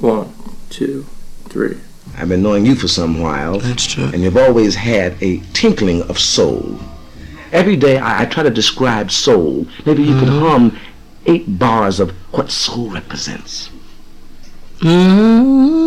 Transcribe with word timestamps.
One, 0.00 0.32
two, 0.68 1.06
three. 1.44 1.78
I've 2.16 2.28
been 2.28 2.42
knowing 2.42 2.66
you 2.66 2.74
for 2.74 2.88
some 2.88 3.20
while. 3.20 3.58
That's 3.58 3.86
true. 3.86 4.04
And 4.12 4.22
you've 4.22 4.36
always 4.36 4.74
had 4.74 5.22
a 5.22 5.38
tinkling 5.52 6.02
of 6.02 6.18
soul. 6.18 6.78
Every 7.52 7.76
day 7.76 7.98
I, 7.98 8.22
I 8.22 8.24
try 8.26 8.42
to 8.42 8.50
describe 8.50 9.10
soul. 9.10 9.66
Maybe 9.84 10.02
you 10.02 10.18
could 10.18 10.28
mm-hmm. 10.28 10.46
hum 10.46 10.78
eight 11.26 11.58
bars 11.58 12.00
of 12.00 12.10
what 12.32 12.50
soul 12.50 12.90
represents. 12.90 13.70
Well, 14.82 15.79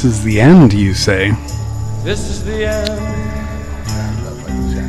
this 0.00 0.14
is 0.18 0.22
the 0.22 0.40
end, 0.40 0.72
you 0.72 0.94
say? 0.94 1.32
This 2.04 2.20
is 2.30 2.44
the 2.44 2.66
end, 2.66 3.00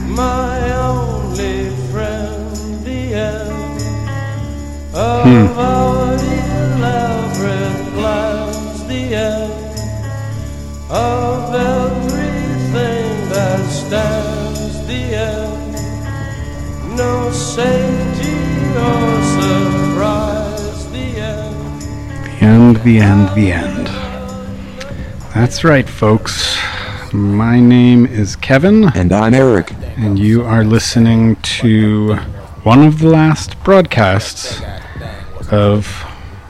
my 0.08 0.72
only 0.74 1.72
friend. 1.90 2.86
The 2.86 3.16
end 3.16 3.82
of 4.94 5.24
hmm. 5.26 5.48
our 5.58 6.14
elaborate 6.14 7.94
plans. 7.96 8.86
The 8.86 9.16
end 9.16 9.54
of 10.92 11.56
everything 11.56 13.30
that 13.30 13.66
stands. 13.68 14.86
The 14.86 15.04
end, 15.26 15.74
no 16.96 17.32
safety 17.32 18.38
or 18.78 19.24
surprise. 19.34 20.86
The 20.92 21.08
end. 21.34 21.82
The 22.22 22.46
end, 22.46 22.78
the 22.84 23.00
end, 23.00 23.30
the 23.36 23.52
end. 23.54 23.69
That's 25.40 25.64
right, 25.64 25.88
folks. 25.88 26.58
My 27.14 27.62
name 27.62 28.06
is 28.06 28.36
Kevin, 28.36 28.90
And 28.94 29.14
I'm 29.14 29.34
Eric. 29.34 29.72
and 29.96 30.20
you 30.20 30.44
are 30.44 30.66
listening 30.66 31.38
to 31.62 32.16
one 32.64 32.84
of 32.86 33.00
the 33.00 33.08
last 33.08 33.58
broadcasts 33.64 34.62
of 35.50 36.06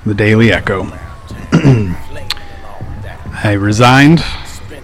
the 0.08 0.16
Daily 0.16 0.52
Echo. 0.52 0.86
I 3.44 3.56
resigned 3.60 4.24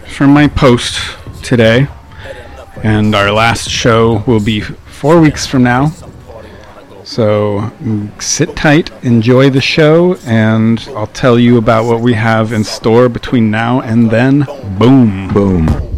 from 0.08 0.30
my 0.30 0.50
post 0.50 1.00
today, 1.42 1.88
and 2.83 3.16
our 3.16 3.31
last 3.31 3.72
show 3.72 4.23
will 4.28 4.39
be 4.39 4.61
four 4.61 5.20
weeks 5.20 5.48
from 5.48 5.64
now. 5.64 5.92
So 7.16 7.71
mm, 7.80 8.21
sit 8.21 8.58
tight, 8.58 8.91
enjoy 9.02 9.49
the 9.49 9.61
show, 9.61 10.16
and 10.25 10.85
I'll 10.97 11.08
tell 11.08 11.39
you 11.39 11.58
about 11.58 11.85
what 11.85 12.02
we 12.02 12.13
have 12.16 12.52
in 12.52 12.66
store 12.66 13.08
between 13.08 13.49
now 13.49 13.80
and 13.80 14.11
then. 14.11 14.41
Boom. 14.77 15.30
Boom. 15.30 15.66
Boom. 15.66 15.95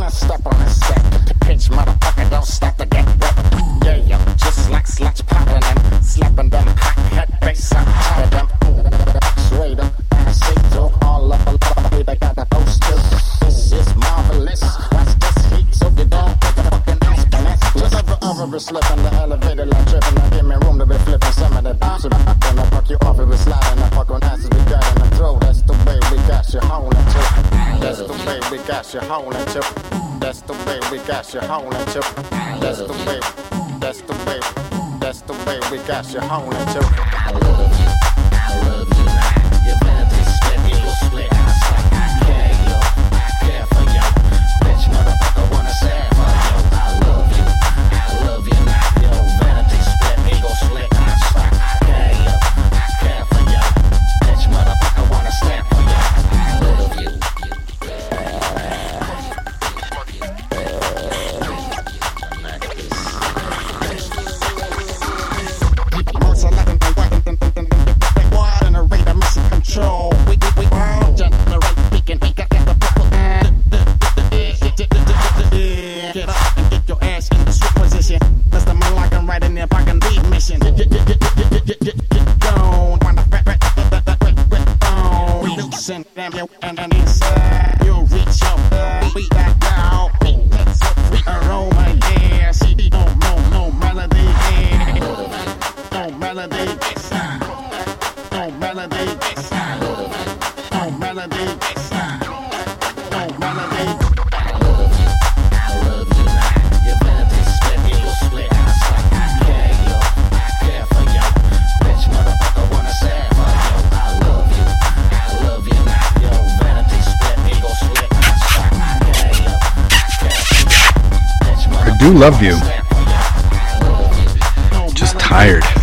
do 122.00 122.14
love 122.14 122.42
you, 122.42 122.54
I 122.54 123.80
love 123.82 124.88
you. 124.88 124.94
Just 124.94 125.20
tired. 125.20 125.79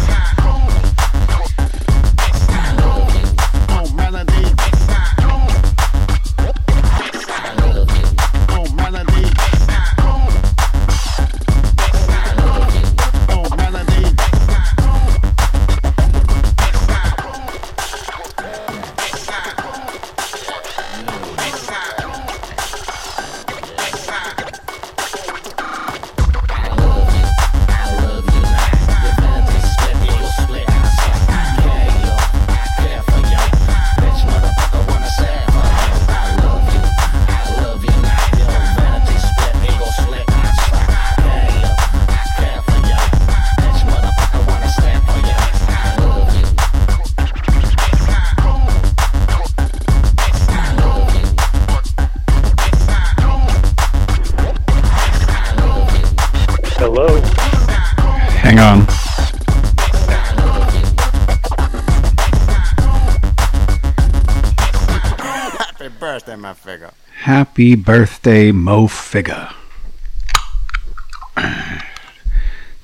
Happy 67.56 67.74
birthday, 67.74 68.52
Mo 68.52 68.86
Figga. 68.86 69.50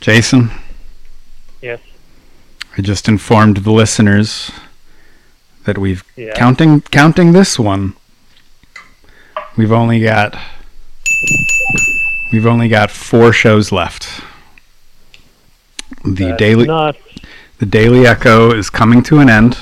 Jason, 0.00 0.50
Yes. 1.60 1.78
I 2.78 2.80
just 2.80 3.06
informed 3.06 3.58
the 3.58 3.70
listeners 3.70 4.50
that 5.64 5.76
we've 5.76 6.02
Yeah. 6.16 6.32
counting 6.32 6.80
counting 6.90 7.32
this 7.32 7.58
one. 7.58 7.92
We've 9.58 9.72
only 9.72 10.00
got 10.00 10.38
we've 12.32 12.46
only 12.46 12.70
got 12.70 12.90
four 12.90 13.30
shows 13.34 13.72
left. 13.72 14.22
The 16.02 16.28
That's 16.28 16.38
daily 16.38 16.64
Not. 16.64 16.96
the 17.58 17.66
Daily 17.66 18.06
Echo 18.06 18.50
is 18.54 18.70
coming 18.70 19.02
to 19.02 19.18
an 19.18 19.28
end. 19.28 19.58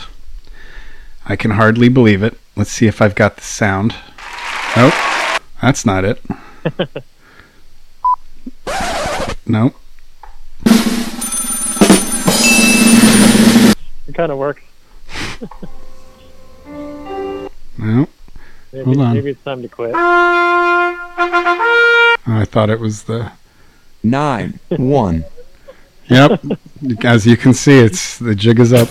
I 1.27 1.35
can 1.35 1.51
hardly 1.51 1.89
believe 1.89 2.23
it. 2.23 2.39
Let's 2.55 2.71
see 2.71 2.87
if 2.87 3.03
I've 3.03 3.17
got 3.17 3.35
the 3.39 3.43
sound. 3.43 3.97
Nope, 4.77 4.95
that's 5.61 5.85
not 5.85 6.05
it. 6.05 6.23
nope. 9.47 9.75
It 14.07 14.15
kind 14.15 14.31
of 14.33 14.39
works. 14.39 14.63
Nope. 17.83 18.11
Maybe, 18.73 18.85
Hold 18.85 18.99
on. 18.99 19.15
maybe 19.15 19.31
it's 19.31 19.43
time 19.43 19.63
to 19.63 19.69
quit. 19.69 19.93
I 19.97 21.25
thought 22.45 22.69
it 22.69 22.79
was 22.79 23.05
the. 23.05 23.33
Nine. 24.03 24.61
One. 24.69 25.25
Yep. 26.09 26.43
As 27.05 27.25
you 27.25 27.37
can 27.37 27.55
see, 27.55 27.79
it's 27.79 28.19
the 28.19 28.35
jig 28.35 28.59
is 28.59 28.73
up. 28.73 28.89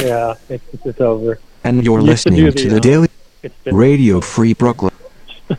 Yeah, 0.00 0.32
it's, 0.48 0.64
it's 0.82 0.98
over. 0.98 1.38
And 1.62 1.84
you're 1.84 2.00
You 2.00 2.06
used 2.06 2.22
to 2.22 2.30
listening 2.30 2.52
to 2.52 2.62
the, 2.62 2.68
the 2.70 2.76
uh, 2.76 2.80
Daily 2.80 3.08
Radio 3.66 4.18
Free 4.22 4.54
Brooklyn. 4.54 4.93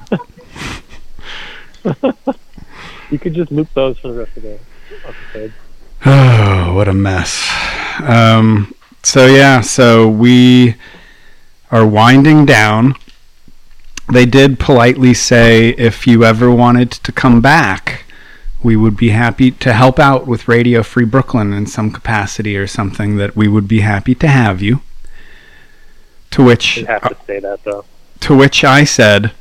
You 3.11 3.19
could 3.19 3.33
just 3.33 3.51
loop 3.51 3.69
those 3.73 3.99
for 3.99 4.07
the 4.09 4.19
rest 4.19 4.35
of 4.37 4.43
the 4.43 4.59
episode. 5.05 5.53
Oh, 6.05 6.73
what 6.75 6.87
a 6.87 6.93
mess. 6.93 7.47
Um, 8.01 8.73
so 9.03 9.27
yeah, 9.27 9.61
so 9.61 10.07
we 10.09 10.75
are 11.71 11.85
winding 11.85 12.45
down. 12.45 12.95
They 14.11 14.25
did 14.25 14.59
politely 14.59 15.13
say 15.13 15.69
if 15.69 16.07
you 16.07 16.23
ever 16.23 16.51
wanted 16.51 16.91
to 16.91 17.11
come 17.11 17.41
back, 17.41 18.03
we 18.63 18.75
would 18.75 18.97
be 18.97 19.09
happy 19.09 19.51
to 19.51 19.73
help 19.73 19.99
out 19.99 20.25
with 20.25 20.47
Radio 20.47 20.81
Free 20.81 21.05
Brooklyn 21.05 21.53
in 21.53 21.67
some 21.67 21.91
capacity 21.91 22.57
or 22.57 22.67
something 22.67 23.17
that 23.17 23.35
we 23.35 23.47
would 23.47 23.67
be 23.67 23.81
happy 23.81 24.15
to 24.15 24.27
have 24.27 24.61
you. 24.61 24.81
To 26.31 26.43
which 26.43 26.75
have 26.87 27.01
to 27.03 27.17
say 27.25 27.39
that 27.39 27.63
though. 27.63 27.85
to 28.21 28.35
which 28.35 28.63
I 28.63 28.83
said, 28.83 29.31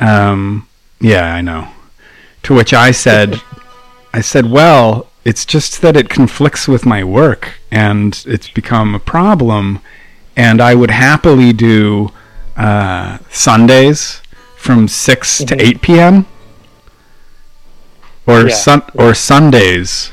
um, 0.00 0.66
yeah, 1.00 1.32
I 1.34 1.40
know. 1.40 1.68
To 2.44 2.54
which 2.54 2.72
I 2.74 2.90
said, 2.90 3.40
I 4.14 4.20
said, 4.20 4.50
well, 4.50 5.06
it's 5.24 5.44
just 5.44 5.82
that 5.82 5.96
it 5.96 6.08
conflicts 6.08 6.66
with 6.66 6.84
my 6.86 7.04
work 7.04 7.60
and 7.70 8.22
it's 8.26 8.48
become 8.50 8.94
a 8.94 8.98
problem. 8.98 9.80
And 10.36 10.60
I 10.60 10.74
would 10.74 10.90
happily 10.90 11.52
do 11.52 12.10
uh, 12.56 13.18
Sundays 13.30 14.22
from 14.56 14.88
6 14.88 15.38
to 15.44 15.62
8 15.62 15.82
p.m. 15.82 16.26
Or, 18.26 18.48
Yeah. 18.48 18.54
sun- 18.54 18.82
or 18.94 19.14
Sundays 19.14 20.10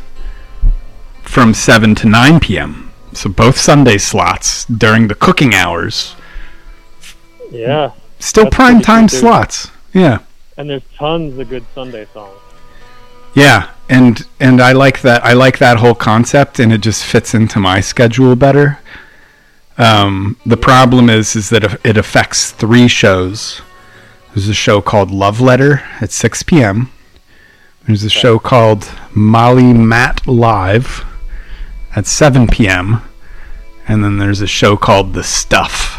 from 1.23 1.53
7 1.53 1.95
to 1.95 2.07
9 2.07 2.39
p.m. 2.39 2.91
So 3.13 3.29
both 3.29 3.57
Sunday 3.57 3.97
slots 3.97 4.65
during 4.65 5.07
the 5.07 5.15
cooking 5.15 5.53
hours. 5.53 6.15
Yeah, 7.51 7.91
Still 8.19 8.49
prime 8.49 8.81
time 8.81 9.07
slots. 9.07 9.71
Yeah. 9.97 10.19
and 10.57 10.69
there's 10.69 10.83
tons 10.97 11.37
of 11.39 11.49
good 11.49 11.65
Sunday 11.75 12.05
songs. 12.13 12.39
Yeah, 13.33 13.69
and 13.89 14.25
and 14.39 14.59
I 14.61 14.71
like 14.71 15.01
that. 15.01 15.23
I 15.25 15.33
like 15.33 15.57
that 15.59 15.77
whole 15.77 15.93
concept, 15.95 16.59
and 16.59 16.71
it 16.73 16.81
just 16.81 17.03
fits 17.03 17.33
into 17.33 17.59
my 17.59 17.81
schedule 17.81 18.35
better. 18.35 18.79
Um, 19.77 20.37
the 20.45 20.57
problem 20.57 21.09
is, 21.09 21.35
is 21.35 21.49
that 21.49 21.63
it- 21.63 21.81
it 21.83 21.97
affects 21.97 22.51
three 22.51 22.87
shows. 22.87 23.61
There's 24.33 24.49
a 24.49 24.53
show 24.53 24.81
called 24.81 25.11
Love 25.11 25.39
Letter 25.39 25.83
at 26.01 26.11
6 26.11 26.41
p.m. 26.43 26.89
There's 27.85 28.03
a 28.03 28.09
show 28.09 28.39
called 28.39 28.89
Molly 29.13 29.73
Matt 29.73 30.27
Live 30.27 31.05
at 31.95 32.07
7 32.07 32.47
p.m. 32.47 33.01
And 33.87 34.03
then 34.03 34.17
there's 34.17 34.41
a 34.41 34.47
show 34.47 34.75
called 34.77 35.13
The 35.13 35.23
Stuff. 35.23 35.96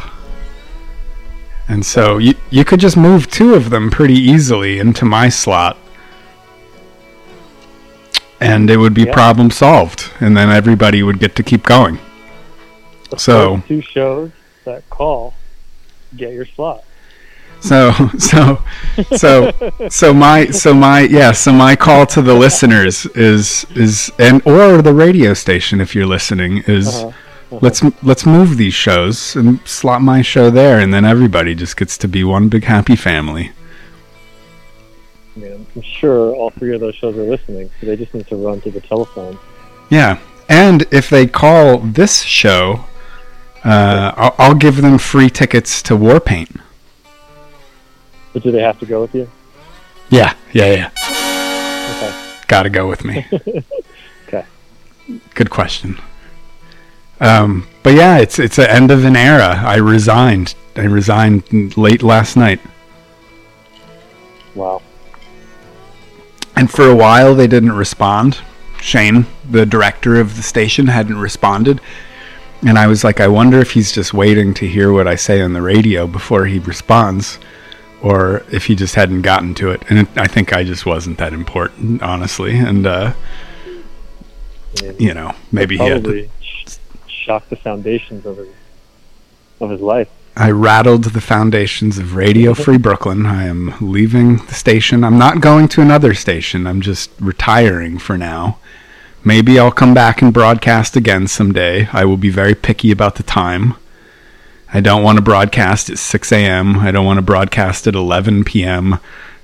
And 1.68 1.84
so 1.84 2.18
you 2.18 2.34
you 2.50 2.64
could 2.64 2.80
just 2.80 2.96
move 2.96 3.30
two 3.30 3.54
of 3.54 3.70
them 3.70 3.90
pretty 3.90 4.14
easily 4.14 4.78
into 4.78 5.04
my 5.04 5.28
slot 5.28 5.76
and 8.40 8.70
it 8.70 8.76
would 8.76 8.94
be 8.94 9.02
Yeah. 9.02 9.12
problem 9.12 9.50
solved 9.50 10.10
and 10.20 10.36
then 10.36 10.48
everybody 10.50 11.02
would 11.02 11.18
get 11.18 11.34
to 11.36 11.42
keep 11.42 11.64
going 11.64 11.98
The 13.10 13.18
So- 13.18 13.62
two 13.66 13.80
shows 13.82 14.30
that 14.64 14.88
call 14.90 15.34
get 16.16 16.32
your 16.32 16.46
slot. 16.46 16.84
so 17.60 17.92
so 18.18 18.62
so 19.16 19.52
so 19.88 20.14
my 20.14 20.46
so 20.50 20.72
my 20.72 21.00
yeah 21.00 21.32
so 21.32 21.52
my 21.52 21.74
call 21.74 22.06
to 22.06 22.22
the 22.22 22.34
listeners 22.34 23.04
is 23.14 23.66
is 23.74 24.10
and 24.18 24.40
or 24.46 24.80
the 24.80 24.94
radio 24.94 25.34
station 25.34 25.80
if 25.80 25.94
you're 25.94 26.06
listening 26.06 26.58
is 26.68 26.86
Uh-huh. 26.88 27.12
Let's 27.50 27.82
let's 28.02 28.26
move 28.26 28.56
these 28.56 28.74
shows 28.74 29.36
and 29.36 29.60
slot 29.66 30.02
my 30.02 30.22
show 30.22 30.50
there 30.50 30.78
and 30.80 30.92
then 30.92 31.04
everybody 31.04 31.54
just 31.54 31.76
gets 31.76 31.96
to 31.98 32.08
be 32.08 32.22
one 32.24 32.48
big 32.48 32.64
happy 32.64 32.96
family 32.96 33.52
I 35.36 35.40
mean, 35.40 35.66
I'm 35.74 35.82
sure 35.82 36.34
all 36.34 36.50
three 36.50 36.74
of 36.74 36.80
those 36.80 36.96
shows 36.96 37.16
are 37.16 37.22
listening, 37.22 37.70
so 37.80 37.86
they 37.86 37.96
just 37.96 38.12
need 38.12 38.26
to 38.26 38.36
run 38.36 38.60
to 38.62 38.70
the 38.70 38.80
telephone. 38.80 39.38
yeah 39.88 40.18
and 40.48 40.86
if 40.90 41.08
they 41.10 41.26
call 41.26 41.78
this 41.78 42.22
show 42.22 42.84
uh, 43.64 44.12
I'll, 44.16 44.34
I'll 44.38 44.54
give 44.54 44.76
them 44.76 44.98
free 44.98 45.28
tickets 45.28 45.82
to 45.82 45.94
Warpaint. 45.94 46.60
But 48.32 48.42
do 48.42 48.52
they 48.52 48.62
have 48.62 48.78
to 48.78 48.86
go 48.86 49.02
with 49.02 49.14
you? 49.14 49.28
Yeah, 50.10 50.34
yeah, 50.52 50.90
yeah. 50.96 51.96
Okay. 51.96 52.42
Gotta 52.46 52.70
go 52.70 52.88
with 52.88 53.04
me. 53.04 53.26
Okay. 54.28 54.44
Good 55.34 55.48
question. 55.48 55.98
Um, 57.20 57.66
but 57.82 57.94
yeah, 57.94 58.18
it's 58.18 58.38
it's 58.38 58.56
the 58.56 58.70
end 58.70 58.90
of 58.90 59.04
an 59.04 59.16
era. 59.16 59.56
I 59.64 59.76
resigned. 59.76 60.54
I 60.76 60.82
resigned 60.82 61.76
late 61.76 62.02
last 62.02 62.36
night, 62.36 62.60
Wow. 64.54 64.80
and 66.54 66.70
for 66.70 66.88
a 66.88 66.94
while 66.94 67.34
they 67.34 67.48
didn't 67.48 67.72
respond. 67.72 68.38
Shane, 68.80 69.26
the 69.50 69.66
director 69.66 70.20
of 70.20 70.36
the 70.36 70.42
station, 70.42 70.86
hadn't 70.86 71.18
responded, 71.18 71.80
and 72.64 72.78
I 72.78 72.86
was 72.86 73.02
like, 73.02 73.18
I 73.20 73.26
wonder 73.26 73.58
if 73.58 73.72
he's 73.72 73.90
just 73.90 74.14
waiting 74.14 74.54
to 74.54 74.68
hear 74.68 74.92
what 74.92 75.08
I 75.08 75.16
say 75.16 75.40
on 75.40 75.52
the 75.52 75.62
radio 75.62 76.06
before 76.06 76.46
he 76.46 76.60
responds, 76.60 77.40
or 78.02 78.44
if 78.52 78.66
he 78.66 78.76
just 78.76 78.94
hadn't 78.94 79.22
gotten 79.22 79.54
to 79.56 79.70
it. 79.70 79.82
And 79.88 79.98
it, 80.00 80.08
I 80.16 80.28
think 80.28 80.52
I 80.52 80.62
just 80.62 80.86
wasn't 80.86 81.18
that 81.18 81.32
important, 81.32 82.02
honestly. 82.02 82.56
And 82.56 82.86
uh, 82.86 83.14
mean, 84.82 84.94
you 85.00 85.14
know, 85.14 85.34
maybe 85.50 85.76
he 85.76 85.84
had. 85.84 86.04
To, 86.04 86.28
shocked 87.28 87.50
the 87.50 87.56
foundations 87.56 88.24
of 88.24 88.38
his 88.38 88.48
of 89.60 89.68
his 89.68 89.82
life. 89.82 90.08
I 90.34 90.50
rattled 90.50 91.04
the 91.04 91.20
foundations 91.20 91.98
of 91.98 92.14
Radio 92.14 92.54
Free 92.54 92.78
Brooklyn. 92.78 93.26
I 93.26 93.44
am 93.44 93.74
leaving 93.82 94.38
the 94.46 94.54
station. 94.54 95.04
I'm 95.04 95.18
not 95.18 95.42
going 95.42 95.68
to 95.68 95.82
another 95.82 96.14
station. 96.14 96.66
I'm 96.66 96.80
just 96.80 97.10
retiring 97.20 97.98
for 97.98 98.16
now. 98.16 98.58
Maybe 99.22 99.58
I'll 99.58 99.70
come 99.70 99.92
back 99.92 100.22
and 100.22 100.32
broadcast 100.32 100.96
again 100.96 101.26
someday. 101.26 101.88
I 101.92 102.06
will 102.06 102.16
be 102.16 102.30
very 102.30 102.54
picky 102.54 102.90
about 102.90 103.16
the 103.16 103.24
time. 103.24 103.74
I 104.72 104.80
don't 104.80 105.02
want 105.02 105.16
to 105.18 105.22
broadcast 105.22 105.90
at 105.90 105.98
6 105.98 106.32
a.m. 106.32 106.78
I 106.78 106.90
don't 106.92 107.04
want 107.04 107.18
to 107.18 107.22
broadcast 107.22 107.86
at 107.86 107.94
11 107.94 108.44
p.m. 108.44 109.00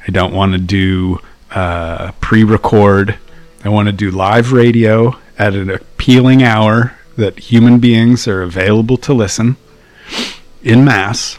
I 0.09 0.11
don't 0.11 0.33
want 0.33 0.53
to 0.53 0.59
do 0.59 1.19
uh, 1.51 2.13
pre 2.23 2.45
record. 2.45 3.19
I 3.63 3.69
want 3.69 3.89
to 3.89 3.93
do 3.93 4.11
live 4.11 4.53
radio 4.53 5.19
at 5.39 5.55
an 5.55 5.69
appealing 5.69 6.43
hour 6.43 6.97
that 7.17 7.39
human 7.39 7.79
beings 7.79 8.27
are 8.27 8.43
available 8.43 8.97
to 8.99 9.15
listen 9.15 9.57
in 10.63 10.85
mass, 10.85 11.39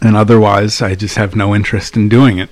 and 0.00 0.16
otherwise 0.16 0.80
I 0.82 0.94
just 0.94 1.16
have 1.16 1.34
no 1.34 1.54
interest 1.54 1.96
in 1.96 2.08
doing 2.08 2.38
it. 2.38 2.50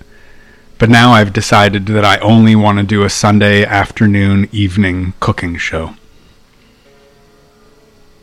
But 0.78 0.90
now 0.90 1.12
I've 1.12 1.32
decided 1.32 1.86
that 1.86 2.04
I 2.04 2.18
only 2.18 2.54
want 2.54 2.78
to 2.78 2.84
do 2.84 3.02
a 3.04 3.10
Sunday 3.10 3.64
afternoon 3.64 4.48
evening 4.52 5.14
cooking 5.20 5.56
show. 5.56 5.94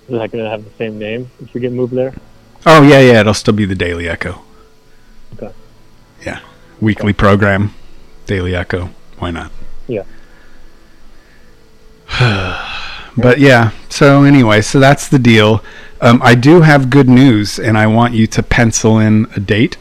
Is 0.07 0.19
that 0.19 0.31
going 0.31 0.43
to 0.43 0.49
have 0.49 0.63
the 0.63 0.71
same 0.71 0.99
name 0.99 1.31
if 1.41 1.53
we 1.53 1.61
get 1.61 1.71
moved 1.71 1.93
there? 1.93 2.13
Oh 2.65 2.83
yeah, 2.83 2.99
yeah, 2.99 3.21
it'll 3.21 3.33
still 3.33 3.53
be 3.53 3.65
the 3.65 3.75
Daily 3.75 4.07
Echo. 4.07 4.41
Okay. 5.33 5.51
Yeah, 6.25 6.39
weekly 6.79 7.13
program, 7.13 7.73
Daily 8.27 8.55
Echo. 8.55 8.89
Why 9.17 9.31
not? 9.31 9.51
Yeah. 9.87 10.03
But 13.15 13.39
yeah, 13.39 13.71
so 13.89 14.23
anyway, 14.23 14.61
so 14.61 14.79
that's 14.79 15.07
the 15.07 15.19
deal. 15.19 15.63
Um, 16.01 16.21
I 16.23 16.35
do 16.35 16.61
have 16.61 16.89
good 16.89 17.07
news, 17.07 17.59
and 17.59 17.77
I 17.77 17.87
want 17.87 18.13
you 18.13 18.27
to 18.27 18.43
pencil 18.43 18.99
in 18.99 19.27
a 19.35 19.39
date. 19.39 19.77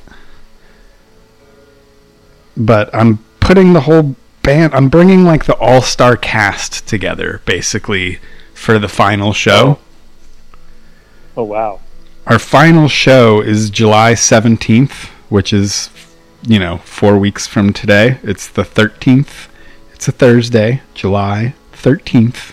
But 2.57 2.95
I'm 2.95 3.19
putting 3.41 3.73
the 3.73 3.81
whole 3.81 4.15
band, 4.43 4.75
I'm 4.75 4.89
bringing 4.89 5.25
like 5.25 5.47
the 5.47 5.57
all 5.57 5.83
star 5.83 6.17
cast 6.17 6.87
together, 6.87 7.41
basically, 7.45 8.19
for 8.55 8.79
the 8.79 8.89
final 8.89 9.33
show. 9.33 9.79
Oh 11.37 11.45
wow. 11.45 11.81
Our 12.27 12.39
final 12.39 12.89
show 12.89 13.41
is 13.41 13.71
July 13.71 14.13
17th, 14.13 15.07
which 15.29 15.53
is, 15.53 15.91
you 16.43 16.59
know, 16.59 16.79
four 16.79 17.19
weeks 17.19 17.49
from 17.49 17.73
today. 17.73 18.19
It's 18.23 18.47
the 18.47 18.63
13th. 18.63 19.49
It's 19.93 20.07
a 20.07 20.13
Thursday, 20.13 20.83
July 20.95 21.55
13th. 21.73 22.53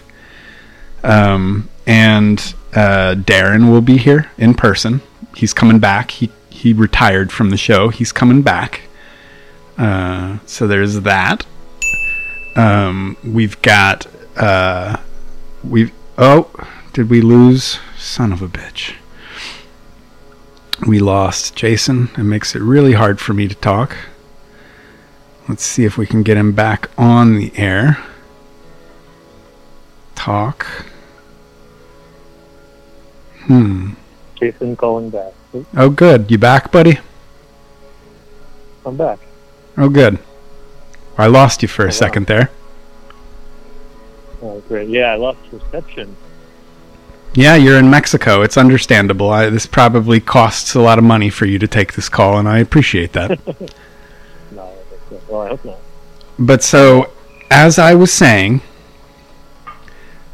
Um, 1.03 1.69
and 1.85 2.39
uh, 2.73 3.15
Darren 3.15 3.71
will 3.71 3.81
be 3.81 3.97
here 3.97 4.29
in 4.37 4.53
person. 4.53 5.01
He's 5.35 5.53
coming 5.53 5.79
back. 5.79 6.11
He, 6.11 6.31
he 6.49 6.73
retired 6.73 7.31
from 7.31 7.49
the 7.49 7.57
show. 7.57 7.89
He's 7.89 8.11
coming 8.11 8.41
back. 8.41 8.81
Uh, 9.77 10.39
so 10.45 10.67
there's 10.67 11.01
that. 11.01 11.45
Um, 12.55 13.17
we've 13.23 13.61
got. 13.61 14.07
Uh, 14.35 14.97
we've. 15.63 15.91
Oh, 16.17 16.49
did 16.93 17.09
we 17.09 17.21
lose? 17.21 17.79
Son 17.97 18.31
of 18.31 18.41
a 18.41 18.47
bitch 18.47 18.93
we 20.85 20.99
lost 20.99 21.55
Jason. 21.55 22.09
It 22.17 22.23
makes 22.23 22.55
it 22.55 22.61
really 22.61 22.93
hard 22.93 23.19
for 23.19 23.33
me 23.33 23.47
to 23.47 23.55
talk. 23.55 23.95
Let's 25.47 25.63
see 25.63 25.85
if 25.85 25.97
we 25.97 26.05
can 26.05 26.23
get 26.23 26.37
him 26.37 26.53
back 26.53 26.89
on 26.97 27.35
the 27.35 27.51
air. 27.57 27.97
Talk. 30.15 30.85
Hmm. 33.49 33.93
Jason 34.35 34.75
calling 34.75 35.09
back. 35.09 35.33
Oh, 35.75 35.89
good. 35.89 36.29
You 36.29 36.37
back, 36.37 36.71
buddy? 36.71 36.99
I'm 38.85 38.95
back. 38.95 39.17
Oh, 39.75 39.89
good. 39.89 40.19
I 41.17 41.25
lost 41.25 41.63
you 41.63 41.67
for 41.67 41.81
a 41.81 41.87
wow. 41.87 41.91
second 41.91 42.27
there. 42.27 42.51
Oh, 44.43 44.61
great. 44.67 44.87
Yeah, 44.87 45.13
I 45.13 45.15
lost 45.15 45.39
reception. 45.51 46.15
Yeah, 47.33 47.55
you're 47.55 47.79
in 47.79 47.89
Mexico. 47.89 48.43
It's 48.43 48.55
understandable. 48.55 49.31
I, 49.31 49.49
this 49.49 49.65
probably 49.65 50.19
costs 50.19 50.75
a 50.75 50.79
lot 50.79 50.99
of 50.99 51.03
money 51.03 51.31
for 51.31 51.47
you 51.47 51.57
to 51.57 51.67
take 51.67 51.93
this 51.93 52.07
call, 52.07 52.37
and 52.37 52.47
I 52.47 52.59
appreciate 52.59 53.13
that. 53.13 53.39
No, 54.51 54.73
well, 55.27 55.41
I 55.41 55.47
hope 55.49 55.63
not. 55.63 55.77
But 56.37 56.63
so, 56.63 57.11
as 57.51 57.77
I 57.77 57.93
was 57.93 58.11
saying, 58.11 58.61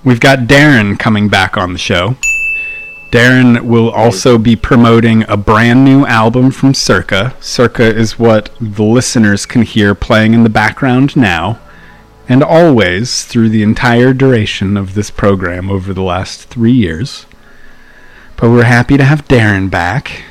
we've 0.06 0.22
got 0.22 0.40
Darren 0.40 0.98
coming 0.98 1.28
back 1.28 1.58
on 1.58 1.74
the 1.74 1.80
show. 1.80 2.16
Darren 3.16 3.62
will 3.62 3.90
also 3.92 4.38
be 4.38 4.58
promoting 4.58 5.24
a 5.30 5.38
brand 5.38 5.86
new 5.86 6.06
album 6.06 6.52
from 6.52 6.74
Circa. 6.74 7.34
Circa 7.40 7.96
is 7.96 8.20
what 8.20 8.50
the 8.60 8.84
listeners 8.84 9.46
can 9.46 9.62
hear 9.62 9.96
playing 9.96 10.34
in 10.34 10.44
the 10.44 10.50
background 10.50 11.16
now 11.16 11.58
and 12.28 12.44
always 12.44 13.24
through 13.24 13.48
the 13.48 13.64
entire 13.64 14.12
duration 14.12 14.76
of 14.76 14.96
this 14.96 15.12
program 15.12 15.72
over 15.72 15.94
the 15.94 16.02
last 16.02 16.50
three 16.50 16.74
years. 16.74 17.26
But 18.36 18.50
we're 18.50 18.66
happy 18.66 18.98
to 18.98 19.06
have 19.06 19.30
Darren 19.30 19.72
back. 19.72 20.24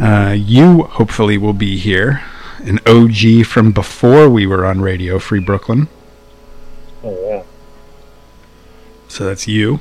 Uh, 0.00 0.34
you 0.36 0.82
hopefully 0.82 1.38
will 1.38 1.52
be 1.52 1.78
here 1.78 2.24
an 2.64 2.80
OG 2.84 3.46
from 3.46 3.70
before 3.70 4.28
we 4.28 4.44
were 4.44 4.66
on 4.66 4.80
Radio 4.80 5.20
Free 5.20 5.38
Brooklyn. 5.38 5.86
Oh 7.04 7.16
yeah. 7.30 7.42
So 9.06 9.24
that's 9.24 9.46
you. 9.46 9.78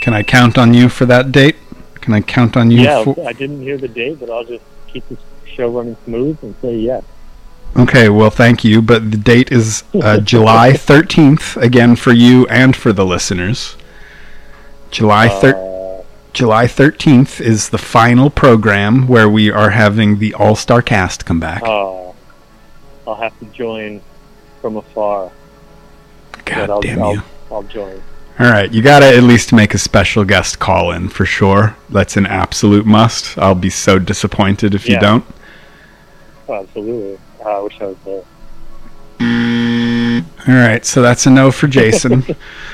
Can 0.00 0.14
I 0.14 0.22
count 0.22 0.58
on 0.58 0.74
you 0.74 0.88
for 0.88 1.06
that 1.06 1.32
date? 1.32 1.56
Can 2.00 2.14
I 2.14 2.20
count 2.20 2.56
on 2.56 2.70
you 2.70 2.82
yeah, 2.82 3.02
for 3.02 3.16
I 3.26 3.32
didn't 3.32 3.62
hear 3.62 3.76
the 3.78 3.88
date, 3.88 4.20
but 4.20 4.30
I'll 4.30 4.44
just 4.44 4.64
keep 4.86 5.08
the 5.08 5.16
show 5.46 5.68
running 5.68 5.96
smooth 6.04 6.38
and 6.42 6.54
say 6.62 6.76
yes. 6.76 7.02
Okay, 7.76 8.08
well 8.08 8.30
thank 8.30 8.64
you, 8.64 8.80
but 8.80 9.10
the 9.10 9.16
date 9.16 9.50
is 9.52 9.82
uh, 9.94 10.18
July 10.32 10.70
13th 10.72 11.60
again 11.60 11.96
for 11.96 12.12
you 12.12 12.46
and 12.46 12.74
for 12.76 12.92
the 12.92 13.04
listeners. 13.04 13.76
July 14.90 15.28
thir- 15.28 15.56
Uh, 15.56 16.04
July 16.32 16.66
13th 16.66 17.40
is 17.40 17.70
the 17.70 17.78
final 17.78 18.30
program 18.30 19.08
where 19.08 19.28
we 19.28 19.50
are 19.50 19.70
having 19.70 20.18
the 20.18 20.32
All-Star 20.34 20.80
cast 20.82 21.24
come 21.26 21.40
back. 21.40 21.62
uh, 21.62 22.12
I'll 23.06 23.14
have 23.14 23.38
to 23.40 23.46
join 23.46 24.00
from 24.60 24.76
afar. 24.76 25.32
God 26.44 26.66
but 26.66 26.70
I'll, 26.70 26.80
damn 26.80 27.02
I'll, 27.02 27.14
you. 27.14 27.22
I'll 27.50 27.62
join. 27.64 28.02
All 28.38 28.50
right, 28.50 28.70
you 28.70 28.82
got 28.82 28.98
to 29.00 29.06
at 29.06 29.22
least 29.22 29.54
make 29.54 29.72
a 29.72 29.78
special 29.78 30.22
guest 30.22 30.58
call 30.58 30.92
in 30.92 31.08
for 31.08 31.24
sure. 31.24 31.74
That's 31.88 32.18
an 32.18 32.26
absolute 32.26 32.84
must. 32.84 33.38
I'll 33.38 33.54
be 33.54 33.70
so 33.70 33.98
disappointed 33.98 34.74
if 34.74 34.86
you 34.86 34.98
don't. 34.98 35.24
Oh, 36.46 36.54
absolutely. 36.54 37.18
Uh, 37.42 37.48
I 37.48 37.60
wish 37.60 37.80
I 37.80 37.86
was 37.86 37.96
there. 38.04 38.24
All 40.48 40.54
right, 40.54 40.84
so 40.84 41.00
that's 41.00 41.24
a 41.24 41.30
no 41.30 41.50
for 41.50 41.66
Jason. 41.66 42.24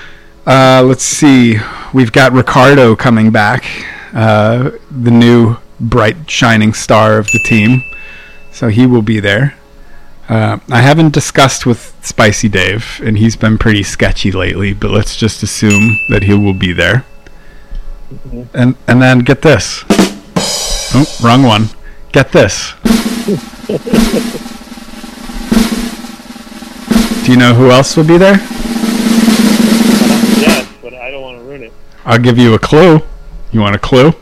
uh, 0.47 0.83
let's 0.85 1.05
see. 1.05 1.59
We've 1.95 2.11
got 2.11 2.33
Ricardo 2.33 2.97
coming 2.97 3.31
back, 3.31 3.65
uh, 4.13 4.73
the 4.91 5.13
new 5.13 5.59
bright 5.79 6.29
shining 6.29 6.75
star 6.75 7.19
of 7.19 7.27
the 7.27 7.39
team. 7.45 7.85
So 8.51 8.69
he 8.69 8.85
will 8.85 9.03
be 9.03 9.21
there. 9.21 9.55
Uh, 10.33 10.59
I 10.71 10.81
haven't 10.81 11.13
discussed 11.13 11.67
with 11.67 11.95
Spicy 12.01 12.49
Dave, 12.49 13.03
and 13.05 13.19
he's 13.19 13.37
been 13.37 13.59
pretty 13.59 13.83
sketchy 13.83 14.33
lately. 14.33 14.73
But 14.73 14.91
let's 14.91 15.15
just 15.15 15.43
assume 15.43 15.99
that 16.09 16.23
he 16.23 16.33
will 16.33 16.55
be 16.55 16.73
there. 16.73 17.05
And 18.55 18.77
and 18.89 19.03
then 19.03 19.19
get 19.19 19.43
this. 19.43 19.85
Oh, 20.95 21.05
wrong 21.23 21.43
one. 21.43 21.69
Get 22.13 22.33
this. 22.33 22.73
Do 27.27 27.31
you 27.31 27.37
know 27.37 27.53
who 27.53 27.71
else 27.71 27.95
will 27.95 28.07
be 28.07 28.17
there? 28.17 28.37
Yes, 30.41 30.67
but 30.81 30.95
I 30.95 31.11
don't 31.11 31.21
want 31.21 31.41
to 31.41 31.45
ruin 31.45 31.65
it. 31.65 31.75
I'll 32.07 32.19
give 32.19 32.39
you 32.39 32.55
a 32.55 32.59
clue. 32.59 33.03
You 33.51 33.61
want 33.61 33.77
a 33.77 33.79
clue? 33.79 34.15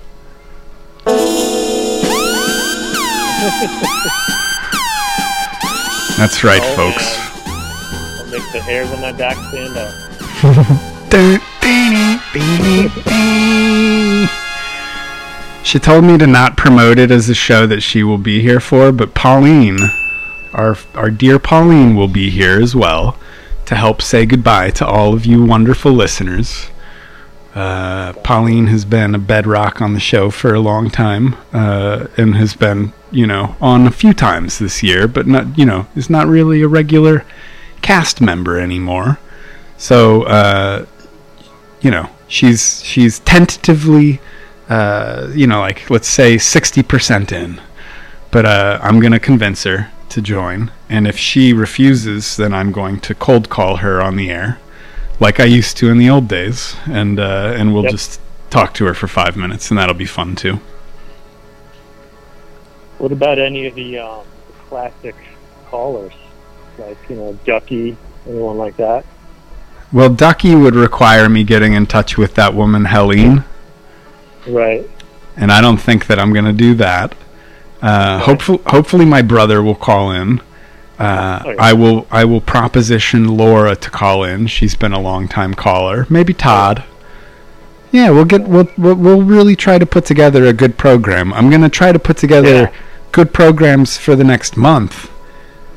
That's 6.20 6.44
right, 6.44 6.60
Oh, 6.62 6.76
folks. 6.76 7.16
I'll 8.20 8.30
make 8.30 8.52
the 8.52 8.60
hairs 8.60 8.92
on 8.92 9.00
my 9.00 9.10
back 9.10 9.36
stand 9.48 9.76
up. 9.78 9.94
She 15.64 15.78
told 15.78 16.04
me 16.04 16.18
to 16.18 16.26
not 16.26 16.56
promote 16.58 16.98
it 16.98 17.10
as 17.10 17.28
a 17.30 17.34
show 17.34 17.66
that 17.66 17.80
she 17.80 18.02
will 18.02 18.18
be 18.18 18.42
here 18.42 18.60
for, 18.60 18.92
but 18.92 19.14
Pauline, 19.14 19.78
our 20.52 20.76
our 20.94 21.10
dear 21.10 21.38
Pauline, 21.38 21.94
will 21.96 22.08
be 22.08 22.28
here 22.28 22.60
as 22.60 22.74
well 22.74 23.16
to 23.66 23.74
help 23.74 24.02
say 24.02 24.26
goodbye 24.26 24.70
to 24.72 24.86
all 24.86 25.14
of 25.14 25.24
you 25.24 25.44
wonderful 25.44 25.92
listeners. 25.92 26.66
Uh, 27.54 28.12
Pauline 28.24 28.66
has 28.66 28.84
been 28.84 29.14
a 29.14 29.18
bedrock 29.18 29.80
on 29.80 29.94
the 29.94 30.00
show 30.00 30.30
for 30.30 30.54
a 30.54 30.60
long 30.60 30.90
time, 30.90 31.36
uh, 31.52 32.08
and 32.16 32.36
has 32.36 32.54
been, 32.54 32.92
you 33.12 33.26
know, 33.26 33.56
on 33.60 33.86
a 33.86 33.90
few 33.90 34.12
times 34.14 34.58
this 34.58 34.82
year, 34.82 35.08
but 35.08 35.26
not, 35.26 35.58
you 35.58 35.64
know, 35.64 35.86
is 35.96 36.08
not 36.10 36.26
really 36.26 36.62
a 36.62 36.68
regular 36.68 37.24
cast 37.82 38.20
member 38.20 38.58
anymore. 38.58 39.18
So, 39.76 40.22
uh, 40.24 40.86
you 41.80 41.90
know, 41.90 42.08
she's 42.28 42.82
she's 42.84 43.18
tentatively, 43.20 44.20
uh, 44.68 45.30
you 45.34 45.46
know, 45.46 45.60
like 45.60 45.88
let's 45.90 46.08
say 46.08 46.38
sixty 46.38 46.82
percent 46.82 47.32
in, 47.32 47.60
but 48.30 48.44
uh, 48.44 48.78
I'm 48.82 49.00
gonna 49.00 49.18
convince 49.20 49.64
her 49.64 49.90
to 50.10 50.20
join, 50.20 50.70
and 50.88 51.06
if 51.06 51.16
she 51.16 51.52
refuses, 51.52 52.36
then 52.36 52.52
I'm 52.52 52.72
going 52.72 53.00
to 53.00 53.14
cold 53.14 53.48
call 53.48 53.76
her 53.76 54.02
on 54.02 54.16
the 54.16 54.30
air, 54.30 54.58
like 55.20 55.38
I 55.40 55.44
used 55.44 55.76
to 55.78 55.88
in 55.88 55.98
the 55.98 56.10
old 56.10 56.28
days, 56.28 56.76
and 56.86 57.18
uh, 57.18 57.54
and 57.56 57.72
we'll 57.72 57.84
Yep. 57.84 57.92
just 57.92 58.20
talk 58.50 58.74
to 58.74 58.84
her 58.86 58.94
for 58.94 59.06
five 59.08 59.36
minutes, 59.36 59.70
and 59.70 59.78
that'll 59.78 59.94
be 59.94 60.06
fun 60.06 60.34
too. 60.36 60.58
What 63.00 63.12
about 63.12 63.38
any 63.38 63.66
of 63.66 63.74
the 63.74 63.98
um, 63.98 64.26
classic 64.68 65.14
callers, 65.66 66.12
like 66.78 66.98
you 67.08 67.16
know 67.16 67.38
Ducky, 67.44 67.96
anyone 68.28 68.58
like 68.58 68.76
that? 68.76 69.04
Well, 69.92 70.10
Ducky 70.14 70.54
would 70.54 70.74
require 70.74 71.28
me 71.28 71.42
getting 71.42 71.72
in 71.72 71.86
touch 71.86 72.16
with 72.18 72.34
that 72.34 72.54
woman 72.54 72.84
Helene. 72.84 73.44
Right. 74.46 74.88
and 75.36 75.50
I 75.50 75.60
don't 75.60 75.78
think 75.78 76.06
that 76.06 76.18
I'm 76.18 76.32
going 76.32 76.44
to 76.44 76.52
do 76.52 76.74
that. 76.74 77.14
Uh, 77.82 78.18
hopefully, 78.20 78.60
hopefully, 78.66 79.04
my 79.06 79.22
brother 79.22 79.62
will 79.62 79.74
call 79.74 80.10
in. 80.12 80.40
Uh, 80.98 81.42
Oh, 81.44 81.50
yeah. 81.52 81.56
I 81.58 81.72
will. 81.72 82.06
I 82.10 82.26
will 82.26 82.42
proposition 82.42 83.36
Laura 83.38 83.74
to 83.74 83.90
call 83.90 84.22
in. 84.24 84.46
She's 84.46 84.76
been 84.76 84.92
a 84.92 85.00
long 85.00 85.26
time 85.28 85.54
caller. 85.54 86.06
Maybe 86.10 86.34
Todd. 86.34 86.84
Yeah, 87.90 88.10
we'll 88.10 88.26
get. 88.26 88.42
We'll, 88.46 88.68
we'll 88.76 88.94
we'll 88.96 89.22
really 89.22 89.56
try 89.56 89.78
to 89.78 89.86
put 89.86 90.04
together 90.04 90.44
a 90.44 90.52
good 90.52 90.76
program. 90.76 91.32
I'm 91.32 91.48
going 91.48 91.62
to 91.62 91.70
try 91.70 91.90
to 91.90 91.98
put 91.98 92.18
together 92.18 92.64
Yeah. 92.64 92.72
Good 93.12 93.32
programs 93.32 93.96
for 93.96 94.16
the 94.16 94.24
next 94.24 94.56
month, 94.56 95.10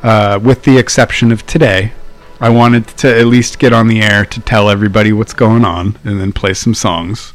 uh, 0.02 0.40
with 0.42 0.64
the 0.64 0.78
exception 0.78 1.32
of 1.32 1.46
today. 1.46 1.94
I 2.40 2.50
wanted 2.50 2.88
to 2.98 3.20
at 3.20 3.28
least 3.28 3.60
get 3.60 3.72
on 3.72 3.88
the 3.88 4.02
air 4.02 4.26
to 4.26 4.42
tell 4.42 4.70
everybody 4.70 5.14
what's 5.14 5.34
going 5.34 5.64
on 5.64 5.98
and 6.04 6.20
then 6.20 6.34
play 6.34 6.54
some 6.54 6.74
songs. 6.74 7.34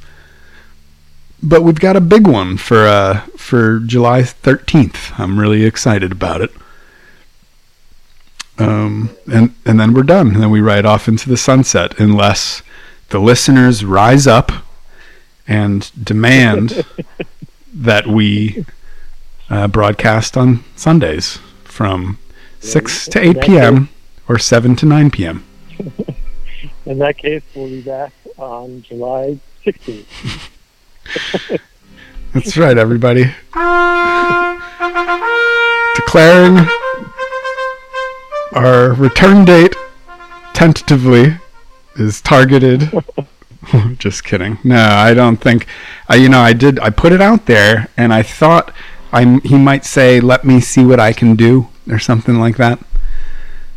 But 1.42 1.62
we've 1.62 1.80
got 1.80 1.96
a 1.96 2.00
big 2.00 2.26
one 2.26 2.56
for 2.56 2.86
uh, 2.86 3.20
for 3.36 3.78
July 3.78 4.22
13th. 4.22 5.18
I'm 5.18 5.38
really 5.38 5.64
excited 5.64 6.12
about 6.12 6.40
it. 6.40 6.50
Um, 8.58 9.10
and 9.32 9.54
and 9.64 9.78
then 9.78 9.94
we're 9.94 10.02
done. 10.02 10.28
And 10.28 10.42
then 10.42 10.50
we 10.50 10.60
ride 10.60 10.84
off 10.84 11.08
into 11.08 11.28
the 11.28 11.36
sunset, 11.36 11.98
unless 11.98 12.62
the 13.10 13.20
listeners 13.20 13.84
rise 13.84 14.26
up 14.26 14.52
and 15.46 15.90
demand 16.04 16.84
that 17.72 18.06
we 18.06 18.64
uh, 19.50 19.68
broadcast 19.68 20.36
on 20.36 20.64
Sundays 20.76 21.38
from 21.64 22.18
six 22.60 23.06
to 23.08 23.20
eight 23.20 23.40
p.m. 23.40 23.88
or 24.28 24.38
seven 24.38 24.76
to 24.76 24.86
nine 24.86 25.10
p.m. 25.10 25.44
In 26.86 26.98
that 26.98 27.18
case, 27.18 27.42
we'll 27.54 27.68
be 27.68 27.82
back 27.82 28.12
on 28.38 28.82
July 28.82 29.38
16th. 29.64 30.50
That's 32.32 32.56
right, 32.56 32.78
everybody. 32.78 33.24
Declaring 35.94 36.66
our 38.54 38.94
return 38.94 39.44
date 39.44 39.74
tentatively 40.54 41.36
is 41.96 42.20
targeted. 42.20 42.90
Just 43.98 44.24
kidding. 44.24 44.58
No, 44.64 44.80
I 44.80 45.14
don't 45.14 45.36
think. 45.36 45.66
I, 46.08 46.16
you 46.16 46.28
know, 46.28 46.40
I 46.40 46.52
did. 46.52 46.78
I 46.80 46.90
put 46.90 47.12
it 47.12 47.20
out 47.20 47.46
there, 47.46 47.88
and 47.96 48.14
I 48.14 48.22
thought 48.22 48.72
I 49.12 49.40
he 49.44 49.56
might 49.56 49.84
say, 49.84 50.20
"Let 50.20 50.44
me 50.44 50.60
see 50.60 50.84
what 50.84 51.00
I 51.00 51.12
can 51.12 51.36
do," 51.36 51.68
or 51.90 51.98
something 51.98 52.38
like 52.38 52.56
that. 52.56 52.78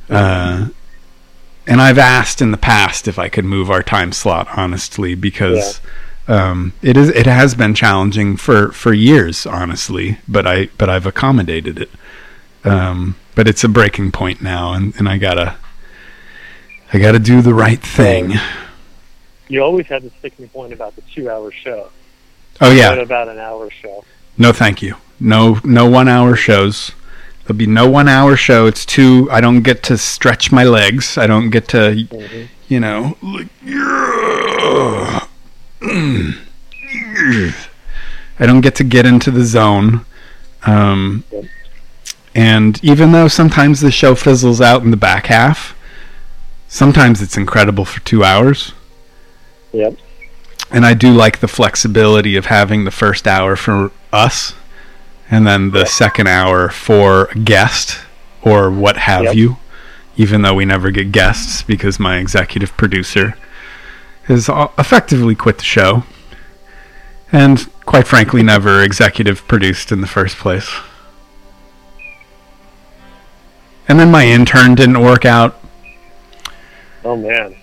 Uh, 0.10 0.68
and 1.68 1.82
I've 1.82 1.98
asked 1.98 2.42
in 2.42 2.52
the 2.52 2.58
past 2.58 3.08
if 3.08 3.18
I 3.18 3.30
could 3.30 3.46
move 3.46 3.72
our 3.72 3.84
time 3.84 4.12
slot, 4.12 4.48
honestly, 4.58 5.16
because 5.16 5.80
um, 6.28 6.74
it 6.82 6.98
is 6.98 7.10
it 7.10 7.26
has 7.26 7.56
been 7.56 7.74
challenging 7.74 8.38
for 8.38 8.72
for 8.72 8.94
years, 8.94 9.46
honestly. 9.46 10.20
But 10.28 10.48
I 10.48 10.68
but 10.78 10.90
I've 10.90 11.06
accommodated 11.06 11.80
it. 11.80 11.90
Um, 12.64 13.16
but 13.36 13.48
it's 13.48 13.64
a 13.64 13.70
breaking 13.70 14.12
point 14.12 14.42
now, 14.42 14.74
and, 14.74 14.94
and 14.98 15.10
I 15.10 15.18
gotta 15.18 15.56
I 16.94 17.00
gotta 17.00 17.20
do 17.20 17.42
the 17.42 17.54
right 17.54 17.82
thing. 17.82 18.34
You 19.48 19.64
always 19.64 19.88
had 19.88 20.04
the 20.04 20.12
sticking 20.20 20.48
point 20.50 20.72
about 20.72 20.96
the 20.96 21.02
two-hour 21.14 21.52
show. 21.52 21.90
Oh 22.60 22.72
yeah, 22.72 22.94
about 22.94 23.28
an 23.28 23.38
hour 23.38 23.70
show? 23.70 24.04
no, 24.38 24.52
thank 24.54 24.82
you. 24.82 24.96
No 25.24 25.60
no 25.64 25.88
one 25.88 26.08
hour 26.08 26.36
shows. 26.36 26.92
There'll 27.46 27.58
be 27.58 27.68
no 27.68 27.88
one 27.90 28.08
hour 28.08 28.36
show. 28.36 28.66
It's 28.66 28.86
too. 28.86 29.28
I 29.32 29.40
don't 29.40 29.62
get 29.62 29.84
to 29.84 29.98
stretch 29.98 30.52
my 30.52 30.64
legs. 30.64 31.18
I 31.18 31.28
don't 31.28 31.52
get 31.52 31.68
to, 31.70 31.78
Mhm. 32.12 32.48
you 32.68 32.80
know, 32.80 33.18
like, 33.22 33.48
yeah. 33.64 35.20
I 38.40 38.46
don't 38.48 38.62
get 38.62 38.76
to 38.76 38.84
get 38.84 39.06
into 39.06 39.30
the 39.32 39.44
zone. 39.46 40.06
Um, 40.64 41.24
and 42.34 42.80
even 42.84 43.12
though 43.12 43.28
sometimes 43.28 43.82
the 43.82 43.92
show 43.92 44.16
fizzles 44.16 44.62
out 44.62 44.82
in 44.84 44.90
the 44.92 44.98
back 44.98 45.28
half, 45.28 45.76
sometimes 46.68 47.22
it's 47.22 47.38
incredible 47.38 47.86
for 47.86 48.00
two 48.02 48.24
hours. 48.24 48.74
Yep. 49.74 49.96
And 50.72 50.86
I 50.86 50.94
do 50.94 51.12
like 51.12 51.40
the 51.40 51.48
flexibility 51.48 52.36
of 52.36 52.48
having 52.48 52.86
the 52.86 52.92
first 52.92 53.28
hour 53.28 53.56
for 53.56 53.92
us 54.14 54.54
and 55.32 55.48
then 55.48 55.72
the 55.72 55.86
second 55.86 56.28
hour 56.28 56.70
for 56.70 57.28
guest 57.44 58.00
or 58.44 58.70
what 58.70 58.98
have 58.98 59.24
Yep. 59.24 59.36
you, 59.36 59.58
even 60.18 60.42
though 60.42 60.54
we 60.54 60.66
never 60.66 60.92
get 60.92 61.12
guests 61.12 61.64
because 61.64 62.00
my 62.00 62.18
executive 62.18 62.76
producer 62.78 63.36
has 64.24 64.50
effectively 64.78 65.34
quit 65.34 65.58
the 65.58 65.64
show 65.64 66.04
and 67.32 67.68
quite 67.86 68.08
frankly 68.08 68.44
never 68.44 68.84
executive 68.84 69.48
produced 69.48 69.92
in 69.92 70.02
the 70.02 70.08
first 70.08 70.38
place. 70.38 70.70
And 73.88 74.00
then 74.00 74.12
my 74.12 74.26
intern 74.26 74.76
didn't 74.76 75.02
work 75.02 75.26
out. 75.26 75.60
Oh 77.04 77.16
man. 77.18 77.56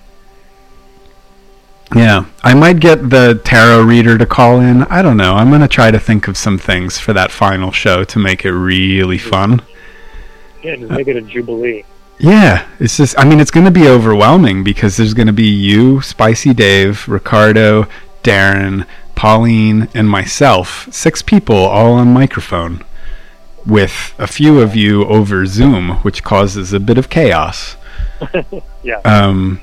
Yeah, 1.95 2.27
I 2.43 2.55
might 2.55 2.81
get 2.81 3.09
the 3.09 3.41
tarot 3.45 3.83
reader 3.83 4.19
to 4.19 4.27
call 4.27 4.61
in. 4.61 4.83
I 4.85 5.01
don't 5.01 5.17
know. 5.17 5.35
I'm 5.35 5.49
going 5.49 5.63
to 5.63 5.69
try 5.69 5.91
to 5.91 5.99
think 5.99 6.29
of 6.29 6.37
some 6.37 6.59
things 6.59 6.99
for 6.99 7.13
that 7.15 7.31
final 7.31 7.73
show 7.73 8.05
to 8.05 8.19
make 8.19 8.45
it 8.45 8.53
really 8.53 9.19
fun. 9.19 9.63
Yeah, 10.63 10.77
just 10.77 10.91
make 10.91 11.09
it 11.09 11.17
a 11.17 11.23
jubilee. 11.23 11.85
Yeah, 12.19 12.67
it's 12.79 12.97
just, 12.97 13.19
I 13.19 13.25
mean, 13.25 13.41
it's 13.41 13.51
going 13.51 13.65
to 13.65 13.71
be 13.73 13.89
overwhelming 13.89 14.65
because 14.65 14.97
there's 14.97 15.15
going 15.15 15.29
to 15.29 15.33
be 15.33 15.49
you, 15.49 16.03
Spicy 16.03 16.53
Dave, 16.53 17.09
Ricardo, 17.09 17.87
Darren, 18.23 18.87
Pauline, 19.15 19.89
and 19.95 20.11
myself. 20.11 20.93
Six 20.93 21.23
people 21.23 21.57
all 21.57 21.93
on 21.93 22.13
microphone 22.13 22.85
with 23.65 24.15
a 24.19 24.27
few 24.27 24.61
of 24.61 24.75
you 24.75 25.05
over 25.07 25.47
Zoom, 25.47 25.91
which 25.99 26.25
causes 26.25 26.73
a 26.73 26.81
bit 26.81 26.99
of 26.99 27.09
chaos. 27.09 27.77
Yeah. 28.85 29.01
Um, 29.05 29.61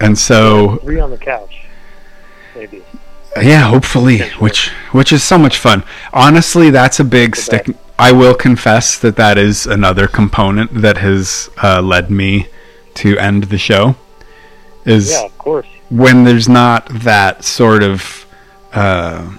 and 0.00 0.18
so 0.18 0.76
Three 0.78 1.00
on 1.00 1.10
the 1.10 1.18
couch. 1.18 1.62
Maybe. 2.54 2.82
Yeah, 3.40 3.62
hopefully, 3.62 4.20
which 4.38 4.68
which 4.92 5.12
is 5.12 5.22
so 5.24 5.38
much 5.38 5.58
fun. 5.58 5.82
Honestly, 6.12 6.70
that's 6.70 7.00
a 7.00 7.04
big 7.04 7.34
stick. 7.34 7.68
I 7.98 8.12
will 8.12 8.34
confess 8.34 8.98
that 8.98 9.16
that 9.16 9.38
is 9.38 9.66
another 9.66 10.06
component 10.06 10.82
that 10.82 10.98
has 10.98 11.50
uh, 11.62 11.80
led 11.82 12.10
me 12.10 12.48
to 12.94 13.18
end 13.18 13.44
the 13.44 13.58
show. 13.58 13.96
Is 14.84 15.10
Yeah, 15.10 15.24
of 15.24 15.38
course. 15.38 15.66
when 15.90 16.24
there's 16.24 16.48
not 16.48 16.88
that 16.90 17.44
sort 17.44 17.82
of 17.82 18.26
uh, 18.72 19.36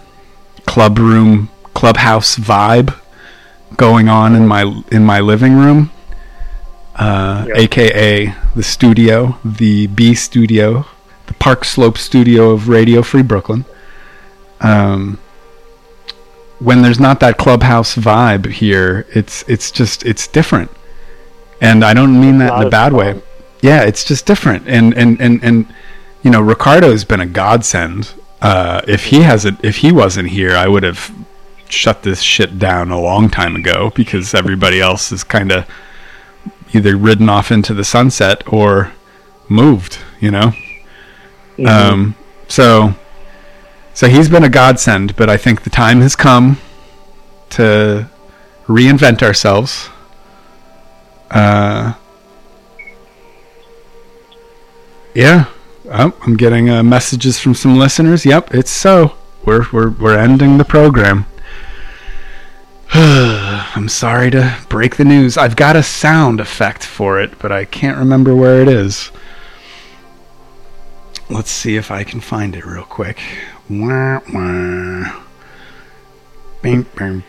club 0.66 0.98
room, 1.00 1.50
clubhouse 1.74 2.38
vibe 2.38 2.98
going 3.78 4.08
on 4.10 4.36
in 4.36 4.48
my 4.48 4.64
in 4.92 5.06
my 5.06 5.20
living 5.20 5.56
room, 5.56 5.92
uh, 6.96 7.46
Yeah. 7.48 7.56
aka 7.58 8.36
the 8.56 8.64
studio, 8.64 9.38
the 9.44 9.88
B 9.88 10.16
studio, 10.16 10.86
the 11.28 11.34
Park 11.36 11.66
Slope 11.66 11.98
studio 11.98 12.52
of 12.52 12.70
Radio 12.70 13.02
Free 13.02 13.22
Brooklyn. 13.24 13.66
Um, 14.62 15.18
when 16.60 16.82
there's 16.82 17.00
not 17.00 17.20
that 17.20 17.38
clubhouse 17.38 17.96
vibe 17.96 18.46
here, 18.52 19.06
it's 19.14 19.44
it's 19.48 19.72
just 19.72 20.06
it's 20.06 20.28
different, 20.28 20.72
and 21.62 21.84
I 21.84 21.94
don't 21.94 22.20
mean 22.20 22.38
that 22.40 22.54
in 22.62 22.68
a 22.68 22.70
bad 22.70 22.94
way. 22.94 23.22
Yeah, 23.62 23.82
it's 23.84 24.04
just 24.04 24.26
different, 24.26 24.68
and 24.68 24.94
and 24.94 25.20
and 25.20 25.44
and 25.44 25.68
you 26.24 26.32
know, 26.32 26.42
Ricardo's 26.42 27.04
been 27.04 27.20
a 27.20 27.26
godsend. 27.26 28.14
Uh, 28.42 28.82
if 28.88 29.06
he 29.06 29.22
hasn't, 29.22 29.64
if 29.64 29.78
he 29.78 29.92
wasn't 29.92 30.30
here, 30.30 30.56
I 30.56 30.68
would 30.68 30.84
have 30.84 31.12
shut 31.68 32.04
this 32.04 32.22
shit 32.22 32.58
down 32.60 32.92
a 32.92 33.00
long 33.00 33.30
time 33.30 33.56
ago 33.56 33.92
because 33.96 34.34
everybody 34.34 34.80
else 34.80 35.12
is 35.12 35.24
kind 35.24 35.52
of 35.52 35.66
either 36.74 36.98
ridden 36.98 37.30
off 37.30 37.52
into 37.52 37.74
the 37.74 37.84
sunset 37.84 38.44
or 38.52 38.94
moved. 39.50 40.00
You 40.20 40.32
know. 40.32 40.54
Mm-hmm. 41.58 41.68
Um, 41.68 42.16
so, 42.48 42.96
so 43.94 44.08
he's 44.08 44.28
been 44.30 44.44
a 44.44 44.50
godsend, 44.50 45.16
but 45.16 45.30
I 45.30 45.38
think 45.38 45.64
the 45.64 45.70
time 45.70 46.02
has 46.02 46.16
come 46.16 46.58
to 47.52 48.10
reinvent 48.68 49.24
ourselves. 49.24 49.90
Uh, 51.32 51.94
yeah, 55.14 55.46
oh, 55.86 56.14
I'm 56.26 56.36
getting 56.36 56.70
uh, 56.70 56.84
messages 56.84 57.40
from 57.40 57.56
some 57.56 57.78
listeners. 57.78 58.26
Yep, 58.26 58.54
it's 58.54 58.72
so. 58.72 59.16
We're 59.46 59.66
we're 59.72 59.90
we're 59.90 60.18
ending 60.18 60.58
the 60.58 60.66
program. 60.66 61.26
I'm 62.98 63.90
sorry 63.90 64.32
to 64.32 64.58
break 64.70 64.96
the 64.96 65.04
news. 65.04 65.38
I've 65.38 65.58
got 65.58 65.76
a 65.76 65.84
sound 65.84 66.40
effect 66.40 66.86
for 66.86 67.20
it, 67.20 67.38
but 67.40 67.52
I 67.52 67.66
can't 67.66 67.98
remember 67.98 68.34
where 68.34 68.62
it 68.62 68.70
is. 68.70 69.12
Let's 71.30 71.52
see 71.52 71.76
if 71.76 71.92
I 71.92 72.06
can 72.06 72.22
find 72.22 72.56
it 72.56 72.66
real 72.66 72.86
quick. 72.86 73.20
Wah, 73.70 74.22
wah. 74.34 75.24
Bing, 76.62 76.84
bing. 76.96 77.22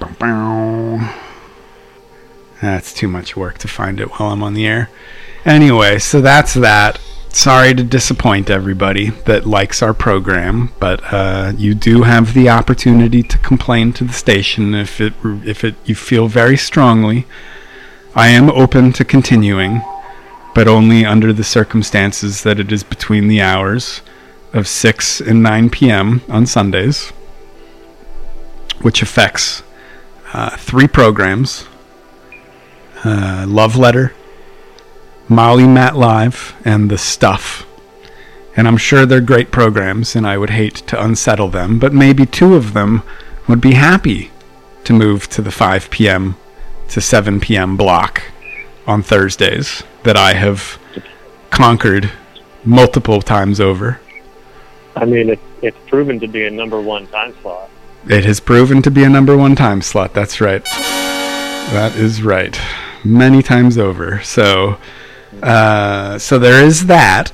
That's 2.63 2.95
too 2.95 3.09
much 3.09 3.37
work 3.37 3.59
to 3.59 3.67
find 3.67 3.99
it 3.99 4.09
while 4.13 4.31
I'm 4.31 4.45
on 4.45 4.55
the 4.55 4.69
air. 4.69 4.89
Anyway, 5.45 5.99
so 5.99 6.21
that's 6.21 6.55
that. 6.55 7.01
Sorry 7.29 7.75
to 7.75 7.85
disappoint 7.85 8.49
everybody 8.49 9.11
that 9.27 9.47
likes 9.47 9.83
our 9.83 9.93
program, 9.93 10.73
but 10.81 11.01
uh, 11.13 11.53
you 11.57 11.75
do 11.75 12.03
have 12.03 12.33
the 12.33 12.49
opportunity 12.49 13.23
to 13.23 13.39
complain 13.39 13.93
to 13.95 14.05
the 14.05 14.13
station 14.13 14.75
if 14.75 15.01
it 15.01 15.13
if 15.45 15.63
it 15.63 15.75
you 15.85 15.95
feel 15.95 16.29
very 16.29 16.57
strongly. 16.57 17.27
I 18.15 18.29
am 18.29 18.49
open 18.51 18.93
to 18.95 19.05
continuing 19.05 19.83
but 20.57 20.67
only 20.67 21.05
under 21.05 21.35
the 21.35 21.45
circumstances 21.45 22.43
that 22.43 22.59
it 22.59 22.73
is 22.73 22.83
between 22.83 23.29
the 23.29 23.43
hours 23.43 24.01
of 24.55 24.67
6 24.67 25.21
and 25.21 25.43
9 25.43 25.69
p.m. 25.69 26.23
on 26.31 26.47
Sundays, 26.47 27.11
which 28.81 29.03
affects 29.03 29.63
uh, 30.33 30.57
three 30.57 30.89
programs 30.89 31.67
uh, 33.05 33.45
Love 33.47 33.77
Letter, 33.77 34.15
Molly 35.29 35.67
Matt 35.67 35.97
Live 35.97 36.55
and 36.65 36.91
The 36.91 36.99
Stuff. 36.99 37.67
And 38.57 38.69
I'm 38.69 38.77
sure 38.77 39.05
they're 39.05 39.21
great 39.21 39.51
programs, 39.51 40.15
and 40.15 40.27
I 40.27 40.39
would 40.39 40.51
hate 40.51 40.77
to 40.87 41.03
unsettle 41.03 41.49
them, 41.49 41.79
but 41.79 41.93
maybe 41.93 42.25
two 42.25 42.55
of 42.55 42.73
them 42.73 43.03
would 43.49 43.61
be 43.61 43.75
happy 43.75 44.31
to 44.85 44.93
move 44.93 45.29
to 45.31 45.43
the 45.43 45.51
5 45.51 45.91
p.m. 45.91 46.37
to 46.89 47.01
7 47.01 47.41
p.m. 47.41 47.77
block 47.77 48.23
on 48.87 49.03
Thursdays 49.03 49.83
that 50.05 50.17
I 50.17 50.35
have 50.35 50.79
conquered 51.51 52.11
multiple 52.65 53.21
times 53.21 53.61
over. 53.61 54.01
I 54.95 55.05
mean, 55.05 55.31
it, 55.31 55.41
it's 55.61 55.77
proven 55.89 56.21
to 56.21 56.29
be 56.29 56.47
a 56.47 56.51
number 56.51 56.81
one 56.81 57.09
time 57.09 57.35
slot. 57.43 57.69
It 58.09 58.25
has 58.25 58.39
proven 58.39 58.81
to 58.83 58.91
be 58.91 59.03
a 59.03 59.09
number 59.09 59.37
one 59.37 59.57
time 59.57 59.83
slot. 59.83 60.15
That's 60.15 60.41
right. 60.41 60.65
That 60.65 61.97
is 61.97 62.23
right. 62.23 62.59
Many 63.05 63.43
times 63.43 63.77
over. 63.77 64.23
So, 64.23 64.79
uh, 65.43 66.19
so 66.19 66.39
there 66.39 66.65
is 66.65 66.87
that, 66.87 67.33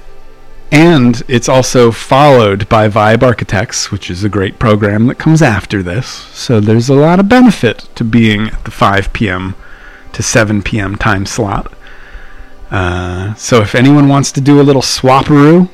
and 0.70 1.22
it's 1.28 1.48
also 1.48 1.90
followed 1.90 2.68
by 2.68 2.88
Vibe 2.88 3.22
Architects, 3.22 3.90
which 3.90 4.10
is 4.10 4.24
a 4.24 4.28
great 4.28 4.58
program 4.58 5.06
that 5.06 5.18
comes 5.18 5.42
after 5.42 5.82
this. 5.82 6.06
So 6.08 6.60
there's 6.60 6.88
a 6.88 6.94
lot 6.94 7.20
of 7.20 7.28
benefit 7.28 7.88
to 7.94 8.04
being 8.04 8.48
at 8.48 8.64
the 8.64 8.70
5 8.70 9.12
p.m. 9.12 9.54
to 10.12 10.22
7 10.22 10.62
p.m. 10.62 10.96
time 10.96 11.26
slot. 11.26 11.72
Uh, 12.70 13.34
so 13.34 13.60
if 13.60 13.74
anyone 13.74 14.08
wants 14.08 14.32
to 14.32 14.40
do 14.40 14.60
a 14.60 14.62
little 14.62 14.80
swapperoo, 14.80 15.68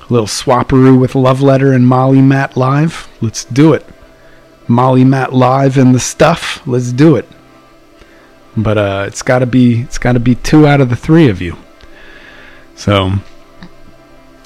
a 0.00 0.12
little 0.12 0.26
swapperoo 0.26 0.98
with 0.98 1.14
Love 1.14 1.42
Letter 1.42 1.72
and 1.72 1.86
Molly 1.86 2.22
Matt 2.22 2.56
live, 2.56 3.08
let's 3.20 3.44
do 3.44 3.74
it. 3.74 3.86
Molly 4.66 5.04
Matt 5.04 5.34
live 5.34 5.76
and 5.76 5.94
the 5.94 6.00
stuff, 6.00 6.66
let's 6.66 6.92
do 6.92 7.16
it. 7.16 7.28
But 8.56 8.78
uh, 8.78 9.04
it's 9.06 9.22
got 9.22 9.38
to 9.40 9.46
be 9.46 9.80
it's 9.80 9.98
got 9.98 10.12
to 10.12 10.20
be 10.20 10.34
two 10.34 10.66
out 10.66 10.80
of 10.80 10.90
the 10.90 10.96
three 10.96 11.28
of 11.28 11.40
you. 11.40 11.56
So 12.74 13.12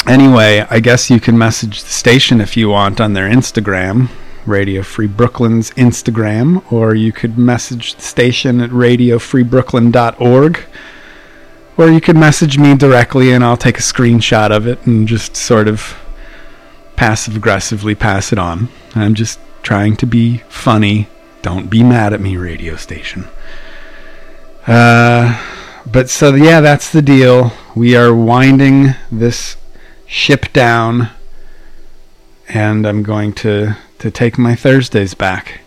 anyway, 0.06 0.66
I 0.70 0.80
guess 0.80 1.10
you 1.10 1.20
can 1.20 1.36
message 1.36 1.82
the 1.82 1.90
station 1.90 2.40
if 2.40 2.56
you 2.56 2.68
want 2.68 3.00
on 3.00 3.14
their 3.14 3.28
Instagram, 3.28 4.08
Radio 4.46 4.82
Free 4.82 5.06
Brooklyn's 5.06 5.70
Instagram, 5.72 6.70
or 6.70 6.94
you 6.94 7.12
could 7.12 7.36
message 7.36 7.94
the 7.94 8.02
station 8.02 8.60
at 8.60 8.70
radiofreebrooklyn.org. 8.70 10.60
Or 11.78 11.90
you 11.90 12.00
could 12.00 12.16
message 12.16 12.56
me 12.56 12.74
directly 12.74 13.32
and 13.32 13.44
I'll 13.44 13.58
take 13.58 13.78
a 13.78 13.82
screenshot 13.82 14.50
of 14.50 14.66
it 14.66 14.86
and 14.86 15.06
just 15.06 15.36
sort 15.36 15.68
of 15.68 15.98
passive 16.96 17.36
aggressively 17.36 17.94
pass 17.94 18.32
it 18.32 18.38
on. 18.38 18.68
I'm 18.94 19.14
just 19.14 19.38
trying 19.62 19.96
to 19.96 20.06
be 20.06 20.38
funny. 20.48 21.08
Don't 21.42 21.68
be 21.68 21.82
mad 21.82 22.14
at 22.14 22.20
me, 22.20 22.38
radio 22.38 22.76
station. 22.76 23.26
Uh, 24.66 25.42
but 25.90 26.10
so, 26.10 26.34
yeah, 26.34 26.60
that's 26.60 26.90
the 26.90 27.02
deal. 27.02 27.52
We 27.74 27.94
are 27.96 28.14
winding 28.14 28.94
this 29.10 29.56
ship 30.06 30.52
down, 30.52 31.10
and 32.48 32.86
I'm 32.86 33.02
going 33.02 33.32
to, 33.34 33.76
to 34.00 34.10
take 34.10 34.38
my 34.38 34.54
Thursdays 34.54 35.14
back. 35.14 35.60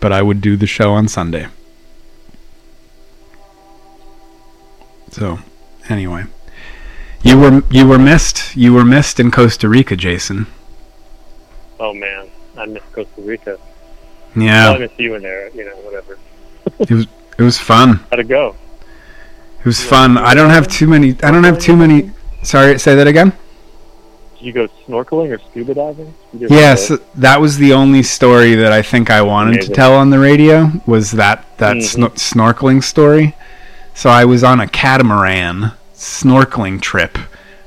But 0.00 0.12
I 0.12 0.22
would 0.22 0.40
do 0.40 0.56
the 0.56 0.66
show 0.66 0.92
on 0.92 1.08
Sunday. 1.08 1.48
So, 5.10 5.38
anyway, 5.88 6.24
you 7.22 7.38
were 7.38 7.62
you 7.70 7.86
were 7.88 7.98
missed. 7.98 8.54
You 8.56 8.74
were 8.74 8.84
missed 8.84 9.18
in 9.18 9.30
Costa 9.30 9.68
Rica, 9.68 9.96
Jason. 9.96 10.46
Oh 11.80 11.92
man, 11.94 12.28
I 12.56 12.66
miss 12.66 12.82
Costa 12.92 13.20
Rica. 13.22 13.58
Yeah, 14.36 14.66
Well, 14.68 14.74
I 14.74 14.78
miss 14.78 14.92
you 14.98 15.14
in 15.14 15.22
there. 15.22 15.50
You 15.50 15.64
know, 15.64 15.76
whatever. 15.78 16.18
it 16.78 16.90
was 16.92 17.06
it 17.38 17.42
was 17.42 17.58
fun. 17.58 18.00
How'd 18.10 18.20
it 18.20 18.28
go? 18.28 18.56
It 19.60 19.64
was 19.64 19.82
fun. 19.82 20.16
I 20.18 20.34
don't 20.34 20.50
have 20.50 20.68
too 20.68 20.86
many. 20.86 21.10
I 21.22 21.30
don't 21.30 21.44
have 21.44 21.58
too 21.58 21.76
many. 21.76 22.10
Sorry, 22.42 22.78
say 22.78 22.94
that 22.94 23.06
again. 23.06 23.32
Did 24.38 24.44
you 24.46 24.52
go 24.52 24.68
snorkeling 24.86 25.30
or 25.36 25.38
scuba 25.50 25.74
diving? 25.74 26.14
Yes, 26.32 26.92
that 27.16 27.40
was 27.40 27.58
the 27.58 27.72
only 27.72 28.02
story 28.04 28.54
that 28.54 28.72
I 28.72 28.82
think 28.82 29.10
I 29.10 29.20
wanted 29.22 29.62
to 29.62 29.72
tell 29.72 29.94
on 29.94 30.10
the 30.10 30.18
radio 30.18 30.70
was 30.86 31.10
that 31.12 31.44
that 31.58 31.76
Mhm. 31.76 31.82
sno- 31.82 32.08
snorkeling 32.10 32.82
story. 32.84 33.34
So 33.94 34.10
I 34.10 34.24
was 34.24 34.44
on 34.44 34.60
a 34.60 34.68
catamaran 34.68 35.72
snorkeling 35.94 36.80
trip. 36.80 37.18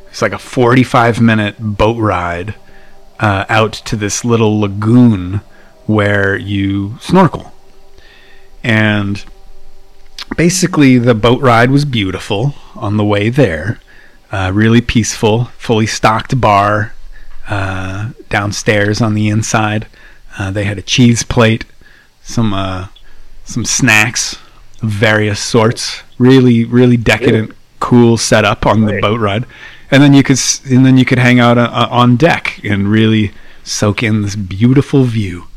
It's 0.10 0.22
like 0.22 0.32
a 0.32 0.40
45 0.40 1.20
minute 1.20 1.56
boat 1.60 1.98
ride 1.98 2.56
uh, 3.20 3.46
out 3.50 3.74
to 3.74 3.96
this 3.98 4.24
little 4.26 4.60
lagoon 4.62 5.42
where 5.88 6.36
you 6.38 6.96
snorkel. 7.02 7.52
And 8.64 9.24
basically, 10.36 10.98
the 10.98 11.15
boat 11.15 11.41
ride 11.41 11.72
was 11.72 11.86
beautiful 11.86 12.56
on 12.76 12.98
the 12.98 13.06
way 13.06 13.30
there. 13.30 13.80
Uh, 14.32 14.52
really 14.54 14.82
peaceful, 14.82 15.46
fully 15.58 15.86
stocked 15.86 16.39
bar 16.39 16.94
uh, 17.50 18.12
downstairs 18.30 19.02
on 19.02 19.13
the 19.13 19.28
inside. 19.28 19.88
Uh, 20.38 20.52
they 20.52 20.63
had 20.63 20.78
a 20.78 20.82
cheese 20.82 21.24
plate, 21.24 21.65
some 22.22 22.54
uh, 22.54 22.88
some 23.44 23.65
snacks 23.65 24.38
of 24.82 24.89
various 24.89 25.39
sorts. 25.39 26.02
Really, 26.17 26.63
really 26.63 26.98
decadent, 26.98 27.54
cool 27.80 28.15
setup 28.15 28.65
on 28.65 28.86
the 28.86 29.02
boat 29.02 29.20
ride. 29.20 29.46
And 29.89 30.02
then 30.02 30.13
you 30.13 30.24
could 30.24 30.39
and 30.70 30.86
then 30.86 30.98
you 30.98 31.04
could 31.04 31.20
hang 31.20 31.39
out 31.39 31.58
uh, 31.58 31.88
on 31.91 32.15
deck 32.15 32.62
and 32.63 32.89
really 32.89 33.32
soak 33.63 34.02
in 34.02 34.22
this 34.22 34.36
beautiful 34.36 35.04
view. 35.04 35.48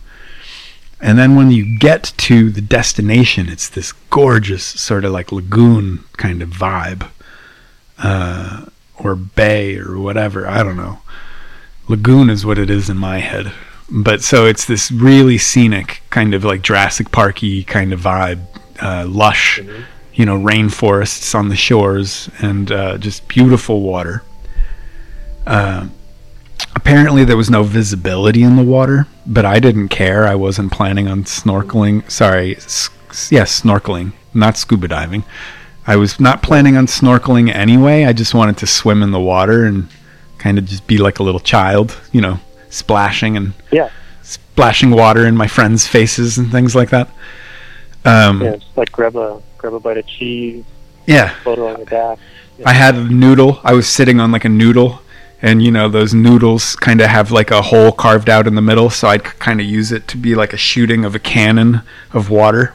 And 1.04 1.18
then 1.18 1.36
when 1.36 1.50
you 1.50 1.78
get 1.78 2.14
to 2.16 2.48
the 2.48 2.62
destination, 2.62 3.50
it's 3.50 3.68
this 3.68 3.92
gorgeous 4.08 4.64
sort 4.64 5.04
of 5.04 5.12
like 5.12 5.30
lagoon 5.32 6.02
kind 6.16 6.40
of 6.40 6.48
vibe, 6.48 7.10
uh, 7.98 8.64
or 8.98 9.14
bay 9.14 9.76
or 9.76 9.98
whatever. 9.98 10.48
I 10.48 10.62
don't 10.62 10.78
know. 10.78 11.00
Lagoon 11.88 12.30
is 12.30 12.46
what 12.46 12.58
it 12.58 12.70
is 12.70 12.88
in 12.88 12.96
my 12.96 13.18
head. 13.18 13.52
But 13.90 14.22
so 14.22 14.46
it's 14.46 14.64
this 14.64 14.90
really 14.90 15.36
scenic 15.36 16.00
kind 16.08 16.32
of 16.32 16.42
like 16.42 16.62
Jurassic 16.62 17.12
Parky 17.12 17.64
kind 17.64 17.92
of 17.92 18.00
vibe, 18.00 18.40
uh, 18.80 19.04
lush, 19.06 19.60
you 20.14 20.24
know, 20.24 20.38
rainforests 20.38 21.34
on 21.34 21.50
the 21.50 21.56
shores 21.56 22.30
and 22.40 22.72
uh, 22.72 22.96
just 22.96 23.28
beautiful 23.28 23.82
water. 23.82 24.22
Uh, 25.46 25.88
apparently 26.74 27.26
there 27.26 27.36
was 27.36 27.50
no 27.50 27.62
visibility 27.62 28.42
in 28.42 28.56
the 28.56 28.62
water, 28.62 29.06
but 29.26 29.44
I 29.44 29.58
didn't 29.60 29.88
care. 29.88 30.26
I 30.26 30.34
wasn't 30.34 30.72
planning 30.72 31.08
on 31.08 31.24
snorkeling. 31.24 32.08
Sorry, 32.10 32.56
s- 32.56 32.90
yes, 33.30 33.62
snorkeling, 33.62 34.12
not 34.32 34.56
scuba 34.56 34.88
diving. 34.88 35.24
I 35.87 35.96
was 35.96 36.18
not 36.18 36.42
planning 36.42 36.76
on 36.76 36.87
snorkeling 36.87 37.54
anyway. 37.54 38.04
I 38.04 38.12
just 38.12 38.34
wanted 38.34 38.56
to 38.58 38.66
swim 38.66 39.02
in 39.02 39.10
the 39.10 39.20
water 39.20 39.64
and 39.64 39.88
kind 40.38 40.58
of 40.58 40.64
just 40.66 40.87
be 40.87 40.98
like 40.98 41.18
a 41.18 41.22
little 41.22 41.40
child, 41.40 41.96
you 42.12 42.20
know, 42.20 42.38
splashing 42.70 43.37
and 43.37 43.52
Yeah. 43.70 43.88
splashing 44.22 44.90
water 44.90 45.26
in 45.26 45.37
my 45.37 45.46
friends' 45.46 45.87
faces 45.87 46.38
and 46.38 46.50
things 46.50 46.74
like 46.74 46.90
that. 46.90 47.08
Um, 48.04 48.42
Yeah, 48.42 48.56
just 48.56 48.76
like 48.76 48.92
grab 48.92 49.16
a 49.16 49.40
grab 49.58 49.74
a 49.74 49.80
bite 49.80 49.96
of 49.98 50.06
cheese, 50.06 50.64
yeah, 51.06 51.30
photo 51.42 51.68
on 51.72 51.80
the 51.80 51.87
back. 51.87 52.18
I 52.66 52.72
had 52.72 52.94
a 52.94 53.04
noodle. 53.04 53.60
I 53.64 53.72
was 53.72 53.88
sitting 53.88 54.20
on 54.20 54.30
like 54.32 54.44
a 54.44 54.48
noodle, 54.50 55.00
and 55.44 55.62
you 55.62 55.70
know 55.70 55.90
those 55.90 56.14
noodles 56.14 56.74
kind 56.74 57.02
of 57.02 57.09
have 57.09 57.30
like 57.30 57.50
a 57.50 57.61
hole 57.61 57.92
carved 57.92 58.30
out 58.30 58.46
in 58.46 58.54
the 58.54 58.62
middle, 58.62 58.88
so 58.88 59.09
I'd 59.09 59.22
kind 59.22 59.61
of 59.61 59.66
use 59.66 59.92
it 59.92 60.09
to 60.09 60.16
be 60.16 60.35
like 60.35 60.54
a 60.54 60.57
shooting 60.57 61.04
of 61.04 61.14
a 61.14 61.18
cannon 61.18 61.83
of 62.14 62.30
water. 62.30 62.72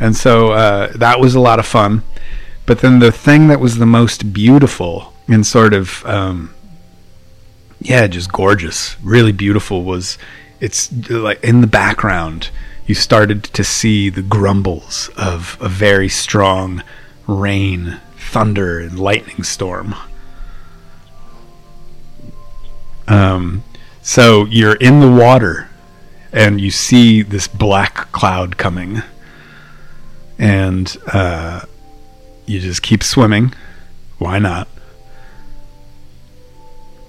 And 0.00 0.16
so 0.16 0.50
uh, 0.50 0.88
that 0.96 1.20
was 1.20 1.36
a 1.36 1.40
lot 1.40 1.60
of 1.60 1.66
fun. 1.66 2.02
But 2.66 2.80
then 2.80 2.98
the 2.98 3.12
thing 3.12 3.46
that 3.46 3.60
was 3.60 3.78
the 3.78 3.86
most 3.86 4.32
beautiful 4.32 5.14
and 5.28 5.46
sort 5.46 5.72
of, 5.72 6.04
um, 6.04 6.52
yeah, 7.80 8.08
just 8.08 8.32
gorgeous, 8.32 8.96
really 9.00 9.30
beautiful 9.30 9.84
was 9.84 10.18
it's 10.58 10.90
like 11.08 11.42
in 11.44 11.60
the 11.60 11.68
background 11.68 12.50
you 12.86 12.96
started 12.96 13.44
to 13.44 13.62
see 13.62 14.10
the 14.10 14.22
grumbles 14.22 15.10
of 15.16 15.56
a 15.60 15.68
very 15.68 16.08
strong 16.08 16.82
rain, 17.28 18.00
thunder, 18.16 18.80
and 18.80 18.98
lightning 18.98 19.44
storm. 19.44 19.94
Um, 23.06 23.64
so 24.02 24.44
you're 24.46 24.76
in 24.76 25.00
the 25.00 25.10
water 25.10 25.68
and 26.32 26.60
you 26.60 26.70
see 26.70 27.22
this 27.22 27.46
black 27.46 28.10
cloud 28.12 28.58
coming, 28.58 29.02
and 30.38 30.96
uh, 31.12 31.60
you 32.44 32.60
just 32.60 32.82
keep 32.82 33.02
swimming. 33.04 33.54
Why 34.18 34.38
not? 34.40 34.68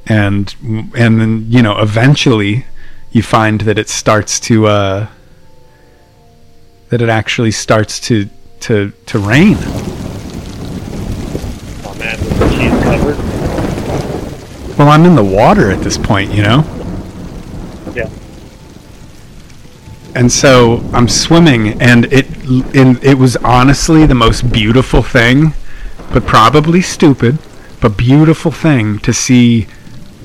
And 0.05 0.53
and 0.95 1.19
then 1.19 1.45
you 1.49 1.63
know 1.63 1.79
eventually 1.79 2.65
you 3.11 3.23
find 3.23 3.61
that 3.61 3.79
it 3.79 3.89
starts 3.89 4.39
to 4.41 4.67
uh, 4.67 5.07
that 6.89 7.01
it 7.01 7.09
actually 7.09 7.51
starts 7.51 7.99
to 8.01 8.29
to 8.61 8.91
to 9.07 9.19
rain. 9.19 9.57
Oh 11.83 11.95
man, 11.97 12.17
cheese 12.51 12.83
covered? 12.83 13.34
Well, 14.77 14.89
I'm 14.89 15.05
in 15.05 15.15
the 15.15 15.23
water 15.23 15.71
at 15.71 15.81
this 15.81 15.97
point, 15.97 16.31
you 16.33 16.43
know. 16.43 16.63
Yeah. 17.95 18.09
and 20.15 20.31
so 20.31 20.81
I'm 20.93 21.07
swimming, 21.09 21.81
and 21.81 22.05
it 22.11 22.25
in, 22.73 22.97
it 23.03 23.17
was 23.17 23.35
honestly 23.37 24.05
the 24.05 24.15
most 24.15 24.51
beautiful 24.51 25.03
thing, 25.03 25.53
but 26.11 26.25
probably 26.25 26.81
stupid, 26.81 27.37
but 27.81 27.97
beautiful 27.97 28.51
thing 28.51 28.99
to 28.99 29.13
see, 29.13 29.67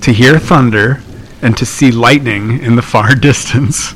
to 0.00 0.12
hear 0.12 0.38
thunder, 0.38 1.02
and 1.42 1.56
to 1.56 1.66
see 1.66 1.90
lightning 1.90 2.60
in 2.62 2.76
the 2.76 2.82
far 2.82 3.14
distance, 3.28 3.94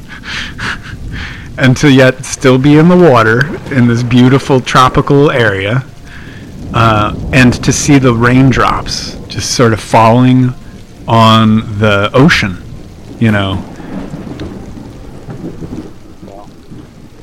and 1.59 1.77
to 1.77 1.91
yet 1.91 2.25
still 2.25 2.59
be 2.59 2.77
in 2.77 2.89
the 2.89 2.97
water 2.97 3.47
in 3.73 3.87
this 3.87 4.03
beautiful 4.03 4.61
tropical 4.61 5.31
area, 5.31 5.85
uh, 6.75 7.15
and 7.33 7.53
to 7.65 7.73
see 7.73 7.99
the 7.99 8.13
raindrops 8.13 9.15
just 9.29 9.55
sort 9.55 9.73
of 9.73 9.81
falling 9.81 10.53
on 11.07 11.79
the 11.79 12.11
ocean, 12.13 12.63
you 13.21 13.31
know. 13.31 13.63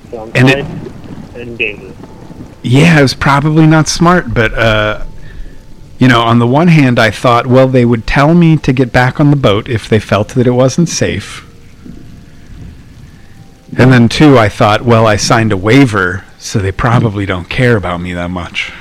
Sounds 0.09 0.31
And 0.35 0.49
it- 0.49 0.65
and 1.35 1.57
dangerous. 1.57 1.95
Yeah, 2.63 2.99
it 2.99 3.01
was 3.01 3.13
probably 3.13 3.65
not 3.65 3.87
smart, 3.87 4.33
but 4.33 4.53
uh, 4.53 5.03
you 5.99 6.07
know, 6.07 6.21
on 6.21 6.39
the 6.39 6.47
one 6.47 6.67
hand, 6.67 6.99
I 6.99 7.11
thought, 7.11 7.45
well, 7.47 7.67
they 7.67 7.85
would 7.85 8.05
tell 8.07 8.33
me 8.33 8.55
to 8.57 8.71
get 8.73 8.91
back 8.91 9.19
on 9.19 9.29
the 9.31 9.35
boat 9.35 9.67
if 9.67 9.89
they 9.89 9.99
felt 9.99 10.29
that 10.29 10.47
it 10.47 10.51
wasn't 10.51 10.89
safe. 10.89 11.47
And 13.77 13.91
then 13.91 14.09
two, 14.09 14.37
I 14.37 14.49
thought, 14.49 14.81
well, 14.83 15.07
I 15.07 15.15
signed 15.15 15.51
a 15.51 15.57
waiver, 15.57 16.25
so 16.37 16.59
they 16.59 16.71
probably 16.71 17.25
don't 17.25 17.49
care 17.49 17.77
about 17.77 18.01
me 18.01 18.13
that 18.13 18.29
much. 18.29 18.71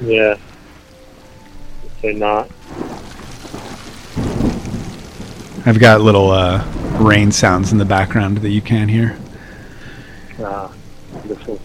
Yeah. 0.00 0.36
Say 2.00 2.14
not. 2.14 2.50
I've 5.66 5.78
got 5.78 6.02
little 6.02 6.30
uh, 6.30 6.62
rain 6.98 7.32
sounds 7.32 7.72
in 7.72 7.78
the 7.78 7.84
background 7.84 8.38
that 8.38 8.50
you 8.50 8.60
can't 8.60 8.90
hear. 8.90 9.16
Ah, 10.40 10.72
wonderful. 11.12 11.60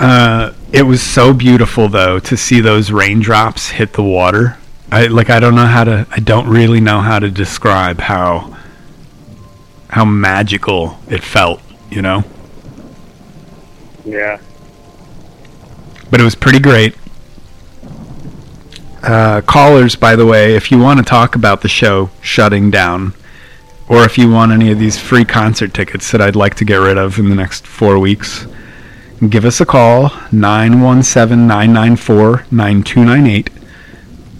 Uh, 0.00 0.52
it 0.72 0.82
was 0.82 1.02
so 1.02 1.32
beautiful 1.32 1.88
though 1.88 2.18
to 2.18 2.36
see 2.36 2.60
those 2.60 2.90
raindrops 2.90 3.70
hit 3.70 3.92
the 3.92 4.02
water. 4.02 4.56
I 4.90 5.06
like 5.06 5.30
I 5.30 5.38
don't 5.38 5.54
know 5.54 5.66
how 5.66 5.84
to 5.84 6.06
I 6.10 6.18
don't 6.18 6.48
really 6.48 6.80
know 6.80 7.00
how 7.00 7.18
to 7.18 7.30
describe 7.30 8.00
how 8.00 8.56
how 9.90 10.04
magical 10.04 10.98
it 11.08 11.22
felt, 11.22 11.60
you 11.90 12.02
know? 12.02 12.24
Yeah. 14.04 14.40
But 16.10 16.20
it 16.20 16.24
was 16.24 16.34
pretty 16.34 16.58
great. 16.58 16.94
Uh, 19.08 19.40
callers, 19.40 19.96
by 19.96 20.14
the 20.14 20.26
way, 20.26 20.54
if 20.54 20.70
you 20.70 20.78
want 20.78 20.98
to 20.98 21.02
talk 21.02 21.34
about 21.34 21.62
the 21.62 21.68
show 21.68 22.10
shutting 22.20 22.70
down, 22.70 23.14
or 23.88 24.04
if 24.04 24.18
you 24.18 24.30
want 24.30 24.52
any 24.52 24.70
of 24.70 24.78
these 24.78 24.98
free 24.98 25.24
concert 25.24 25.72
tickets 25.72 26.12
that 26.12 26.20
I'd 26.20 26.36
like 26.36 26.56
to 26.56 26.64
get 26.66 26.76
rid 26.76 26.98
of 26.98 27.18
in 27.18 27.30
the 27.30 27.34
next 27.34 27.66
four 27.66 27.98
weeks, 27.98 28.46
give 29.26 29.46
us 29.46 29.62
a 29.62 29.64
call 29.64 30.10
917 30.30 31.46
994 31.46 32.44
9298. 32.50 33.50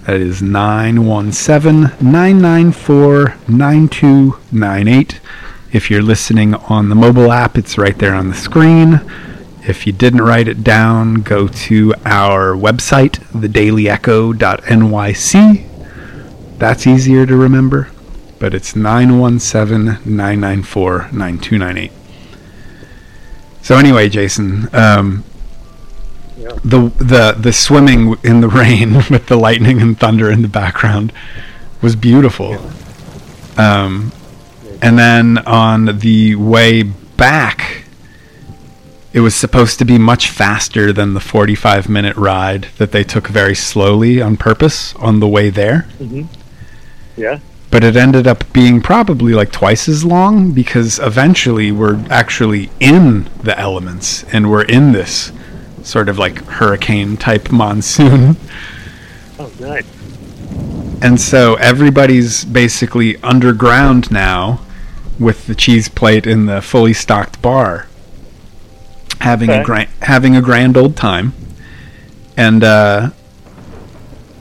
That 0.05 0.21
is 0.21 0.43
917 0.43 2.07
994 2.07 3.37
9298. 3.49 5.21
If 5.73 5.91
you're 5.91 6.03
listening 6.03 6.55
on 6.55 6.91
the 6.91 6.95
mobile 6.95 7.33
app, 7.33 7.57
it's 7.57 7.79
right 7.79 7.97
there 7.97 8.15
on 8.15 8.29
the 8.29 8.35
screen. 8.35 9.01
If 9.69 9.87
you 9.87 9.93
didn't 9.93 10.23
write 10.23 10.49
it 10.49 10.65
down, 10.65 11.17
go 11.17 11.47
to 11.47 11.95
our 12.07 12.55
website, 12.55 13.19
thedailyecho.nyc. 13.33 15.65
That's 16.59 16.87
easier 16.87 17.27
to 17.27 17.37
remember, 17.37 17.91
but 18.39 18.55
it's 18.55 18.75
917 18.75 20.17
994 20.17 21.11
9298. 21.13 21.93
So, 23.63 23.77
anyway, 23.77 24.09
Jason, 24.09 24.75
um, 24.75 25.23
Yeah. 26.39 26.53
the, 26.65 26.89
the, 26.99 27.37
the 27.39 27.53
swimming 27.53 28.17
in 28.25 28.41
the 28.41 28.49
rain 28.49 28.95
with 29.11 29.27
the 29.27 29.37
lightning 29.37 29.83
and 29.83 29.99
thunder 30.01 30.31
in 30.31 30.41
the 30.43 30.49
background 30.49 31.13
was 31.83 31.95
beautiful. 31.95 32.57
Um, 33.59 34.13
and 34.81 34.99
then 34.99 35.37
on 35.39 35.99
the 35.99 36.37
way 36.37 36.85
back, 36.85 37.85
it 39.19 39.23
was 39.23 39.35
supposed 39.35 39.81
to 39.81 39.85
be 39.85 39.99
much 39.99 40.31
faster 40.31 40.93
than 40.93 41.13
the 41.13 41.19
45 41.19 41.89
minute 41.89 42.17
ride 42.17 42.69
that 42.79 42.93
they 42.93 43.03
took 43.03 43.27
very 43.27 43.55
slowly 43.55 44.23
on 44.23 44.37
purpose 44.37 44.95
on 44.95 45.19
the 45.19 45.27
way 45.27 45.51
there. 45.51 45.89
Mm-hmm. 45.99 46.23
Yeah. 47.21 47.41
But 47.73 47.83
it 47.83 47.97
ended 47.97 48.29
up 48.29 48.53
being 48.53 48.81
probably 48.81 49.35
like 49.35 49.51
twice 49.51 49.89
as 49.89 50.05
long 50.05 50.53
because 50.53 51.01
eventually 51.01 51.73
we're 51.73 51.97
actually 52.11 52.71
in 52.79 53.29
the 53.43 53.59
elements 53.59 54.23
and 54.33 54.53
we're 54.53 54.63
in 54.63 54.93
this 54.93 55.33
sort 55.83 56.09
of 56.09 56.17
like 56.17 56.39
hurricane 56.45 57.17
type 57.17 57.51
monsoon. 57.51 58.37
Mm-hmm. 58.37 59.43
Oh, 59.43 59.53
nice. 59.59 61.03
And 61.03 61.21
so 61.21 61.57
everybody's 61.57 62.45
basically 62.45 63.17
underground 63.25 64.13
now 64.13 64.61
with 65.19 65.49
the 65.49 65.57
cheese 65.57 65.89
plate 65.89 66.25
in 66.25 66.47
the 66.47 66.63
fully 66.63 66.93
stocked 66.93 67.43
bar, 67.43 67.88
having 69.21 69.51
a 69.51 69.65
grand 69.65 69.89
having 70.03 70.37
a 70.37 70.43
grand 70.43 70.77
old 70.77 70.97
time. 70.97 71.33
And 72.37 72.63
uh, 72.63 73.11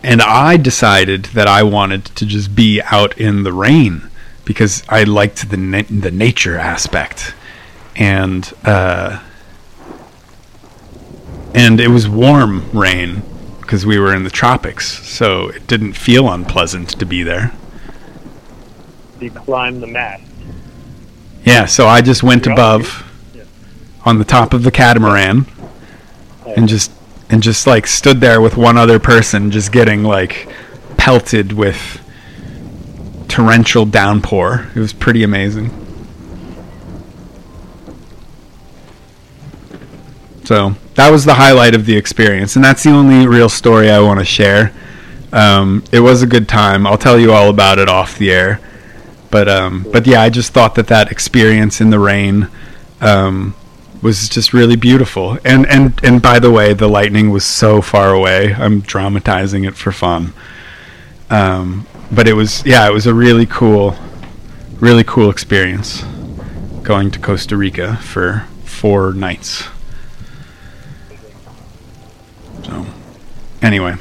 and 0.04 0.22
I 0.22 0.58
decided 0.58 1.26
that 1.26 1.48
I 1.48 1.64
wanted 1.64 2.06
to 2.06 2.26
just 2.26 2.56
be 2.56 2.82
out 2.82 3.18
in 3.18 3.44
the 3.44 3.52
rain 3.52 4.10
because 4.46 4.84
I 4.88 5.04
liked 5.04 5.50
the 5.50 5.58
na- 5.58 5.84
the 5.90 6.12
nature 6.12 6.58
aspect, 6.58 7.34
and 7.96 8.52
uh, 8.64 9.22
and 11.54 11.80
it 11.80 11.90
was 11.90 12.08
warm 12.08 12.70
rain 12.72 13.24
because 13.60 13.86
we 13.86 14.00
were 14.00 14.16
in 14.16 14.24
the 14.24 14.30
tropics, 14.30 15.06
so 15.06 15.50
it 15.50 15.68
didn't 15.68 15.94
feel 15.94 16.32
unpleasant 16.32 16.90
to 17.00 17.06
be 17.06 17.24
there. 17.24 17.52
You 19.20 19.32
climb 19.32 19.82
the 19.82 19.88
mast. 19.88 20.24
Yeah, 21.44 21.66
so 21.66 21.88
I 21.88 22.02
just 22.02 22.24
went 22.24 22.48
above. 22.48 23.04
On 24.08 24.20
the 24.20 24.26
top 24.26 24.54
of 24.54 24.64
the 24.64 24.72
catamaran 24.72 25.46
and 26.56 26.70
just 26.70 26.92
and 27.30 27.44
just 27.44 27.68
like 27.68 27.86
stood 27.86 28.22
there 28.22 28.40
with 28.40 28.56
one 28.56 28.78
other 28.78 29.00
person 29.00 29.52
just 29.52 29.72
getting 29.74 30.02
like 30.02 30.48
pelted 30.96 31.52
with 31.52 32.02
torrential 33.28 33.86
downpour. 33.86 34.72
It 34.74 34.80
was 34.80 34.94
pretty 34.94 35.24
amazing. 35.24 35.70
So 40.46 40.76
that 40.96 41.12
was 41.12 41.26
the 41.26 41.34
highlight 41.34 41.76
of 41.76 41.86
the 41.86 41.98
experience, 41.98 42.56
and 42.56 42.64
that's 42.64 42.84
the 42.84 42.92
only 42.92 43.28
real 43.28 43.50
story 43.50 43.92
I 43.92 44.00
want 44.00 44.20
to 44.20 44.26
share. 44.26 44.74
Um, 45.34 45.84
it 45.92 46.00
was 46.00 46.24
a 46.24 46.28
good 46.28 46.48
time. 46.48 46.88
I'll 46.88 46.98
tell 46.98 47.20
you 47.20 47.34
all 47.34 47.50
about 47.50 47.78
it 47.80 47.90
off 47.90 48.18
the 48.18 48.32
air. 48.32 48.62
But 49.30 49.50
um, 49.50 49.86
but 49.92 50.08
yeah, 50.08 50.22
I 50.22 50.30
just 50.30 50.54
thought 50.54 50.76
that 50.76 50.88
that 50.88 51.12
experience 51.12 51.82
in 51.82 51.90
the 51.90 52.00
rain 52.00 52.48
um, 53.02 53.56
was 54.02 54.30
just 54.30 54.54
really 54.54 54.76
beautiful. 54.76 55.38
And 55.44 55.66
and 55.68 56.00
and 56.04 56.22
by 56.22 56.40
the 56.40 56.52
way, 56.52 56.74
the 56.74 56.88
lightning 56.88 57.32
was 57.32 57.46
so 57.46 57.82
far 57.82 58.14
away. 58.14 58.54
I'm 58.54 58.82
dramatizing 58.82 59.64
it 59.64 59.76
for 59.76 59.92
fun. 59.92 60.34
Um, 61.30 61.88
but 62.12 62.28
it 62.28 62.34
was 62.34 62.66
yeah, 62.66 62.88
it 62.88 62.94
was 62.94 63.06
a 63.06 63.14
really 63.14 63.46
cool, 63.46 63.96
really 64.80 65.04
cool 65.04 65.30
experience 65.30 66.04
going 66.84 67.12
to 67.12 67.20
Costa 67.20 67.58
Rica 67.58 67.98
for 67.98 68.48
four 68.64 69.14
nights. 69.14 69.66
So 72.64 72.86
anyway, 73.62 73.96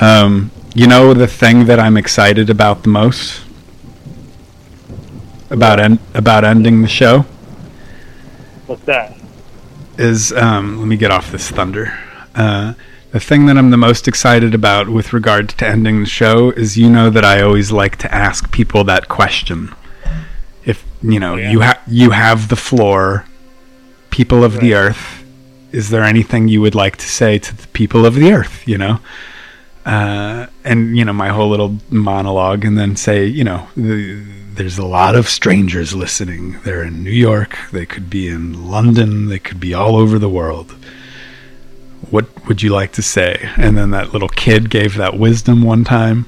um, 0.00 0.50
you 0.74 0.86
know 0.86 1.12
the 1.12 1.26
thing 1.26 1.66
that 1.66 1.78
I'm 1.78 1.96
excited 1.96 2.48
about 2.48 2.82
the 2.84 2.88
most 2.88 3.42
about 5.50 5.78
en- 5.78 5.98
about 6.14 6.44
ending 6.44 6.82
the 6.82 6.88
show 6.88 7.24
What's 8.66 8.82
that? 8.84 9.16
is 9.98 10.30
um, 10.32 10.78
let 10.78 10.86
me 10.86 10.96
get 10.96 11.10
off 11.10 11.32
this 11.32 11.50
thunder. 11.50 11.98
Uh, 12.34 12.74
the 13.12 13.20
thing 13.20 13.46
that 13.46 13.56
I'm 13.56 13.70
the 13.70 13.78
most 13.78 14.06
excited 14.06 14.54
about 14.54 14.90
with 14.90 15.14
regard 15.14 15.48
to 15.50 15.66
ending 15.66 16.00
the 16.00 16.06
show 16.06 16.50
is 16.50 16.76
you 16.76 16.90
know 16.90 17.08
that 17.08 17.24
I 17.24 17.40
always 17.40 17.72
like 17.72 17.96
to 17.98 18.14
ask 18.14 18.50
people 18.52 18.84
that 18.84 19.08
question. 19.08 19.74
If 20.66 20.84
you 21.02 21.18
know 21.18 21.36
Yeah. 21.36 21.50
you 21.50 21.60
have 21.60 21.80
you 21.86 22.10
have 22.10 22.48
the 22.48 22.56
floor, 22.56 23.24
people 24.10 24.44
of 24.44 24.60
the 24.60 24.74
earth, 24.74 25.24
is 25.72 25.88
there 25.88 26.04
anything 26.04 26.48
you 26.48 26.60
would 26.60 26.74
like 26.74 26.96
to 26.98 27.08
say 27.08 27.38
to 27.38 27.56
the 27.56 27.66
people 27.68 28.04
of 28.04 28.16
the 28.16 28.32
earth? 28.32 28.68
You 28.68 28.76
know, 28.76 29.00
uh, 29.86 30.46
and 30.62 30.94
you 30.94 31.06
know 31.06 31.14
my 31.14 31.28
whole 31.28 31.48
little 31.48 31.78
monologue, 31.88 32.66
and 32.66 32.76
then 32.76 32.96
say 32.96 33.24
you 33.24 33.44
know. 33.44 33.68
The, 33.76 34.22
there's 34.56 34.78
a 34.78 34.84
lot 34.86 35.14
of 35.14 35.28
strangers 35.28 35.94
listening. 35.94 36.60
They're 36.64 36.82
in 36.82 37.02
New 37.04 37.10
York. 37.10 37.58
They 37.72 37.86
could 37.86 38.08
be 38.10 38.28
in 38.28 38.68
London. 38.68 39.26
They 39.26 39.38
could 39.38 39.60
be 39.60 39.74
all 39.74 39.96
over 39.96 40.18
the 40.18 40.28
world. 40.28 40.72
What 42.10 42.46
would 42.46 42.62
you 42.62 42.70
like 42.70 42.92
to 42.92 43.02
say? 43.02 43.50
And 43.56 43.76
then 43.76 43.90
that 43.90 44.12
little 44.12 44.28
kid 44.28 44.70
gave 44.70 44.96
that 44.96 45.18
wisdom 45.18 45.62
one 45.62 45.84
time. 45.84 46.26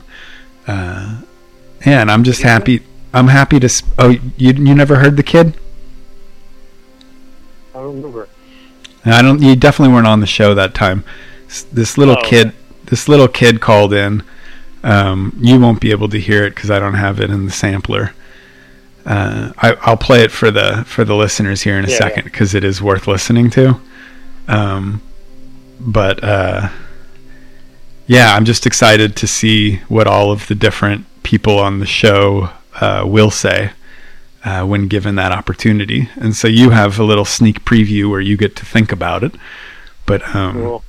Uh, 0.67 1.23
yeah, 1.87 2.01
and 2.03 2.11
I'm 2.11 2.25
just 2.25 2.43
happy. 2.43 2.83
I'm 3.15 3.29
happy 3.29 3.59
to. 3.61 3.69
Sp- 3.71 3.95
oh, 3.99 4.09
you 4.37 4.53
you 4.53 4.75
never 4.75 4.97
heard 4.97 5.17
the 5.17 5.23
kid? 5.23 5.55
I 7.75 7.79
don't 7.79 7.97
remember. 7.97 8.29
I 9.05 9.23
don't. 9.23 9.41
You 9.41 9.57
definitely 9.57 9.95
weren't 9.95 10.07
on 10.07 10.21
the 10.21 10.27
show 10.27 10.55
that 10.55 10.75
time. 10.75 11.05
This 11.73 11.97
little 11.97 12.17
Oh, 12.19 12.23
kid. 12.25 12.53
This 12.87 13.09
little 13.09 13.29
kid 13.29 13.61
called 13.61 13.93
in. 13.93 14.23
Um, 14.83 15.37
you 15.41 15.59
won't 15.61 15.81
be 15.81 15.91
able 15.91 16.09
to 16.09 16.21
hear 16.21 16.45
it 16.45 16.55
because 16.55 16.71
I 16.71 16.79
don't 16.79 16.95
have 16.95 17.21
it 17.21 17.31
in 17.31 17.47
the 17.47 17.53
sampler. 17.53 18.13
Uh, 19.07 19.53
I, 19.59 19.75
I'll 19.83 19.97
play 19.97 20.23
it 20.23 20.31
for 20.31 20.51
the 20.51 20.85
for 20.87 21.05
the 21.05 21.15
listeners 21.15 21.63
here 21.63 21.79
in 21.79 21.85
a 21.85 21.89
Yeah, 21.89 21.97
second 21.99 22.25
because 22.25 22.55
it 22.55 22.65
is 22.65 22.83
worth 22.83 23.07
listening 23.07 23.49
to. 23.51 23.81
Um, 24.49 25.01
but 25.81 26.23
uh, 26.23 26.69
yeah, 28.07 28.35
I'm 28.35 28.45
just 28.45 28.67
excited 28.67 29.17
to 29.17 29.27
see 29.27 29.77
what 29.89 30.07
all 30.07 30.31
of 30.31 30.47
the 30.49 30.55
different 30.55 31.07
people 31.23 31.59
on 31.59 31.79
the 31.79 31.87
show 31.87 32.51
uh, 32.81 33.05
will 33.07 33.31
say 33.31 33.73
uh, 34.45 34.65
when 34.67 34.89
given 34.89 35.15
that 35.17 35.33
opportunity. 35.33 36.09
And 36.17 36.35
so 36.35 36.49
you 36.49 36.71
have 36.71 36.99
a 36.99 37.05
little 37.05 37.25
sneak 37.25 37.65
preview 37.65 38.11
where 38.11 38.21
you 38.21 38.37
get 38.37 38.57
to 38.57 38.65
think 38.67 38.93
about 38.93 39.23
it. 39.25 39.35
But 40.07 40.35
um, 40.35 40.55
Cool. 40.55 40.85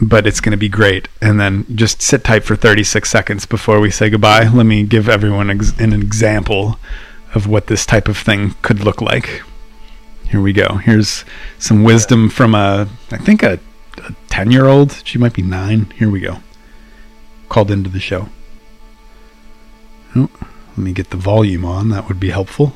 but 0.00 0.26
it's 0.26 0.40
going 0.40 0.50
to 0.52 0.58
be 0.58 0.68
great. 0.68 1.08
And 1.22 1.40
then 1.40 1.64
just 1.74 2.02
sit 2.02 2.22
tight 2.24 2.44
for 2.44 2.54
36 2.56 3.10
seconds 3.10 3.46
before 3.46 3.80
we 3.80 3.90
say 3.90 4.10
goodbye. 4.10 4.48
Let 4.48 4.66
me 4.66 4.84
give 4.84 5.08
everyone 5.08 5.50
ex- 5.50 5.78
an 5.78 5.92
example 5.92 6.78
of 7.34 7.46
what 7.46 7.66
this 7.66 7.84
type 7.84 8.08
of 8.08 8.16
thing 8.16 8.54
could 8.62 8.80
look 8.80 9.00
like. 9.00 9.42
Here 10.28 10.40
we 10.40 10.52
go. 10.52 10.76
Here's 10.76 11.24
some 11.58 11.84
wisdom 11.84 12.28
from 12.28 12.54
a, 12.54 12.88
I 13.10 13.16
think 13.16 13.42
a, 13.42 13.58
a 13.98 14.14
10 14.28 14.50
year 14.50 14.66
old. 14.66 15.02
She 15.04 15.18
might 15.18 15.32
be 15.32 15.42
nine. 15.42 15.90
Here 15.96 16.10
we 16.10 16.20
go. 16.20 16.38
Called 17.48 17.70
into 17.70 17.88
the 17.88 18.00
show. 18.00 18.28
Oh, 20.14 20.30
let 20.40 20.78
me 20.78 20.92
get 20.92 21.10
the 21.10 21.16
volume 21.16 21.64
on. 21.64 21.88
That 21.90 22.08
would 22.08 22.20
be 22.20 22.30
helpful. 22.30 22.74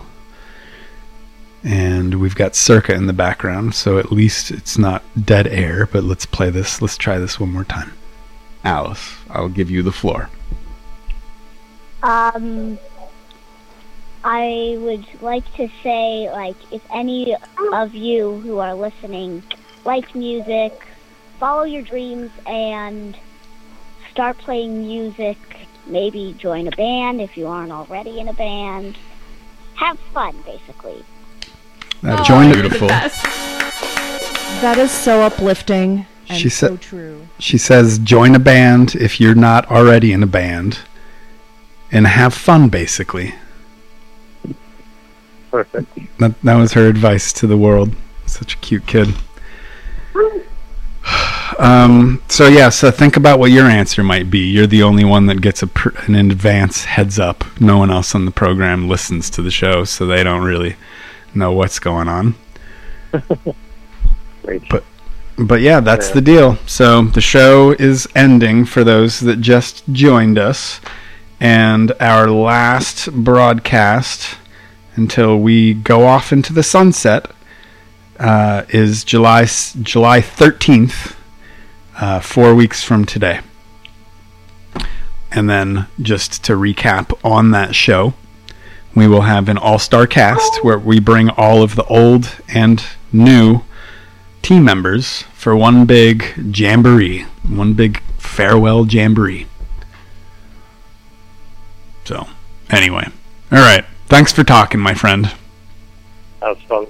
And 1.65 2.21
we've 2.21 2.35
got 2.35 2.57
Circa 2.57 2.95
in 2.95 3.07
the 3.07 3.13
background, 3.13 3.75
so 3.75 3.99
at 3.99 4.11
least 4.11 4.51
it's 4.51 4.77
not 4.77 5.05
dead 5.25 5.47
air. 5.47 5.87
But 5.87 6.05
let's 6.05 6.27
play 6.27 6.51
this. 6.51 6.83
Let's 6.83 6.97
try 6.97 7.19
this 7.19 7.39
one 7.39 7.53
more 7.53 7.65
time. 7.65 7.93
Alice, 8.65 9.17
I'll 9.31 9.49
give 9.49 9.71
you 9.71 9.83
the 9.83 9.93
floor. 9.93 10.31
Um, 12.03 12.79
I 14.25 14.77
would 14.79 15.05
like 15.21 15.45
to 15.57 15.69
say, 15.83 16.31
like, 16.31 16.57
if 16.73 16.83
any 16.93 17.37
of 17.73 17.95
you 17.95 18.39
who 18.41 18.59
are 18.59 18.75
listening 18.75 19.43
like 19.85 20.15
music, 20.15 20.87
follow 21.41 21.65
your 21.65 21.83
dreams 21.83 22.31
and 22.47 23.17
start 24.11 24.39
playing 24.39 24.87
music. 24.87 25.37
Maybe 25.87 26.35
join 26.39 26.69
a 26.69 26.71
band 26.71 27.21
if 27.21 27.37
you 27.37 27.49
aren't 27.49 27.73
already 27.73 28.21
in 28.21 28.29
a 28.29 28.33
band. 28.33 28.97
Have 29.75 29.99
fun, 30.15 30.37
basically. 30.45 31.05
That 32.03 32.21
Oh, 32.21 32.25
joined 32.25 32.55
you're 32.55 32.63
the 32.63 32.69
beautiful. 32.69 32.89
best. 32.89 33.25
That 34.63 34.77
is 34.79 34.93
so 34.93 35.23
uplifting 35.23 36.07
and 36.29 36.39
She 36.39 36.49
so 36.49 36.77
true. 36.77 37.27
She 37.41 37.59
says, 37.59 37.99
join 37.99 38.37
a 38.37 38.39
band 38.39 38.95
if 38.95 39.21
you're 39.21 39.35
not 39.35 39.69
already 39.71 40.13
in 40.13 40.23
a 40.23 40.27
band, 40.27 40.79
and 41.91 42.07
have 42.07 42.33
fun. 42.33 42.69
Basically, 42.69 43.35
Perfect. 45.53 46.19
that 46.19 46.41
that 46.43 46.57
was 46.57 46.73
her 46.73 46.89
advice 46.89 47.33
to 47.35 47.47
the 47.47 47.57
world. 47.57 47.95
Such 48.27 48.55
a 48.55 48.59
cute 48.59 48.87
kid. 48.87 49.15
Um, 51.59 52.23
so 52.29 52.49
yeah, 52.49 52.71
so 52.71 52.91
think 52.91 53.17
about 53.19 53.39
what 53.39 53.51
your 53.51 53.67
answer 53.67 54.03
might 54.03 54.31
be. 54.31 54.51
You're 54.51 54.67
the 54.67 54.83
only 54.83 55.05
one 55.05 55.27
that 55.27 55.43
gets 55.43 55.63
a 55.63 55.67
pr- 55.67 55.97
an 56.07 56.15
advance 56.15 56.85
heads 56.85 57.19
up. 57.19 57.45
No 57.61 57.77
one 57.77 57.91
else 57.91 58.15
on 58.15 58.25
the 58.25 58.31
program 58.31 58.89
listens 58.89 59.29
to 59.31 59.43
the 59.43 59.51
show, 59.51 59.85
so 59.85 60.07
they 60.07 60.25
don't 60.25 60.43
really 60.43 60.77
know 61.35 61.53
what's 61.53 61.79
going 61.79 62.09
on. 62.09 62.35
But 64.71 64.85
but 65.39 65.61
yeah, 65.61 65.81
that's 65.81 66.11
the 66.11 66.21
deal. 66.21 66.57
So 66.67 67.03
the 67.03 67.21
show 67.21 67.73
is 67.73 68.09
ending 68.15 68.65
for 68.65 68.83
those 68.83 69.21
that 69.21 69.41
just 69.41 69.85
joined 69.93 70.39
us, 70.39 70.81
and 71.39 71.93
our 72.01 72.29
last 72.29 73.13
broadcast 73.13 74.37
until 74.95 75.39
we 75.39 75.75
go 75.75 76.07
off 76.07 76.33
into 76.33 76.53
the 76.53 76.63
sunset 76.63 77.31
uh, 78.19 78.65
is 78.69 79.05
July 79.05 79.47
July 79.83 80.21
thirteenth, 80.21 81.17
uh, 82.01 82.21
four 82.21 82.55
weeks 82.55 82.85
from 82.85 83.05
today. 83.05 83.41
And 85.31 85.49
then 85.49 85.87
just 86.01 86.45
to 86.45 86.53
recap 86.53 87.19
on 87.25 87.53
that 87.53 87.75
show, 87.75 88.13
we 88.95 89.09
will 89.09 89.23
have 89.23 89.49
an 89.49 89.57
all-star 89.57 90.07
cast 90.07 90.63
where 90.63 90.79
we 90.79 91.01
bring 91.01 91.31
all 91.31 91.63
of 91.63 91.75
the 91.75 91.85
old 91.85 92.37
and 92.49 92.85
new 93.13 93.63
team 94.43 94.65
members 94.65 95.23
for 95.33 95.57
one 95.57 95.87
big 95.87 96.35
jamboree, 96.55 97.23
one 97.49 97.73
big 97.73 98.03
farewell 98.19 98.87
jamboree. 98.87 99.47
So, 102.05 102.27
anyway, 102.69 103.09
all 103.51 103.59
right. 103.59 103.87
Thanks 104.13 104.31
for 104.31 104.45
talking, 104.45 104.79
my 104.79 104.93
friend. 104.93 105.33
That 106.41 106.49
was 106.49 106.59
fun. 106.69 106.87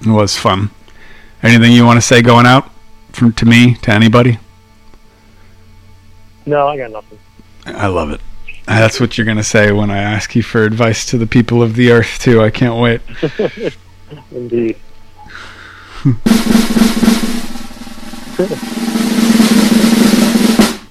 It 0.00 0.08
was 0.08 0.38
fun. 0.38 0.70
Anything 1.42 1.72
you 1.72 1.84
want 1.84 1.98
to 1.98 2.00
say 2.00 2.22
going 2.22 2.46
out 2.46 2.70
from 3.12 3.34
to 3.34 3.44
me 3.44 3.74
to 3.82 3.92
anybody? 3.92 4.38
No, 6.46 6.68
I 6.68 6.78
got 6.78 6.90
nothing. 6.90 7.18
I 7.66 7.86
love 7.88 8.12
it. 8.12 8.22
That's 8.64 8.98
what 8.98 9.18
you're 9.18 9.26
gonna 9.26 9.44
say 9.44 9.72
when 9.72 9.90
I 9.90 9.98
ask 9.98 10.34
you 10.34 10.42
for 10.42 10.64
advice 10.64 11.04
to 11.10 11.18
the 11.18 11.26
people 11.26 11.62
of 11.62 11.76
the 11.76 11.92
earth 11.92 12.18
too. 12.18 12.42
I 12.42 12.48
can't 12.48 12.80
wait. 12.80 13.02
Indeed. 14.30 14.78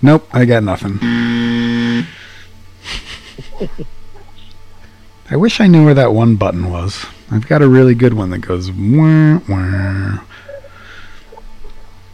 Nope, 0.03 0.29
I 0.31 0.45
got 0.45 0.61
nothing. 0.61 2.05
I 5.31 5.37
wish 5.37 5.61
I 5.61 5.67
knew 5.67 5.85
where 5.85 5.93
that 5.93 6.13
one 6.13 6.35
button 6.35 6.69
was. 6.69 7.05
I've 7.31 7.47
got 7.47 7.61
a 7.61 7.67
really 7.67 7.95
good 7.95 8.13
one 8.13 8.29
that 8.31 8.39
goes 8.39 8.69
wah, 8.71 9.39
wah. 9.47 10.19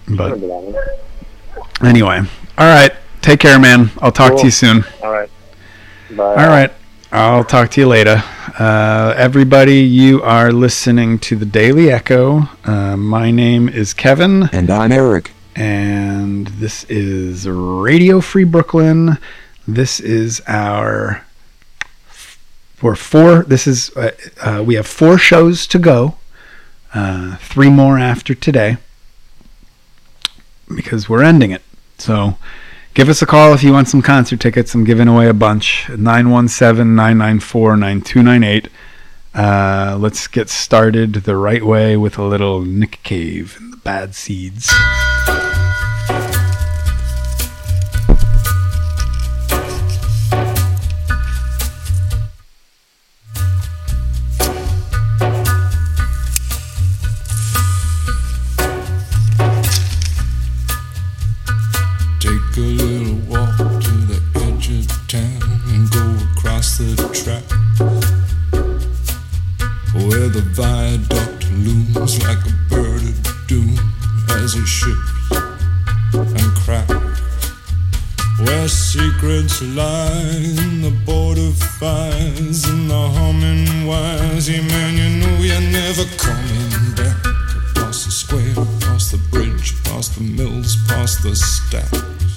But 0.08 0.34
Remember 0.34 0.47
that 0.47 1.65
one. 1.82 1.88
anyway, 1.88 2.19
all 2.58 2.67
right. 2.67 2.91
Take 3.21 3.39
care, 3.41 3.60
man. 3.60 3.89
I'll 4.01 4.12
talk 4.12 4.38
to 4.38 4.45
you 4.45 4.51
soon. 4.51 4.86
All 5.03 5.12
right. 5.12 5.30
Bye. 6.15 6.23
All 6.23 6.47
right. 6.47 6.71
I'll 7.12 7.43
talk 7.43 7.71
to 7.71 7.82
you 7.82 7.88
later. 7.88 8.23
Uh, 8.60 9.13
everybody, 9.17 9.80
you 9.80 10.21
are 10.23 10.51
listening 10.53 11.19
to 11.19 11.36
the 11.36 11.45
Daily 11.45 11.91
Echo. 11.91 12.43
Uh, 12.63 12.95
my 12.95 13.32
name 13.32 13.67
is 13.67 13.93
Kevin. 13.93 14.49
And 14.53 14.69
I'm 14.69 14.91
Eric. 14.91 15.32
and 15.56 16.47
this 16.47 16.84
is 16.86 17.49
Radio 17.49 18.21
Free 18.21 18.43
Brooklyn. 18.45 19.17
This 19.67 19.99
is 19.99 20.41
our 20.47 21.25
for 22.77 22.95
four. 22.95 23.43
This 23.43 23.67
is 23.67 23.91
uh, 23.97 24.11
uh, 24.39 24.63
we 24.65 24.75
have 24.75 24.87
four 24.87 25.17
shows 25.17 25.67
to 25.67 25.79
go. 25.79 26.15
Uh, 26.93 27.35
three 27.37 27.69
more 27.69 27.99
after 27.99 28.33
today 28.33 28.77
because 30.73 31.09
we're 31.09 31.23
ending 31.23 31.51
it. 31.51 31.61
So 31.97 32.37
give 32.93 33.09
us 33.09 33.21
a 33.21 33.25
call 33.25 33.53
if 33.53 33.63
you 33.63 33.73
want 33.73 33.89
some 33.89 34.01
concert 34.01 34.39
tickets. 34.39 34.73
I'm 34.73 34.85
giving 34.85 35.07
away 35.07 35.27
a 35.27 35.33
bunch. 35.33 35.89
917 35.89 36.95
994 36.95 37.77
9298. 37.77 38.69
Uh, 39.33 39.97
let's 39.99 40.27
get 40.27 40.49
started 40.49 41.13
the 41.13 41.35
right 41.35 41.65
way 41.65 41.97
with 41.97 42.17
a 42.17 42.23
little 42.23 42.61
Nick 42.61 43.01
Cave 43.03 43.57
and 43.59 43.73
the 43.73 43.77
Bad 43.77 44.15
Seeds. 44.15 44.71
A 62.58 62.62
little 62.62 63.16
walk 63.30 63.55
to 63.58 63.91
the 64.10 64.20
edge 64.36 64.70
of 64.70 64.88
town 65.08 65.39
and 65.68 65.89
go 65.91 66.05
across 66.32 66.80
the 66.80 66.95
track 67.14 67.43
where 69.93 70.28
the 70.28 70.41
viaduct 70.53 71.51
looms 71.51 72.18
like 72.24 72.39
a 72.45 72.53
bird 72.70 73.03
of 73.03 73.47
doom 73.47 73.78
as 74.41 74.55
it 74.55 74.66
ships 74.66 75.12
and 76.14 76.51
cracks. 76.58 77.22
Where 78.39 78.68
secrets 78.68 79.62
lie 79.62 80.41
in 80.58 80.82
the 80.82 80.95
border 81.05 81.51
fires 81.80 82.66
and 82.66 82.89
the 82.89 83.10
humming 83.18 83.86
wires. 83.86 84.49
Yeah, 84.49 84.62
man, 84.62 84.97
you 84.97 85.10
know 85.22 85.38
you're 85.43 85.72
never 85.72 86.05
coming 86.18 86.95
back. 86.95 87.18
Across 87.72 88.05
the 88.05 88.12
square, 88.12 88.51
across 88.51 89.12
the 89.12 89.20
bridge, 89.30 89.76
past 89.84 90.16
the 90.16 90.24
mills, 90.24 90.76
past 90.88 91.22
the 91.22 91.36
stacks. 91.36 92.36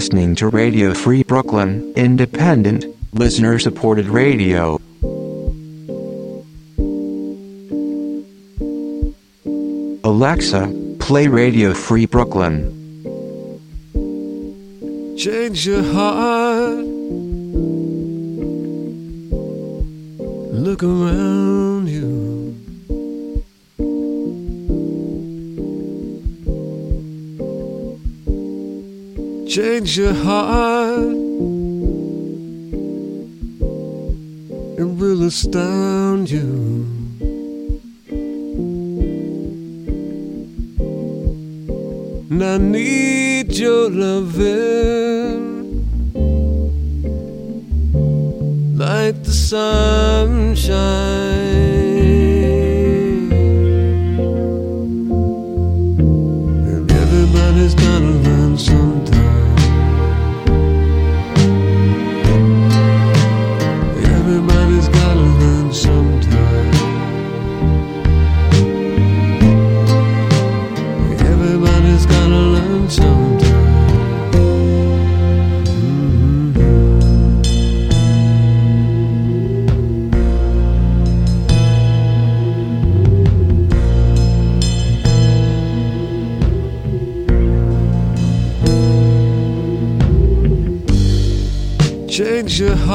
listening 0.00 0.34
to 0.34 0.48
Radio 0.48 0.94
Free 0.94 1.22
Brooklyn, 1.22 1.92
independent, 1.94 2.86
listener 3.12 3.58
supported 3.58 4.06
radio. 4.06 4.80
Alexa, 10.02 10.96
play 11.00 11.28
Radio 11.28 11.74
Free 11.74 12.06
Brooklyn. 12.06 12.72
Change 15.18 15.66
your 15.66 15.82
heart. 15.82 16.39
heart 30.20 31.16
and 34.78 34.98
will 35.00 35.22
astound 35.24 36.30
you. 36.30 36.86
And 42.30 42.42
I 42.44 42.58
need 42.58 43.56
your 43.56 43.90
loving 43.90 45.40
like 48.76 49.22
the 49.24 49.32
sunshine. 49.50 50.80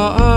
are 0.06 0.35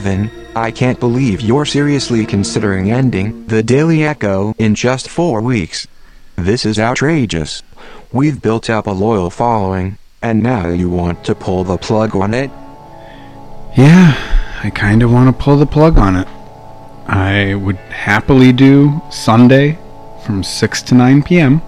Kevin, 0.00 0.30
I 0.56 0.70
can't 0.70 0.98
believe 0.98 1.42
you're 1.42 1.66
seriously 1.66 2.24
considering 2.24 2.90
ending 2.90 3.46
the 3.48 3.62
Daily 3.62 4.02
Echo 4.02 4.54
in 4.56 4.74
just 4.74 5.10
four 5.10 5.42
weeks. 5.42 5.86
This 6.36 6.64
is 6.64 6.78
outrageous. 6.78 7.62
We've 8.10 8.40
built 8.40 8.70
up 8.70 8.86
a 8.86 8.92
loyal 8.92 9.28
following, 9.28 9.98
and 10.22 10.42
now 10.42 10.68
you 10.68 10.88
want 10.88 11.22
to 11.26 11.34
pull 11.34 11.64
the 11.64 11.76
plug 11.76 12.16
on 12.16 12.32
it? 12.32 12.50
Yeah, 13.76 14.16
I 14.64 14.70
kind 14.70 15.02
of 15.02 15.12
want 15.12 15.36
to 15.36 15.44
pull 15.44 15.58
the 15.58 15.66
plug 15.66 15.98
on 15.98 16.16
it. 16.16 16.28
I 17.06 17.52
would 17.56 17.76
happily 17.76 18.54
do 18.54 19.02
Sunday 19.10 19.78
from 20.24 20.42
6 20.42 20.82
to 20.84 20.94
9 20.94 21.22
p.m. 21.24 21.60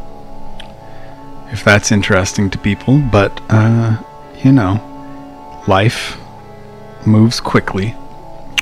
if 1.53 1.63
that's 1.63 1.93
interesting 1.93 2.49
to 2.49 2.57
people, 2.57 2.99
but, 3.13 3.43
uh, 3.51 4.03
you 4.43 4.53
know, 4.53 4.81
life 5.69 6.17
moves 7.05 7.39
quickly. 7.39 7.95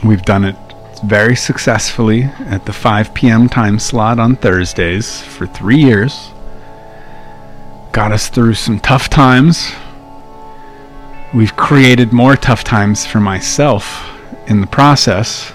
We've 0.03 0.23
done 0.23 0.45
it 0.45 0.57
very 1.05 1.37
successfully 1.37 2.23
at 2.23 2.65
the 2.65 2.73
5 2.73 3.13
p.m. 3.13 3.49
time 3.49 3.79
slot 3.79 4.19
on 4.19 4.37
Thursdays 4.37 5.21
for 5.23 5.47
three 5.47 5.79
years. 5.79 6.31
Got 7.93 8.13
us 8.13 8.29
through 8.29 8.55
some 8.55 8.81
tough 8.81 9.11
times. 9.11 9.73
We've 11.35 11.55
created 11.57 12.13
more 12.13 12.37
tough 12.37 12.65
times 12.65 13.05
for 13.05 13.21
myself 13.21 14.09
in 14.47 14.61
the 14.61 14.67
process. 14.67 15.53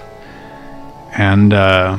And, 1.12 1.52
uh, 1.52 1.98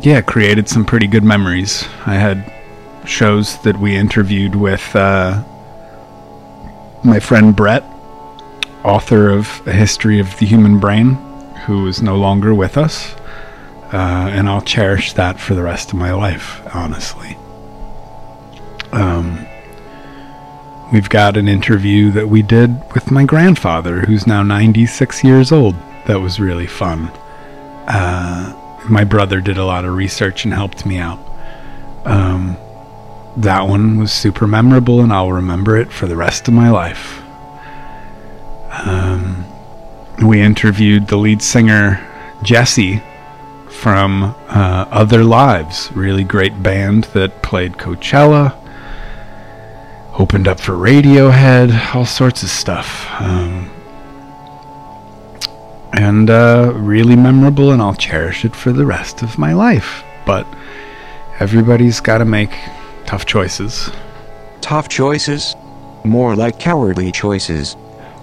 yeah, 0.00 0.20
created 0.20 0.68
some 0.68 0.84
pretty 0.84 1.06
good 1.06 1.24
memories. 1.24 1.88
I 2.06 2.14
had 2.14 2.52
shows 3.04 3.60
that 3.62 3.78
we 3.78 3.96
interviewed 3.96 4.54
with 4.54 4.94
uh, 4.94 5.42
my 7.02 7.18
friend 7.18 7.56
Brett, 7.56 7.84
author 8.84 9.30
of 9.30 9.66
A 9.66 9.72
History 9.72 10.20
of 10.20 10.38
the 10.38 10.46
Human 10.46 10.78
Brain, 10.78 11.14
who 11.66 11.86
is 11.86 12.02
no 12.02 12.16
longer 12.16 12.54
with 12.54 12.76
us. 12.76 13.14
Uh, 13.92 14.28
and 14.30 14.48
I'll 14.48 14.60
cherish 14.60 15.14
that 15.14 15.40
for 15.40 15.54
the 15.54 15.62
rest 15.62 15.90
of 15.90 15.94
my 15.94 16.12
life, 16.12 16.60
honestly. 16.74 17.36
Um, 18.92 19.46
we've 20.92 21.08
got 21.08 21.36
an 21.36 21.48
interview 21.48 22.10
that 22.12 22.28
we 22.28 22.42
did 22.42 22.70
with 22.94 23.10
my 23.10 23.24
grandfather, 23.24 24.00
who's 24.00 24.26
now 24.26 24.42
96 24.42 25.24
years 25.24 25.52
old. 25.52 25.74
That 26.06 26.20
was 26.20 26.38
really 26.38 26.66
fun. 26.66 27.10
Uh, 27.86 28.54
my 28.88 29.04
brother 29.04 29.40
did 29.40 29.58
a 29.58 29.64
lot 29.64 29.84
of 29.84 29.94
research 29.94 30.44
and 30.44 30.52
helped 30.52 30.84
me 30.84 30.98
out. 30.98 31.18
Um, 32.04 32.56
that 33.38 33.62
one 33.62 33.98
was 33.98 34.12
super 34.12 34.46
memorable, 34.46 35.00
and 35.00 35.12
I'll 35.12 35.32
remember 35.32 35.76
it 35.76 35.92
for 35.92 36.06
the 36.06 36.16
rest 36.16 36.48
of 36.48 36.54
my 36.54 36.70
life. 36.70 37.22
Um, 38.70 39.44
we 40.26 40.40
interviewed 40.40 41.08
the 41.08 41.16
lead 41.16 41.42
singer 41.42 42.04
Jesse 42.42 43.02
from 43.70 44.34
uh, 44.48 44.86
Other 44.90 45.24
Lives, 45.24 45.90
really 45.92 46.24
great 46.24 46.62
band 46.62 47.04
that 47.14 47.42
played 47.42 47.74
Coachella, 47.74 48.54
opened 50.18 50.48
up 50.48 50.58
for 50.58 50.72
Radiohead, 50.72 51.94
all 51.94 52.06
sorts 52.06 52.42
of 52.42 52.48
stuff. 52.48 53.06
Um, 53.20 53.70
and 55.92 56.30
uh, 56.30 56.72
really 56.74 57.16
memorable, 57.16 57.72
and 57.72 57.80
I'll 57.80 57.94
cherish 57.94 58.44
it 58.44 58.54
for 58.54 58.72
the 58.72 58.84
rest 58.84 59.22
of 59.22 59.38
my 59.38 59.52
life. 59.52 60.04
But 60.26 60.46
everybody's 61.40 62.00
got 62.00 62.18
to 62.18 62.24
make 62.24 62.50
tough 63.06 63.26
choices. 63.26 63.90
Tough 64.60 64.88
choices? 64.88 65.54
More 66.04 66.36
like 66.36 66.58
cowardly 66.58 67.10
choices. 67.12 67.76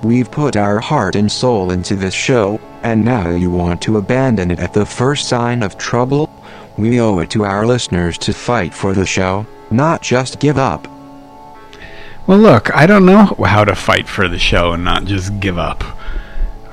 We've 0.06 0.30
put 0.30 0.56
our 0.56 0.80
heart 0.82 1.16
and 1.16 1.32
soul 1.32 1.72
into 1.72 1.96
this 1.96 2.14
show, 2.14 2.62
and 2.84 3.04
now 3.04 3.32
you 3.32 3.50
want 3.50 3.82
to 3.82 3.98
abandon 3.98 4.52
it 4.52 4.60
at 4.60 4.72
the 4.72 4.86
first 4.86 5.28
sign 5.28 5.64
of 5.64 5.80
trouble? 5.80 6.30
We 6.78 7.02
owe 7.02 7.18
it 7.18 7.32
to 7.32 7.44
our 7.44 7.66
listeners 7.66 8.20
to 8.20 8.32
fight 8.32 8.72
for 8.72 8.94
the 8.94 9.08
show, 9.08 9.48
not 9.72 10.04
just 10.04 10.40
give 10.40 10.60
up. 10.60 10.88
Well, 12.28 12.38
look, 12.38 12.70
I 12.76 12.86
don't 12.86 13.08
know 13.08 13.36
how 13.48 13.66
to 13.66 13.74
fight 13.74 14.08
for 14.08 14.28
the 14.28 14.38
show 14.38 14.74
and 14.74 14.84
not 14.84 15.06
just 15.06 15.40
give 15.40 15.58
up. 15.58 15.84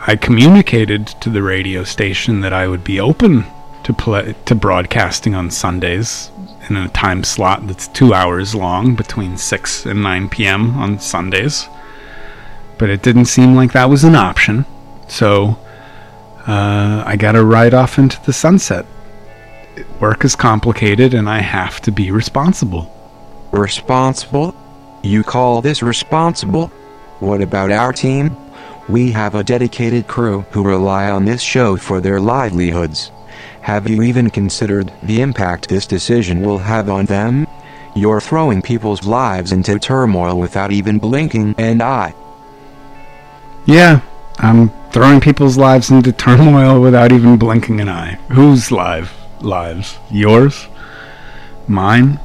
I 0.07 0.15
communicated 0.17 1.07
to 1.23 1.31
the 1.31 1.43
radio 1.43 1.85
station 1.85 2.43
that 2.43 2.53
I 2.53 2.69
would 2.69 2.85
be 2.85 3.01
open 3.01 3.47
to 3.85 3.95
play 3.95 4.35
to 4.45 4.55
broadcasting 4.55 5.35
on 5.35 5.51
Sundays 5.51 6.31
in 6.69 6.77
a 6.77 6.87
time 6.89 7.25
slot 7.25 7.67
that's 7.67 7.89
two 7.89 8.13
hours 8.13 8.55
long 8.55 8.95
between 8.95 9.39
6 9.39 9.87
and 9.87 10.03
9 10.03 10.29
p.m. 10.29 10.77
on 10.77 10.99
Sundays. 10.99 11.67
But 12.83 12.91
it 12.91 13.03
didn't 13.03 13.27
seem 13.27 13.55
like 13.55 13.75
that 13.75 13.89
was 13.89 14.03
an 14.03 14.17
option, 14.17 14.67
so 15.07 15.57
uh, 16.49 17.05
I 17.07 17.15
got 17.17 17.33
to 17.39 17.45
ride 17.45 17.75
off 17.75 17.97
into 17.97 18.21
the 18.25 18.33
sunset. 18.33 18.87
Work 20.01 20.25
is 20.25 20.35
complicated, 20.35 21.15
and 21.15 21.31
I 21.31 21.43
have 21.43 21.81
to 21.83 21.93
be 21.93 22.11
responsible. 22.11 22.93
Responsible? 23.53 24.53
You 25.05 25.23
call 25.23 25.63
this 25.63 25.81
responsible? 25.81 26.73
What 27.21 27.41
about 27.41 27.71
our 27.71 27.93
team? 27.93 28.37
We 28.89 29.13
have 29.13 29.37
a 29.37 29.45
dedicated 29.45 30.09
crew 30.09 30.41
who 30.51 30.65
rely 30.65 31.09
on 31.09 31.25
this 31.25 31.41
show 31.41 31.77
for 31.77 32.01
their 32.01 32.21
livelihoods. 32.21 33.13
Have 33.61 33.89
you 33.89 34.03
even 34.03 34.29
considered 34.29 34.93
the 35.05 35.21
impact 35.21 35.69
this 35.69 35.87
decision 35.87 36.41
will 36.41 36.59
have 36.59 36.91
on 36.91 37.07
them? 37.07 37.47
You're 37.95 38.21
throwing 38.21 38.61
people's 38.61 39.07
lives 39.07 39.53
into 39.53 39.79
turmoil 39.79 40.37
without 40.37 40.73
even 40.73 40.99
blinking 40.99 41.55
an 41.59 41.81
eye. 41.81 42.13
Yeah, 43.65 44.01
I'm 44.39 44.71
throwing 44.91 45.21
people's 45.21 45.57
lives 45.57 45.91
into 45.91 46.13
turmoil 46.13 46.81
without 46.81 47.13
even 47.13 47.39
blinking 47.39 47.81
an 47.81 47.89
eye. 47.89 48.15
Whose 48.33 48.73
live 48.73 49.13
lives? 49.41 49.99
Yours? 50.11 50.67
Mine? 51.69 52.19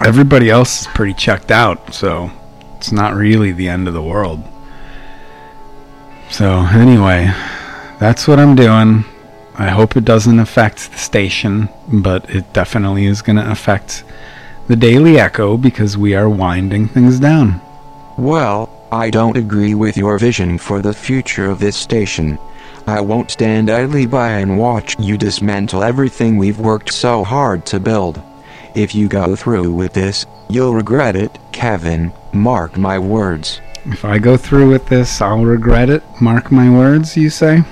Everybody 0.00 0.50
else 0.50 0.82
is 0.82 0.86
pretty 0.88 1.14
checked 1.14 1.50
out, 1.50 1.94
so 1.94 2.30
it's 2.76 2.92
not 2.92 3.14
really 3.14 3.52
the 3.52 3.68
end 3.68 3.86
of 3.86 3.94
the 3.94 4.02
world. 4.02 4.42
So, 6.30 6.66
anyway, 6.72 7.32
that's 7.98 8.28
what 8.28 8.38
I'm 8.38 8.54
doing. 8.54 9.04
I 9.54 9.70
hope 9.70 9.96
it 9.96 10.04
doesn't 10.04 10.38
affect 10.38 10.92
the 10.92 10.98
station, 10.98 11.68
but 11.88 12.28
it 12.30 12.52
definitely 12.52 13.06
is 13.06 13.22
going 13.22 13.36
to 13.36 13.50
affect 13.50 14.04
the 14.68 14.76
Daily 14.76 15.18
Echo 15.18 15.56
because 15.56 15.96
we 15.96 16.14
are 16.14 16.28
winding 16.28 16.88
things 16.88 17.18
down. 17.18 17.60
Well, 18.16 18.67
I 18.90 19.10
don't 19.10 19.36
agree 19.36 19.74
with 19.74 19.98
your 19.98 20.18
vision 20.18 20.56
for 20.56 20.80
the 20.80 20.94
future 20.94 21.50
of 21.50 21.58
this 21.58 21.76
station. 21.76 22.38
I 22.86 23.02
won't 23.02 23.30
stand 23.30 23.68
idly 23.68 24.06
by 24.06 24.30
and 24.30 24.58
watch 24.58 24.98
you 24.98 25.18
dismantle 25.18 25.82
everything 25.82 26.38
we've 26.38 26.58
worked 26.58 26.94
so 26.94 27.22
hard 27.22 27.66
to 27.66 27.80
build. 27.80 28.22
If 28.74 28.94
you 28.94 29.06
go 29.06 29.36
through 29.36 29.74
with 29.74 29.92
this, 29.92 30.24
you'll 30.48 30.72
regret 30.72 31.16
it, 31.16 31.38
Kevin. 31.52 32.14
Mark 32.32 32.78
my 32.78 32.98
words. 32.98 33.60
If 33.84 34.06
I 34.06 34.18
go 34.18 34.38
through 34.38 34.70
with 34.70 34.86
this, 34.86 35.20
I'll 35.20 35.44
regret 35.44 35.90
it. 35.90 36.02
Mark 36.18 36.50
my 36.50 36.70
words, 36.70 37.14
you 37.14 37.28
say? 37.28 37.64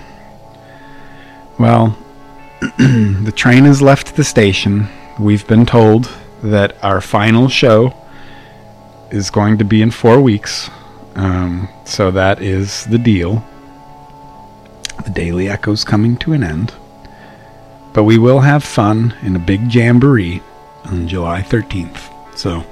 Well, 1.58 1.96
the 2.60 3.32
train 3.34 3.64
has 3.64 3.80
left 3.80 4.16
the 4.16 4.24
station. 4.24 4.88
We've 5.18 5.46
been 5.46 5.64
told 5.64 6.10
that 6.42 6.76
our 6.84 7.00
final 7.00 7.48
show 7.48 7.94
is 9.10 9.30
going 9.30 9.56
to 9.56 9.64
be 9.64 9.80
in 9.80 9.90
four 9.90 10.20
weeks. 10.20 10.68
Um, 11.16 11.68
so 11.84 12.10
that 12.10 12.42
is 12.42 12.84
the 12.84 12.98
deal. 12.98 13.42
The 15.04 15.10
Daily 15.10 15.48
Echo's 15.48 15.82
coming 15.82 16.16
to 16.18 16.34
an 16.34 16.44
end. 16.44 16.74
But 17.94 18.04
we 18.04 18.18
will 18.18 18.40
have 18.40 18.62
fun 18.62 19.14
in 19.22 19.34
a 19.34 19.38
big 19.38 19.74
jamboree 19.74 20.42
on 20.84 21.08
July 21.08 21.40
13th. 21.40 22.12
So, 22.36 22.64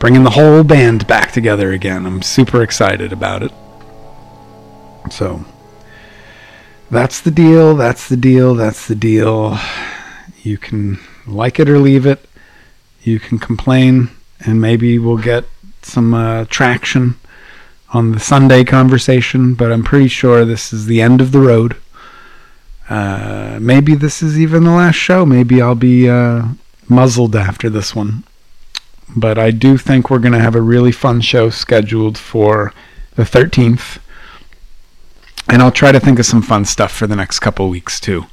bringing 0.00 0.24
the 0.24 0.30
whole 0.30 0.64
band 0.64 1.06
back 1.06 1.30
together 1.30 1.70
again. 1.70 2.04
I'm 2.04 2.22
super 2.22 2.62
excited 2.62 3.12
about 3.12 3.44
it. 3.44 3.52
So, 5.12 5.44
that's 6.90 7.20
the 7.20 7.30
deal. 7.30 7.76
That's 7.76 8.08
the 8.08 8.16
deal. 8.16 8.56
That's 8.56 8.88
the 8.88 8.96
deal. 8.96 9.56
You 10.42 10.58
can 10.58 10.98
like 11.24 11.60
it 11.60 11.68
or 11.68 11.78
leave 11.78 12.04
it. 12.04 12.28
You 13.02 13.20
can 13.20 13.38
complain, 13.38 14.10
and 14.44 14.60
maybe 14.60 14.98
we'll 14.98 15.18
get 15.18 15.44
some 15.82 16.12
uh, 16.12 16.46
traction 16.46 17.14
on 17.92 18.12
the 18.12 18.20
Sunday 18.20 18.64
conversation, 18.64 19.54
but 19.54 19.72
I'm 19.72 19.82
pretty 19.82 20.08
sure 20.08 20.44
this 20.44 20.72
is 20.72 20.86
the 20.86 21.00
end 21.00 21.20
of 21.20 21.32
the 21.32 21.40
road. 21.40 21.76
Uh, 22.88 23.58
maybe 23.60 23.94
this 23.94 24.22
is 24.22 24.38
even 24.38 24.64
the 24.64 24.70
last 24.70 24.96
show. 24.96 25.24
Maybe 25.24 25.60
I'll 25.60 25.74
be 25.74 26.08
uh, 26.08 26.44
muzzled 26.88 27.36
after 27.36 27.70
this 27.70 27.94
one. 27.94 28.24
But 29.16 29.38
I 29.38 29.50
do 29.50 29.76
think 29.76 30.08
we're 30.08 30.18
going 30.18 30.32
to 30.32 30.40
have 30.40 30.54
a 30.54 30.60
really 30.60 30.92
fun 30.92 31.20
show 31.20 31.50
scheduled 31.50 32.16
for 32.16 32.72
the 33.16 33.24
13th. 33.24 33.98
And 35.48 35.62
I'll 35.62 35.72
try 35.72 35.90
to 35.90 36.00
think 36.00 36.18
of 36.18 36.26
some 36.26 36.42
fun 36.42 36.64
stuff 36.64 36.92
for 36.92 37.06
the 37.06 37.16
next 37.16 37.40
couple 37.40 37.68
weeks 37.68 37.98
too. 37.98 38.26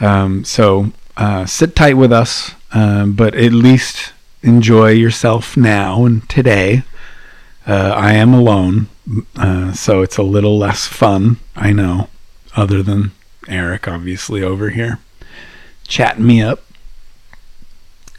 Um, 0.00 0.44
so 0.44 0.92
uh, 1.16 1.46
sit 1.46 1.74
tight 1.74 1.94
with 1.94 2.12
us, 2.12 2.52
uh, 2.72 3.06
but 3.06 3.34
at 3.34 3.52
least 3.52 4.12
enjoy 4.42 4.90
yourself 4.90 5.56
now 5.56 6.04
and 6.04 6.28
today. 6.28 6.82
Uh, 7.68 7.92
I 7.94 8.14
am 8.14 8.32
alone, 8.32 8.88
Uh, 9.36 9.72
so 9.72 10.02
it's 10.02 10.16
a 10.16 10.22
little 10.22 10.58
less 10.58 10.86
fun, 10.86 11.36
I 11.54 11.72
know, 11.72 12.08
other 12.56 12.82
than 12.82 13.12
Eric, 13.46 13.86
obviously, 13.86 14.42
over 14.42 14.70
here 14.70 14.98
chatting 15.86 16.26
me 16.26 16.42
up. 16.42 16.62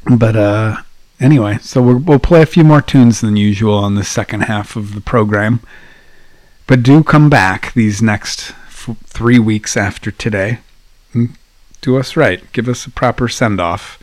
But 0.10 0.36
uh, 0.36 0.78
anyway, 1.20 1.60
so 1.62 1.82
we're, 1.82 1.98
we'll 1.98 2.20
play 2.20 2.42
a 2.42 2.48
few 2.48 2.64
more 2.64 2.82
tunes 2.82 3.22
than 3.22 3.36
usual 3.38 3.76
on 3.78 3.94
the 3.96 4.04
second 4.04 4.42
half 4.42 4.76
of 4.76 4.96
the 4.96 5.02
program. 5.02 5.60
But 6.68 6.82
do 6.84 7.04
come 7.04 7.30
back 7.30 7.74
these 7.74 8.02
next 8.02 8.52
f- 8.68 8.96
three 9.06 9.38
weeks 9.40 9.76
after 9.78 10.10
today. 10.12 10.60
and 11.14 11.36
Do 11.82 11.98
us 11.98 12.16
right. 12.16 12.42
Give 12.54 12.68
us 12.68 12.86
a 12.86 12.92
proper 12.92 13.28
send 13.28 13.60
off. 13.62 14.00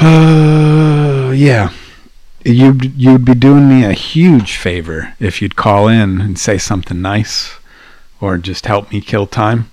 Uh, 0.00 1.32
yeah. 1.34 1.70
You'd, 2.44 2.94
you'd 2.96 3.24
be 3.24 3.34
doing 3.34 3.68
me 3.68 3.84
a 3.84 3.92
huge 3.92 4.56
favor 4.56 5.14
if 5.20 5.40
you'd 5.40 5.54
call 5.54 5.86
in 5.86 6.20
and 6.20 6.38
say 6.38 6.58
something 6.58 7.00
nice 7.00 7.54
or 8.20 8.38
just 8.38 8.66
help 8.66 8.90
me 8.90 9.00
kill 9.00 9.26
time. 9.26 9.70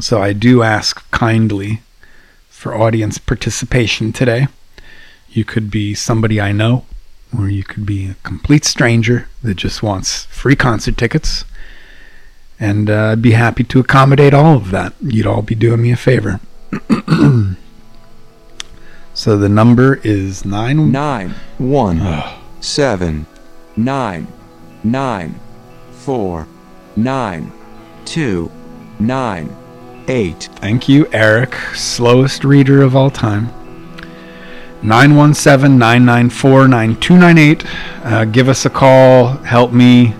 So 0.00 0.20
I 0.20 0.32
do 0.32 0.62
ask 0.62 1.08
kindly 1.10 1.80
for 2.48 2.74
audience 2.74 3.18
participation 3.18 4.12
today. 4.12 4.48
You 5.30 5.44
could 5.44 5.70
be 5.70 5.94
somebody 5.94 6.40
I 6.40 6.52
know, 6.52 6.84
or 7.36 7.48
you 7.48 7.64
could 7.64 7.86
be 7.86 8.10
a 8.10 8.16
complete 8.22 8.64
stranger 8.64 9.28
that 9.42 9.54
just 9.54 9.82
wants 9.82 10.24
free 10.26 10.56
concert 10.56 10.96
tickets. 10.96 11.44
And 12.60 12.90
uh, 12.90 13.12
I'd 13.12 13.22
be 13.22 13.32
happy 13.32 13.64
to 13.64 13.80
accommodate 13.80 14.34
all 14.34 14.56
of 14.56 14.70
that. 14.70 14.94
You'd 15.00 15.26
all 15.26 15.42
be 15.42 15.54
doing 15.54 15.82
me 15.82 15.92
a 15.92 15.96
favor. 15.96 16.40
so 19.14 19.36
the 19.36 19.48
number 19.48 20.00
is 20.02 20.44
nine 20.44 20.90
nine 20.90 21.34
one 21.58 22.00
seven 22.60 23.26
nine 23.76 24.26
nine 24.82 25.38
four 25.92 26.46
nine 26.96 27.52
two 28.04 28.50
nine 28.98 29.54
eight. 30.08 30.48
Thank 30.56 30.88
you, 30.88 31.06
Eric, 31.12 31.54
slowest 31.74 32.44
reader 32.44 32.82
of 32.82 32.96
all 32.96 33.10
time. 33.10 33.46
917 34.84 35.78
994 35.78 36.66
9298. 36.66 37.64
Uh, 38.04 38.24
Give 38.24 38.48
us 38.48 38.66
a 38.66 38.70
call. 38.70 39.28
Help 39.44 39.72
me 39.72 40.12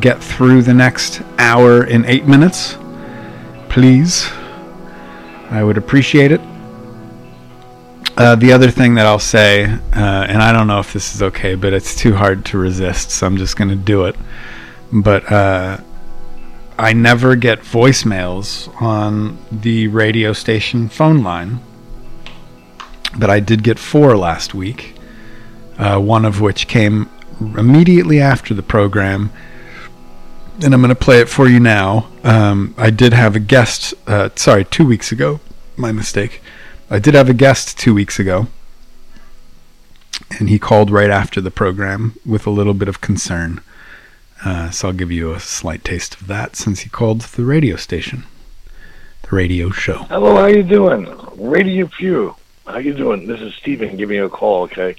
get 0.00 0.20
through 0.20 0.62
the 0.62 0.74
next 0.74 1.22
hour 1.38 1.84
in 1.84 2.04
eight 2.04 2.26
minutes. 2.26 2.76
Please. 3.68 4.28
I 5.50 5.62
would 5.62 5.78
appreciate 5.78 6.32
it. 6.32 6.40
Uh, 8.18 8.34
the 8.34 8.52
other 8.52 8.68
thing 8.68 8.96
that 8.96 9.06
I'll 9.06 9.20
say, 9.20 9.66
uh, 9.66 9.78
and 9.92 10.42
I 10.42 10.50
don't 10.50 10.66
know 10.66 10.80
if 10.80 10.92
this 10.92 11.14
is 11.14 11.22
okay, 11.22 11.54
but 11.54 11.72
it's 11.72 11.94
too 11.94 12.16
hard 12.16 12.44
to 12.46 12.58
resist, 12.58 13.12
so 13.12 13.24
I'm 13.24 13.36
just 13.36 13.56
going 13.56 13.68
to 13.68 13.76
do 13.76 14.06
it. 14.06 14.16
But 14.92 15.30
uh, 15.30 15.78
I 16.76 16.94
never 16.94 17.36
get 17.36 17.60
voicemails 17.60 18.74
on 18.82 19.38
the 19.52 19.86
radio 19.86 20.32
station 20.32 20.88
phone 20.88 21.22
line, 21.22 21.60
but 23.16 23.30
I 23.30 23.38
did 23.38 23.62
get 23.62 23.78
four 23.78 24.16
last 24.16 24.52
week. 24.52 24.96
Uh, 25.78 26.00
one 26.00 26.24
of 26.24 26.40
which 26.40 26.66
came 26.66 27.08
immediately 27.40 28.20
after 28.20 28.52
the 28.52 28.64
program, 28.64 29.30
and 30.60 30.74
I'm 30.74 30.80
going 30.80 30.88
to 30.88 30.96
play 30.96 31.20
it 31.20 31.28
for 31.28 31.48
you 31.48 31.60
now. 31.60 32.08
Um, 32.24 32.74
I 32.76 32.90
did 32.90 33.12
have 33.12 33.36
a 33.36 33.40
guest, 33.40 33.94
uh, 34.08 34.30
sorry, 34.34 34.64
two 34.64 34.84
weeks 34.84 35.12
ago. 35.12 35.38
My 35.76 35.92
mistake. 35.92 36.42
I 36.90 36.98
did 36.98 37.14
have 37.14 37.28
a 37.28 37.34
guest 37.34 37.78
two 37.78 37.92
weeks 37.94 38.18
ago, 38.18 38.46
and 40.38 40.48
he 40.48 40.58
called 40.58 40.90
right 40.90 41.10
after 41.10 41.40
the 41.40 41.50
program 41.50 42.14
with 42.24 42.46
a 42.46 42.50
little 42.50 42.74
bit 42.74 42.88
of 42.88 43.00
concern. 43.00 43.60
Uh, 44.44 44.70
so 44.70 44.88
I'll 44.88 44.94
give 44.94 45.10
you 45.12 45.32
a 45.32 45.40
slight 45.40 45.84
taste 45.84 46.14
of 46.20 46.26
that 46.28 46.56
since 46.56 46.80
he 46.80 46.88
called 46.88 47.20
the 47.22 47.44
radio 47.44 47.76
station, 47.76 48.24
the 49.22 49.36
radio 49.36 49.70
show. 49.70 50.04
Hello, 50.04 50.36
how 50.36 50.46
you 50.46 50.62
doing? 50.62 51.06
Radio 51.36 51.86
Pew. 51.88 52.34
How 52.66 52.78
you 52.78 52.94
doing? 52.94 53.26
This 53.26 53.40
is 53.40 53.54
Steven 53.54 53.96
giving 53.96 54.16
you 54.16 54.24
a 54.26 54.30
call, 54.30 54.62
okay? 54.64 54.94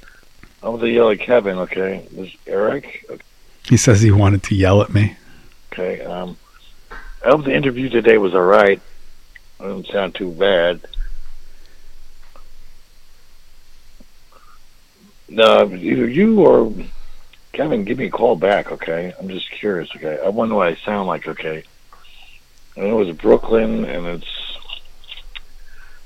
I'm 0.62 0.80
the 0.80 0.90
yellow 0.90 1.16
Kevin, 1.16 1.58
okay? 1.60 2.06
This 2.12 2.28
is 2.34 2.36
Eric, 2.46 3.10
He 3.68 3.78
says 3.78 4.02
he 4.02 4.12
wanted 4.12 4.44
to 4.44 4.56
yell 4.56 4.82
at 4.82 4.94
me. 4.94 5.16
okay? 5.72 6.02
Um, 6.02 6.38
I 6.92 7.30
hope 7.30 7.46
the 7.46 7.56
interview 7.56 7.90
today 7.90 8.18
was 8.18 8.36
all 8.36 8.42
right. 8.44 8.80
It 9.60 9.64
didn't 9.64 9.88
sound 9.88 10.16
too 10.16 10.32
bad. 10.32 10.82
No, 15.30 15.72
either 15.74 16.08
you 16.10 16.42
or 16.42 16.74
Kevin, 17.54 17.84
give 17.84 17.98
me 17.98 18.06
a 18.06 18.10
call 18.10 18.36
back, 18.36 18.72
okay? 18.72 19.14
I'm 19.20 19.28
just 19.30 19.50
curious, 19.52 19.90
okay? 19.96 20.20
I 20.24 20.30
wonder 20.30 20.56
what 20.56 20.68
I 20.68 20.76
sound 20.76 21.08
like, 21.08 21.28
okay? 21.28 21.64
I 22.78 22.82
know 22.82 23.02
it's 23.02 23.20
Brooklyn, 23.20 23.86
and 23.86 24.06
it's 24.08 24.58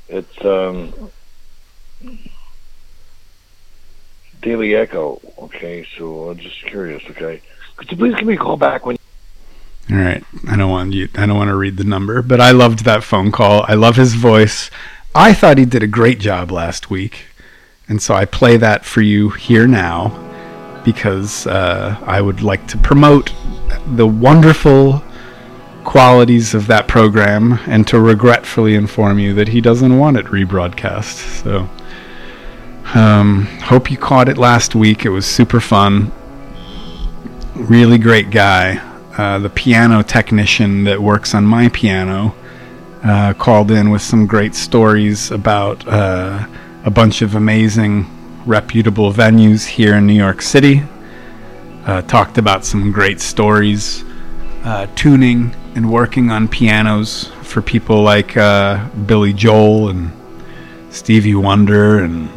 it's 0.10 0.46
um 0.46 1.12
Daily 4.42 4.76
Echo, 4.76 5.22
okay? 5.38 5.86
So 5.98 6.30
I'm 6.30 6.38
just 6.38 6.66
curious, 6.66 7.04
okay? 7.12 7.42
Could 7.78 7.92
you 7.92 7.98
please 7.98 8.16
give 8.16 8.28
me 8.28 8.34
a 8.34 8.38
call 8.38 8.58
back 8.58 8.86
when? 8.86 8.98
All 9.90 9.98
right, 9.98 10.24
I 10.48 10.56
don't 10.56 10.72
want 10.72 10.94
you. 10.94 11.10
I 11.16 11.26
don't 11.26 11.38
want 11.38 11.50
to 11.50 11.56
read 11.56 11.78
the 11.78 11.84
number, 11.84 12.22
but 12.22 12.42
I 12.42 12.52
loved 12.52 12.86
that 12.86 13.04
phone 13.04 13.32
call. 13.32 13.66
I 13.68 13.74
love 13.74 13.96
his 13.96 14.16
voice. 14.16 14.70
I 15.16 15.34
thought 15.34 15.58
he 15.58 15.66
did 15.66 15.84
a 15.84 15.88
great 15.88 16.20
job 16.20 16.52
last 16.52 16.90
week, 16.90 17.26
and 17.88 18.02
so 18.02 18.14
I 18.14 18.26
play 18.26 18.58
that 18.58 18.86
for 18.86 19.02
you 19.02 19.30
here 19.30 19.68
now 19.68 20.20
because 20.84 21.48
uh, 21.48 21.98
I 22.06 22.22
would 22.22 22.42
like 22.42 22.68
to 22.70 22.78
promote 22.78 23.34
the 23.96 24.08
wonderful 24.08 25.04
qualities 25.84 26.54
of 26.54 26.68
that 26.68 26.88
program 26.88 27.60
and 27.68 27.88
to 27.88 28.00
regretfully 28.00 28.76
inform 28.76 29.20
you 29.20 29.34
that 29.34 29.50
he 29.50 29.62
doesn't 29.62 29.98
want 29.98 30.18
it 30.18 30.26
rebroadcast. 30.28 31.44
So, 31.44 31.70
um, 32.98 33.46
hope 33.62 33.92
you 33.92 33.98
caught 33.98 34.30
it 34.30 34.38
last 34.38 34.76
week. 34.76 35.06
It 35.06 35.10
was 35.10 35.26
super 35.26 35.60
fun. 35.60 36.12
Really 37.56 37.98
great 37.98 38.30
guy. 38.30 38.78
Uh, 39.18 39.40
the 39.40 39.50
piano 39.50 40.04
technician 40.04 40.86
that 40.86 41.02
works 41.02 41.36
on 41.36 41.46
my 41.46 41.70
piano 41.70 42.36
uh, 43.04 43.34
called 43.34 43.70
in 43.70 43.90
with 43.90 44.02
some 44.02 44.26
great 44.26 44.56
stories 44.56 45.32
about 45.32 45.86
uh, 45.88 46.48
a 46.84 46.92
bunch 46.92 47.22
of 47.22 47.36
amazing, 47.36 48.06
reputable 48.46 49.14
venues 49.14 49.66
here 49.66 49.96
in 49.96 50.06
New 50.06 50.14
York 50.14 50.42
City. 50.42 50.84
Uh, 51.86 52.02
talked 52.02 52.38
about 52.38 52.66
some 52.66 52.92
great 52.92 53.20
stories, 53.22 54.04
uh, 54.64 54.88
tuning 54.96 55.56
and 55.76 55.92
working 55.92 56.30
on 56.30 56.48
pianos 56.48 57.28
for 57.42 57.62
people 57.62 58.02
like 58.02 58.36
uh, 58.36 58.88
Billy 59.06 59.34
Joel 59.34 59.90
and 59.90 60.12
Stevie 60.94 61.36
Wonder 61.36 62.04
and 62.04 62.30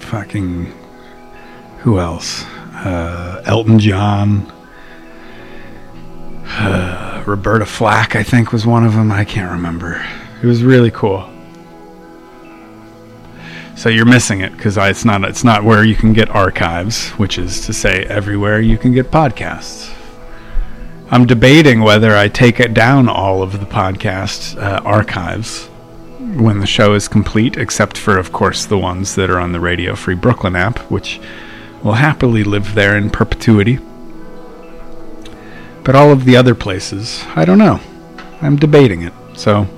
fucking 0.00 0.72
who 1.78 1.98
else? 1.98 2.44
Uh, 2.74 3.42
Elton 3.46 3.78
John. 3.78 4.52
Uh, 6.48 7.22
Roberta 7.26 7.66
Flack, 7.66 8.14
I 8.16 8.22
think, 8.22 8.52
was 8.52 8.66
one 8.66 8.84
of 8.84 8.94
them. 8.94 9.10
I 9.10 9.24
can't 9.24 9.50
remember. 9.50 10.04
It 10.42 10.46
was 10.46 10.62
really 10.62 10.90
cool. 10.90 11.28
So 13.76 13.90
you're 13.90 14.06
missing 14.06 14.40
it 14.40 14.56
because 14.56 14.78
it's 14.78 15.04
not 15.04 15.22
it's 15.24 15.44
not 15.44 15.62
where 15.62 15.84
you 15.84 15.94
can 15.94 16.14
get 16.14 16.30
archives, 16.30 17.10
which 17.10 17.36
is 17.36 17.66
to 17.66 17.74
say 17.74 18.04
everywhere 18.04 18.58
you 18.58 18.78
can 18.78 18.92
get 18.92 19.10
podcasts. 19.10 19.92
I'm 21.10 21.26
debating 21.26 21.82
whether 21.82 22.16
I 22.16 22.28
take 22.28 22.58
it 22.58 22.72
down 22.72 23.08
all 23.08 23.42
of 23.42 23.60
the 23.60 23.66
podcast 23.66 24.60
uh, 24.60 24.80
archives 24.82 25.66
when 26.18 26.58
the 26.58 26.66
show 26.66 26.94
is 26.94 27.06
complete, 27.06 27.56
except 27.58 27.96
for, 27.96 28.18
of 28.18 28.32
course, 28.32 28.64
the 28.64 28.78
ones 28.78 29.14
that 29.14 29.30
are 29.30 29.38
on 29.38 29.52
the 29.52 29.60
Radio 29.60 29.94
Free 29.94 30.16
Brooklyn 30.16 30.56
app, 30.56 30.78
which 30.90 31.20
will 31.84 31.92
happily 31.92 32.42
live 32.42 32.74
there 32.74 32.96
in 32.96 33.10
perpetuity. 33.10 33.78
But 35.84 35.94
all 35.94 36.10
of 36.10 36.24
the 36.24 36.36
other 36.36 36.54
places, 36.54 37.24
I 37.36 37.44
don't 37.44 37.58
know. 37.58 37.78
I'm 38.40 38.56
debating 38.56 39.02
it. 39.02 39.12
So, 39.34 39.68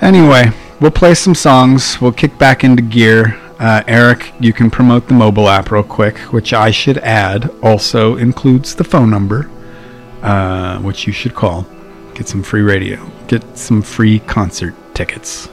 anyway, 0.00 0.52
we'll 0.80 0.90
play 0.90 1.14
some 1.14 1.34
songs. 1.34 2.00
We'll 2.00 2.12
kick 2.12 2.38
back 2.38 2.64
into 2.64 2.82
gear. 2.82 3.38
Uh, 3.58 3.82
Eric, 3.88 4.32
you 4.38 4.52
can 4.52 4.70
promote 4.70 5.08
the 5.08 5.14
mobile 5.14 5.48
app 5.48 5.70
real 5.70 5.82
quick, 5.82 6.18
which 6.32 6.52
I 6.52 6.70
should 6.70 6.98
add 6.98 7.50
also 7.62 8.16
includes 8.16 8.74
the 8.74 8.84
phone 8.84 9.10
number, 9.10 9.50
uh, 10.22 10.78
which 10.78 11.06
you 11.06 11.12
should 11.12 11.34
call. 11.34 11.66
Get 12.14 12.28
some 12.28 12.42
free 12.42 12.62
radio. 12.62 13.04
Get 13.26 13.58
some 13.58 13.82
free 13.82 14.20
concert 14.20 14.74
tickets. 14.94 15.48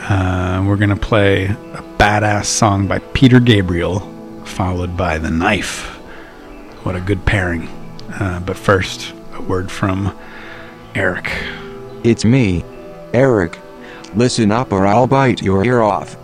Uh, 0.00 0.64
we're 0.66 0.76
going 0.76 0.88
to 0.88 0.96
play 0.96 1.46
a 1.46 1.84
badass 1.98 2.46
song 2.46 2.86
by 2.86 2.98
Peter 2.98 3.40
Gabriel, 3.40 4.00
followed 4.44 4.96
by 4.96 5.18
The 5.18 5.30
Knife. 5.30 5.96
What 6.84 6.96
a 6.96 7.00
good 7.00 7.24
pairing. 7.26 7.68
Uh, 8.08 8.40
but 8.40 8.56
first, 8.56 9.12
a 9.34 9.42
word 9.42 9.70
from 9.70 10.16
Eric. 10.94 11.30
It's 12.04 12.24
me, 12.24 12.64
Eric. 13.12 13.58
Listen 14.18 14.50
up 14.50 14.72
or 14.72 14.84
I'll 14.84 15.06
bite 15.06 15.42
your 15.42 15.64
ear 15.64 15.80
off. 15.80 16.16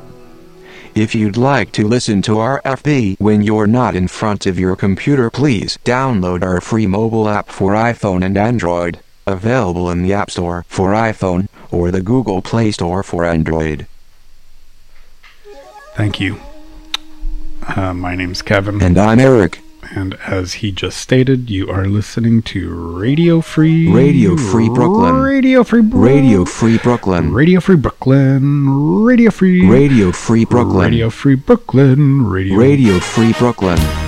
If 0.97 1.15
you'd 1.15 1.37
like 1.37 1.71
to 1.73 1.87
listen 1.87 2.23
to 2.23 2.33
RFB 2.33 3.21
when 3.21 3.41
you're 3.41 3.69
not 3.69 3.95
in 3.95 4.09
front 4.09 4.47
of 4.47 4.59
your 4.59 4.75
computer, 4.75 5.31
please 5.31 5.79
download 5.85 6.43
our 6.43 6.61
free 6.61 6.89
mobile 6.89 7.29
app 7.29 7.49
for 7.49 7.71
iPhone 7.71 8.25
and 8.25 8.37
Android, 8.37 8.99
available 9.29 9.89
in 9.93 10.03
the 10.03 10.13
App 10.13 10.33
Store 10.33 10.65
for 10.67 10.91
iPhone 10.91 11.47
or 11.71 11.93
the 11.93 12.03
Google 12.03 12.43
Play 12.43 12.73
Store 12.73 13.05
for 13.05 13.25
Android. 13.25 13.87
Thank 15.95 16.19
you. 16.19 16.41
Uh, 17.77 17.95
my 17.95 18.17
name's 18.17 18.43
Kevin. 18.43 18.83
And 18.83 18.99
I'm 18.99 19.21
Eric. 19.21 19.61
And 19.95 20.15
as 20.27 20.55
he 20.55 20.73
just 20.73 20.99
stated, 20.99 21.51
you 21.51 21.71
are 21.71 21.87
listening 21.87 22.43
to 22.43 22.73
Radio 22.75 23.41
Free. 23.41 23.89
Radio 23.91 24.37
Free 24.37 24.69
Brooklyn. 24.69 25.17
Radio 25.17 25.65
Free 25.65 25.83
Brooklyn. 25.83 26.03
Radio 26.13 26.45
Free 26.45 26.79
Brooklyn. 26.79 27.33
Radio 27.33 27.61
Free 27.61 27.77
Brooklyn. 27.77 29.05
Radio 29.05 29.31
Free. 29.31 29.67
Radio 29.67 30.13
Free 30.13 30.45
Brooklyn. 30.45 30.91
Radio 30.91 31.11
Free 31.11 31.35
Brooklyn. 31.35 32.27
Radio. 32.27 32.59
Radio 32.59 32.99
Free 33.01 33.33
Brooklyn. 33.33 33.79
You 33.79 34.04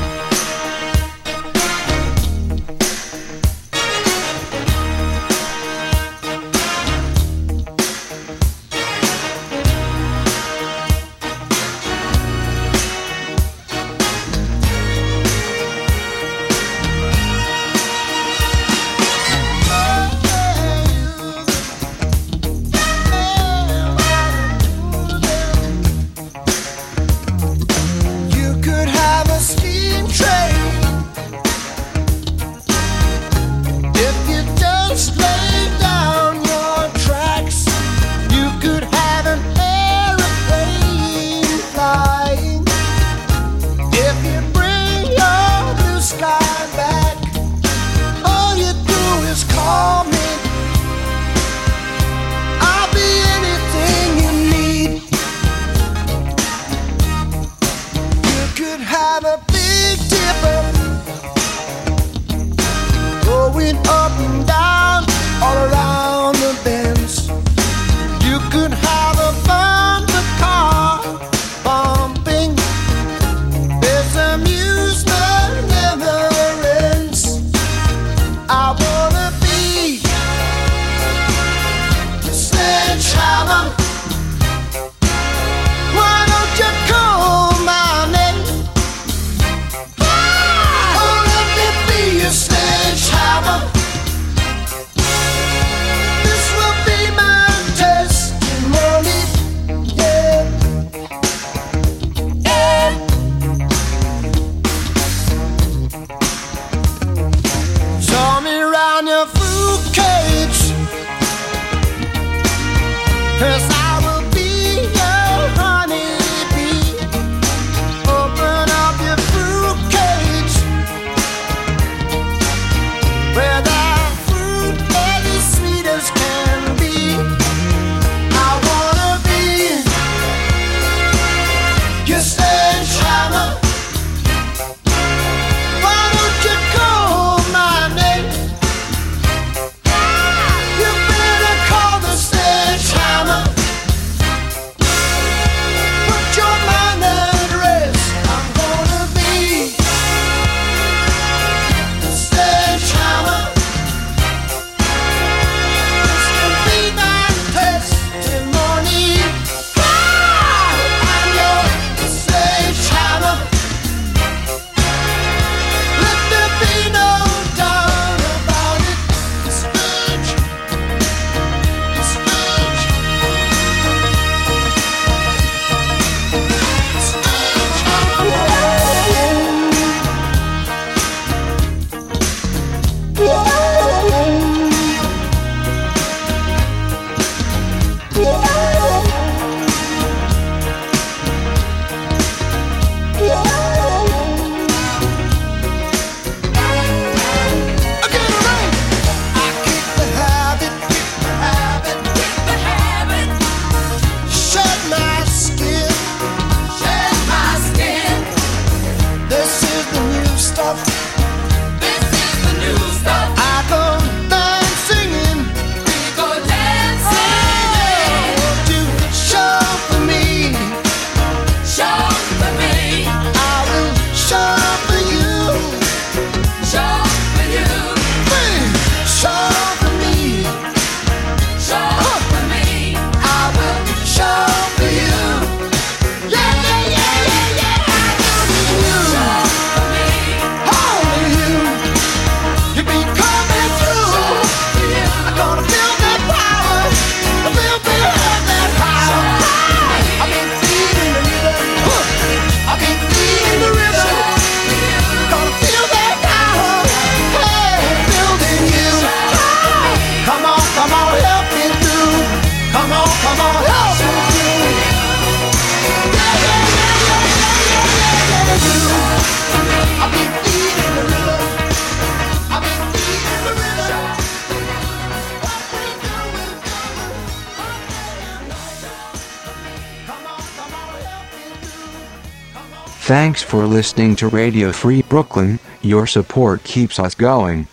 listening 283.96 284.14
to 284.14 284.28
Radio 284.28 284.72
Free 284.72 285.00
Brooklyn. 285.00 285.58
Your 285.80 286.06
support 286.06 286.62
keeps 286.64 286.98
us 286.98 287.14
going. 287.14 287.66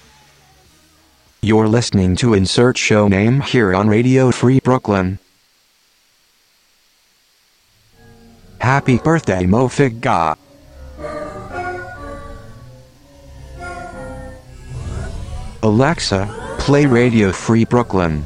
You're 1.42 1.68
listening 1.68 2.16
to 2.16 2.34
Insert 2.34 2.78
Show 2.78 3.10
Name 3.10 3.42
here 3.42 3.76
on 3.76 3.90
Radio 3.90 4.32
Free 4.32 4.62
Brooklyn. 4.62 5.20
Happy 8.60 9.00
birthday, 9.00 9.46
Mo 9.46 9.68
Figga. 9.68 10.38
Alexa, 15.62 16.56
play 16.58 16.86
Radio 16.86 17.34
Free 17.34 17.66
Brooklyn. 17.66 18.24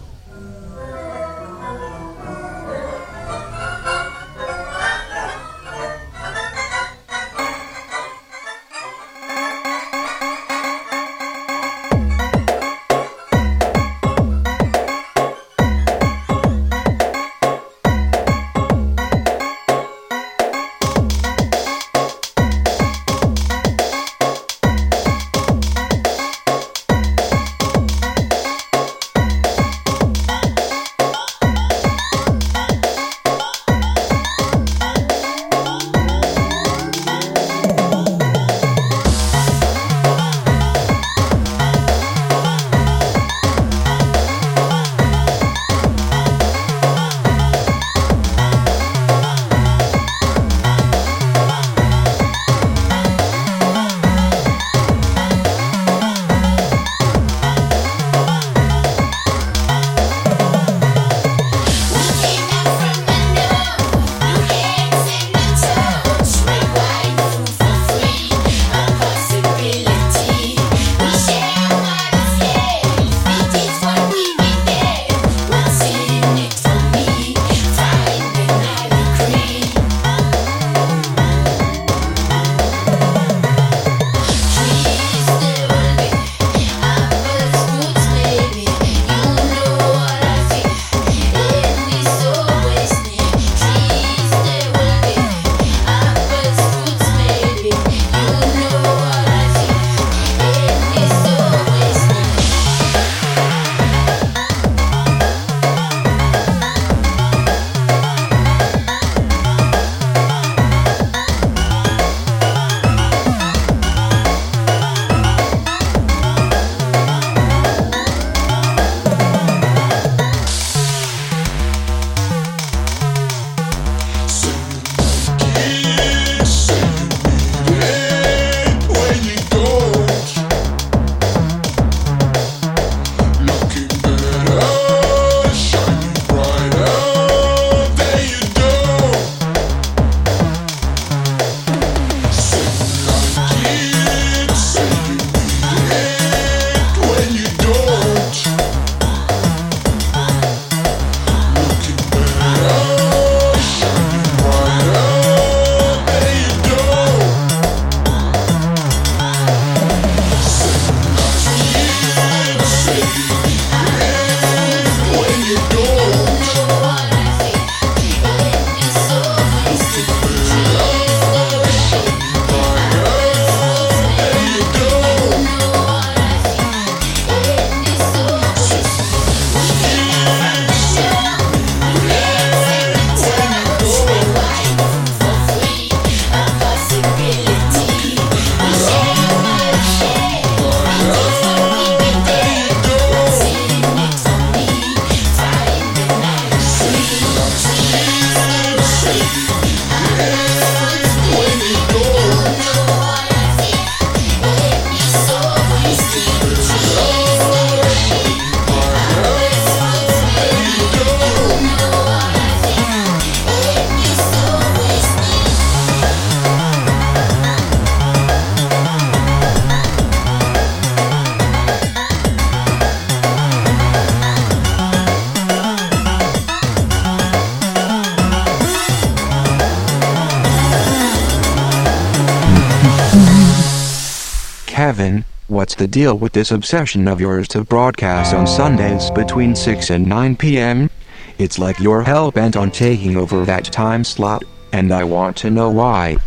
Deal 235.98 236.16
with 236.16 236.32
this 236.32 236.52
obsession 236.52 237.08
of 237.08 237.20
yours 237.20 237.48
to 237.48 237.64
broadcast 237.64 238.32
on 238.32 238.46
Sundays 238.46 239.10
between 239.10 239.56
6 239.56 239.90
and 239.90 240.06
9 240.06 240.36
p.m.? 240.36 240.92
It's 241.40 241.58
like 241.58 241.80
you're 241.80 242.04
hell 242.04 242.30
bent 242.30 242.56
on 242.56 242.70
taking 242.70 243.18
over 243.18 243.44
that 243.46 243.64
time 243.66 244.04
slot, 244.04 244.44
and 244.72 244.94
I 244.94 245.04
want 245.04 245.36
to 245.38 245.50
know 245.50 245.72
why. 245.72 246.18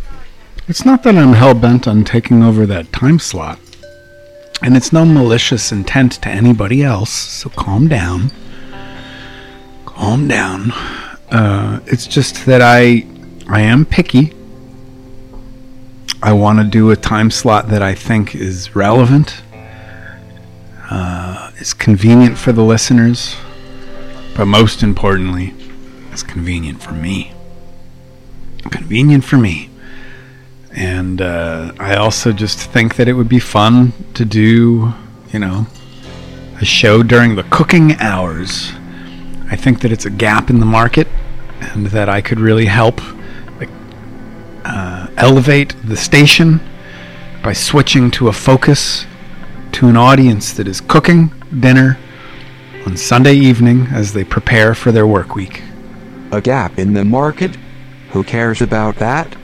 It's 0.66 0.84
not 0.84 1.04
that 1.04 1.14
I'm 1.14 1.34
hell 1.34 1.54
bent 1.54 1.86
on 1.86 2.02
taking 2.02 2.42
over 2.42 2.66
that 2.66 2.92
time 2.92 3.20
slot. 3.20 3.60
And 4.60 4.76
it's 4.76 4.92
no 4.92 5.04
malicious 5.04 5.70
intent 5.70 6.14
to 6.22 6.28
anybody 6.28 6.82
else, 6.82 7.12
so 7.12 7.48
calm 7.50 7.86
down. 7.86 8.32
Calm 9.86 10.26
down. 10.26 10.72
Uh, 11.30 11.78
it's 11.86 12.08
just 12.08 12.44
that 12.46 12.60
I 12.60 13.06
I 13.48 13.60
am 13.60 13.84
picky. 13.84 14.34
I 16.24 16.32
want 16.32 16.58
to 16.58 16.64
do 16.64 16.90
a 16.90 16.96
time 16.96 17.30
slot 17.30 17.68
that 17.68 17.82
I 17.82 17.94
think 17.94 18.34
is 18.34 18.74
relevant, 18.74 19.42
convenient 21.80 22.36
for 22.36 22.52
the 22.52 22.62
listeners, 22.62 23.36
but 24.36 24.44
most 24.44 24.82
importantly, 24.82 25.54
it's 26.12 26.22
convenient 26.22 26.80
for 26.80 26.92
me. 26.92 27.32
Convenient 28.70 29.24
for 29.24 29.38
me. 29.38 29.70
And 30.72 31.22
uh, 31.22 31.72
I 31.80 31.96
also 31.96 32.32
just 32.32 32.58
think 32.58 32.96
that 32.96 33.08
it 33.08 33.14
would 33.14 33.30
be 33.30 33.38
fun 33.38 33.94
to 34.12 34.26
do, 34.26 34.92
you 35.32 35.38
know, 35.38 35.66
a 36.60 36.64
show 36.66 37.02
during 37.02 37.34
the 37.34 37.44
cooking 37.44 37.96
hours. 37.96 38.72
I 39.50 39.56
think 39.56 39.80
that 39.80 39.90
it's 39.90 40.04
a 40.04 40.10
gap 40.10 40.50
in 40.50 40.60
the 40.60 40.66
market 40.66 41.08
and 41.60 41.86
that 41.86 42.10
I 42.10 42.20
could 42.20 42.38
really 42.38 42.66
help 42.66 43.00
like, 43.58 43.70
uh, 44.66 45.08
elevate 45.16 45.74
the 45.82 45.96
station 45.96 46.60
by 47.42 47.54
switching 47.54 48.10
to 48.12 48.28
a 48.28 48.32
focus 48.32 49.06
to 49.72 49.88
an 49.88 49.96
audience 49.96 50.52
that 50.52 50.68
is 50.68 50.82
cooking 50.82 51.32
dinner 51.58 51.98
on 52.86 52.96
Sunday 52.96 53.34
evening 53.34 53.86
as 53.92 54.12
they 54.12 54.24
prepare 54.24 54.74
for 54.74 54.92
their 54.92 55.06
work 55.06 55.34
week. 55.34 55.62
A 56.32 56.40
gap 56.40 56.78
in 56.78 56.94
the 56.94 57.04
market? 57.04 57.56
Who 58.10 58.22
cares 58.22 58.62
about 58.62 58.96
that? 58.96 59.36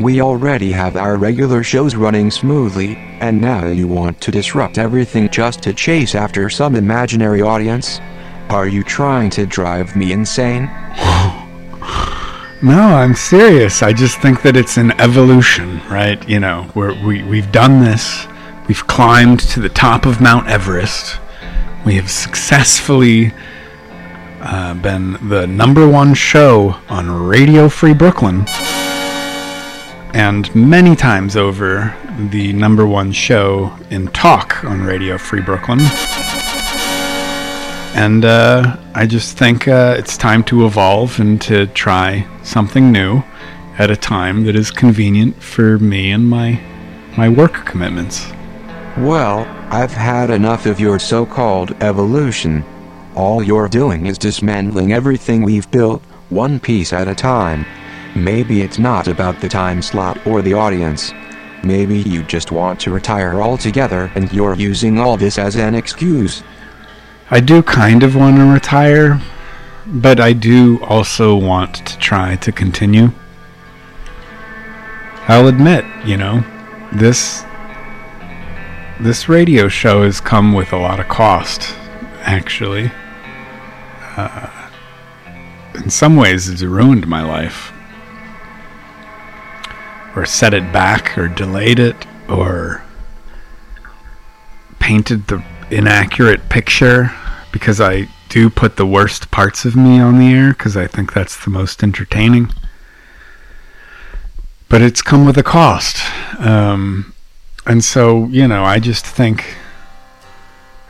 We 0.00 0.20
already 0.20 0.72
have 0.72 0.96
our 0.96 1.16
regular 1.16 1.62
shows 1.62 1.94
running 1.94 2.30
smoothly, 2.30 2.96
and 3.20 3.40
now 3.40 3.66
you 3.66 3.86
want 3.86 4.20
to 4.22 4.30
disrupt 4.30 4.78
everything 4.78 5.28
just 5.28 5.62
to 5.62 5.72
chase 5.74 6.14
after 6.14 6.48
some 6.50 6.74
imaginary 6.74 7.42
audience? 7.42 8.00
Are 8.48 8.66
you 8.66 8.82
trying 8.82 9.30
to 9.30 9.46
drive 9.46 9.94
me 9.96 10.12
insane? 10.12 10.70
No, 12.64 12.78
I'm 12.78 13.16
serious. 13.16 13.82
I 13.82 13.92
just 13.92 14.20
think 14.20 14.42
that 14.42 14.56
it's 14.56 14.76
an 14.76 14.92
evolution, 15.00 15.80
right? 15.88 16.22
You 16.28 16.38
know, 16.38 16.70
we're, 16.76 16.94
we 17.04 17.24
we've 17.24 17.50
done 17.50 17.82
this. 17.82 18.28
We've 18.68 18.86
climbed 18.86 19.40
to 19.50 19.58
the 19.58 19.68
top 19.68 20.06
of 20.06 20.20
Mount 20.20 20.46
Everest. 20.46 21.18
We 21.84 21.96
have 21.96 22.08
successfully 22.10 23.32
uh, 24.40 24.74
been 24.74 25.28
the 25.28 25.48
number 25.48 25.88
one 25.88 26.14
show 26.14 26.76
on 26.88 27.10
Radio 27.10 27.68
Free 27.68 27.92
Brooklyn, 27.92 28.44
and 30.14 30.54
many 30.54 30.94
times 30.94 31.36
over 31.36 31.96
the 32.30 32.52
number 32.52 32.86
one 32.86 33.10
show 33.10 33.76
in 33.90 34.06
talk 34.08 34.62
on 34.64 34.82
Radio 34.82 35.18
Free 35.18 35.40
Brooklyn. 35.40 35.80
And 37.94 38.24
uh, 38.24 38.76
I 38.94 39.06
just 39.06 39.36
think 39.36 39.66
uh, 39.66 39.96
it's 39.98 40.16
time 40.16 40.44
to 40.44 40.66
evolve 40.66 41.18
and 41.18 41.42
to 41.42 41.66
try 41.66 42.26
something 42.44 42.92
new 42.92 43.24
at 43.78 43.90
a 43.90 43.96
time 43.96 44.44
that 44.44 44.54
is 44.54 44.70
convenient 44.70 45.42
for 45.42 45.78
me 45.80 46.12
and 46.12 46.28
my 46.28 46.60
my 47.16 47.28
work 47.28 47.66
commitments. 47.66 48.32
Well, 48.98 49.46
I've 49.70 49.92
had 49.92 50.28
enough 50.28 50.66
of 50.66 50.78
your 50.78 50.98
so 50.98 51.24
called 51.24 51.74
evolution. 51.82 52.62
All 53.14 53.42
you're 53.42 53.68
doing 53.68 54.04
is 54.04 54.18
dismantling 54.18 54.92
everything 54.92 55.42
we've 55.42 55.70
built, 55.70 56.02
one 56.28 56.60
piece 56.60 56.92
at 56.92 57.08
a 57.08 57.14
time. 57.14 57.64
Maybe 58.14 58.60
it's 58.60 58.78
not 58.78 59.08
about 59.08 59.40
the 59.40 59.48
time 59.48 59.80
slot 59.80 60.26
or 60.26 60.42
the 60.42 60.52
audience. 60.52 61.14
Maybe 61.64 62.00
you 62.00 62.22
just 62.22 62.52
want 62.52 62.80
to 62.80 62.90
retire 62.90 63.40
altogether 63.40 64.12
and 64.14 64.30
you're 64.30 64.56
using 64.56 64.98
all 64.98 65.16
this 65.16 65.38
as 65.38 65.56
an 65.56 65.74
excuse. 65.74 66.42
I 67.30 67.40
do 67.40 67.62
kind 67.62 68.02
of 68.02 68.14
want 68.14 68.36
to 68.36 68.44
retire, 68.44 69.22
but 69.86 70.20
I 70.20 70.34
do 70.34 70.78
also 70.84 71.34
want 71.34 71.76
to 71.86 71.96
try 71.96 72.36
to 72.36 72.52
continue. 72.52 73.10
I'll 75.28 75.48
admit, 75.48 75.86
you 76.04 76.18
know, 76.18 76.44
this 76.92 77.42
this 79.02 79.28
radio 79.28 79.66
show 79.66 80.04
has 80.04 80.20
come 80.20 80.52
with 80.52 80.72
a 80.72 80.76
lot 80.76 81.00
of 81.00 81.08
cost, 81.08 81.74
actually. 82.20 82.90
Uh, 84.16 84.70
in 85.74 85.90
some 85.90 86.16
ways, 86.16 86.48
it's 86.48 86.62
ruined 86.62 87.08
my 87.08 87.22
life. 87.22 87.72
Or 90.14 90.24
set 90.24 90.54
it 90.54 90.72
back, 90.72 91.18
or 91.18 91.26
delayed 91.26 91.80
it, 91.80 92.06
or 92.28 92.84
painted 94.78 95.26
the 95.26 95.42
inaccurate 95.70 96.48
picture 96.48 97.10
because 97.50 97.80
I 97.80 98.08
do 98.28 98.48
put 98.48 98.76
the 98.76 98.86
worst 98.86 99.30
parts 99.30 99.64
of 99.64 99.74
me 99.74 100.00
on 100.00 100.18
the 100.18 100.32
air 100.32 100.52
because 100.52 100.76
I 100.76 100.86
think 100.86 101.12
that's 101.12 101.42
the 101.42 101.50
most 101.50 101.82
entertaining. 101.82 102.52
But 104.68 104.80
it's 104.80 105.02
come 105.02 105.26
with 105.26 105.36
a 105.36 105.42
cost. 105.42 106.00
Um, 106.38 107.11
and 107.66 107.84
so, 107.84 108.26
you 108.26 108.48
know, 108.48 108.64
I 108.64 108.78
just 108.78 109.06
think 109.06 109.56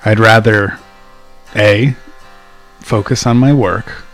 I'd 0.05 0.19
rather 0.19 0.79
A, 1.55 1.97
focus 2.81 3.27
on 3.27 3.37
my 3.37 3.53
work, 3.53 4.05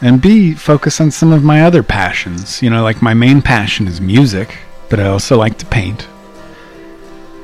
and 0.00 0.20
B, 0.20 0.54
focus 0.54 1.00
on 1.00 1.10
some 1.10 1.32
of 1.32 1.42
my 1.42 1.62
other 1.62 1.82
passions. 1.82 2.62
You 2.62 2.70
know, 2.70 2.82
like 2.82 3.02
my 3.02 3.14
main 3.14 3.42
passion 3.42 3.88
is 3.88 4.00
music, 4.00 4.58
but 4.88 5.00
I 5.00 5.06
also 5.06 5.36
like 5.36 5.58
to 5.58 5.66
paint. 5.66 6.06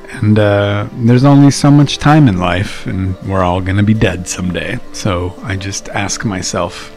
And 0.09 0.37
uh, 0.37 0.87
there's 0.93 1.23
only 1.25 1.51
so 1.51 1.71
much 1.71 1.97
time 1.97 2.27
in 2.27 2.37
life, 2.37 2.85
and 2.85 3.19
we're 3.23 3.43
all 3.43 3.61
going 3.61 3.77
to 3.77 3.83
be 3.83 3.95
dead 3.95 4.27
someday. 4.27 4.79
So 4.93 5.33
I 5.43 5.55
just 5.55 5.89
ask 5.89 6.23
myself, 6.23 6.95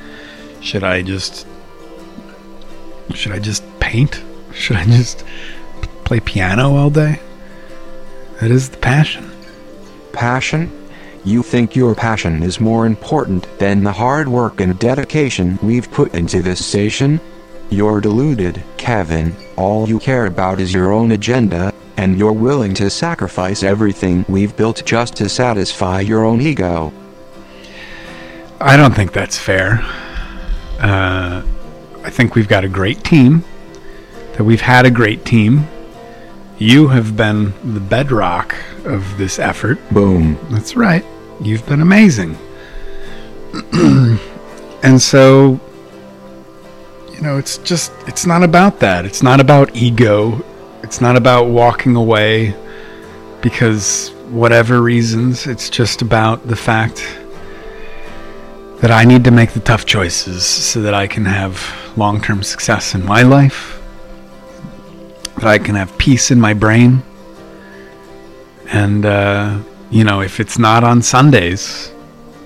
should 0.61 0.85
I 0.85 1.03
just 1.03 1.47
should 3.15 3.33
I 3.33 3.39
just 3.39 3.63
paint? 3.81 4.23
Should 4.57 4.77
I 4.77 4.85
just 4.85 5.23
play 6.07 6.21
piano 6.21 6.77
all 6.77 6.89
day? 6.89 7.19
That 8.41 8.51
is 8.51 8.71
the 8.71 8.77
passion. 8.77 9.31
Passion? 10.13 10.71
You 11.25 11.43
think 11.43 11.75
your 11.75 11.97
passion 11.97 12.45
is 12.45 12.61
more 12.61 12.87
important 12.87 13.47
than 13.59 13.83
the 13.83 13.93
hard 13.93 14.29
work 14.29 14.61
and 14.61 14.79
dedication 14.79 15.59
we've 15.61 15.91
put 15.91 16.15
into 16.15 16.43
this 16.43 16.65
station? 16.65 17.21
You're 17.71 18.01
deluded, 18.01 18.63
Kevin. 18.77 19.35
All 19.57 19.89
you 19.89 19.99
care 19.99 20.27
about 20.27 20.61
is 20.61 20.73
your 20.73 20.93
own 20.93 21.11
agenda, 21.11 21.75
and 21.97 22.17
you're 22.17 22.33
willing 22.33 22.75
to 22.75 22.89
sacrifice 22.89 23.65
everything 23.65 24.25
we've 24.29 24.57
built 24.57 24.85
just 24.87 25.17
to 25.17 25.29
satisfy 25.29 26.01
your 26.01 26.25
own 26.25 26.41
ego. 26.41 26.93
I 28.61 28.77
don't 28.77 28.95
think 28.95 29.13
that's 29.13 29.37
fair. 29.37 29.81
Uh, 30.79 31.43
I 32.05 32.11
think 32.11 32.37
we've 32.37 32.49
got 32.49 32.65
a 32.65 32.69
great 32.69 33.03
team, 33.03 33.43
that 34.35 34.45
we've 34.45 34.61
had 34.61 34.87
a 34.87 34.91
great 34.91 35.25
team. 35.25 35.67
You 36.59 36.89
have 36.89 37.17
been 37.17 37.53
the 37.75 37.81
bedrock 37.81 38.57
of 38.85 39.19
this 39.19 39.39
effort. 39.39 39.79
Boom. 39.91 40.39
That's 40.51 40.75
right. 40.75 41.05
You've 41.41 41.67
been 41.67 41.83
amazing. 41.83 42.39
and 43.73 45.01
so, 45.01 45.61
you 47.13 47.21
know, 47.21 47.37
it's 47.37 47.59
just, 47.59 47.93
it's 48.07 48.25
not 48.25 48.43
about 48.43 48.81
that. 48.81 49.05
It's 49.05 49.23
not 49.23 49.41
about 49.41 49.77
ego. 49.77 50.43
It's 50.83 51.01
not 51.01 51.17
about 51.17 51.49
walking 51.49 51.95
away 51.95 52.55
because 53.43 54.11
whatever 54.31 54.83
reasons. 54.83 55.47
It's 55.47 55.69
just 55.69 56.03
about 56.03 56.47
the 56.47 56.57
fact 56.57 57.05
that 58.81 58.91
I 58.91 59.05
need 59.05 59.25
to 59.25 59.31
make 59.31 59.53
the 59.53 59.61
tough 59.61 59.87
choices 59.87 60.45
so 60.45 60.83
that 60.83 60.95
I 60.95 61.07
can 61.07 61.25
have 61.25 61.93
long 61.97 62.21
term 62.21 62.43
success 62.43 62.95
in 62.95 63.05
my 63.05 63.23
life, 63.23 63.76
that 65.37 65.47
I 65.47 65.59
can 65.59 65.75
have 65.75 65.97
peace 65.99 66.31
in 66.31 66.41
my 66.41 66.55
brain. 66.55 67.03
And, 68.69 69.07
uh, 69.07 69.59
you 69.91 70.05
know, 70.05 70.21
if 70.21 70.41
it's 70.41 70.59
not 70.59 70.83
on 70.83 71.03
Sundays 71.03 71.93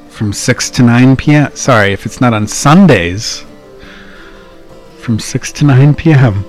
from 0.08 0.32
6 0.32 0.70
to 0.70 0.82
9 0.82 1.16
p.m., 1.16 1.54
sorry, 1.54 1.92
if 1.92 2.04
it's 2.04 2.20
not 2.20 2.34
on 2.34 2.46
Sundays 2.46 3.44
from 4.98 5.18
6 5.18 5.52
to 5.52 5.64
9 5.64 5.94
p.m., 5.94 6.44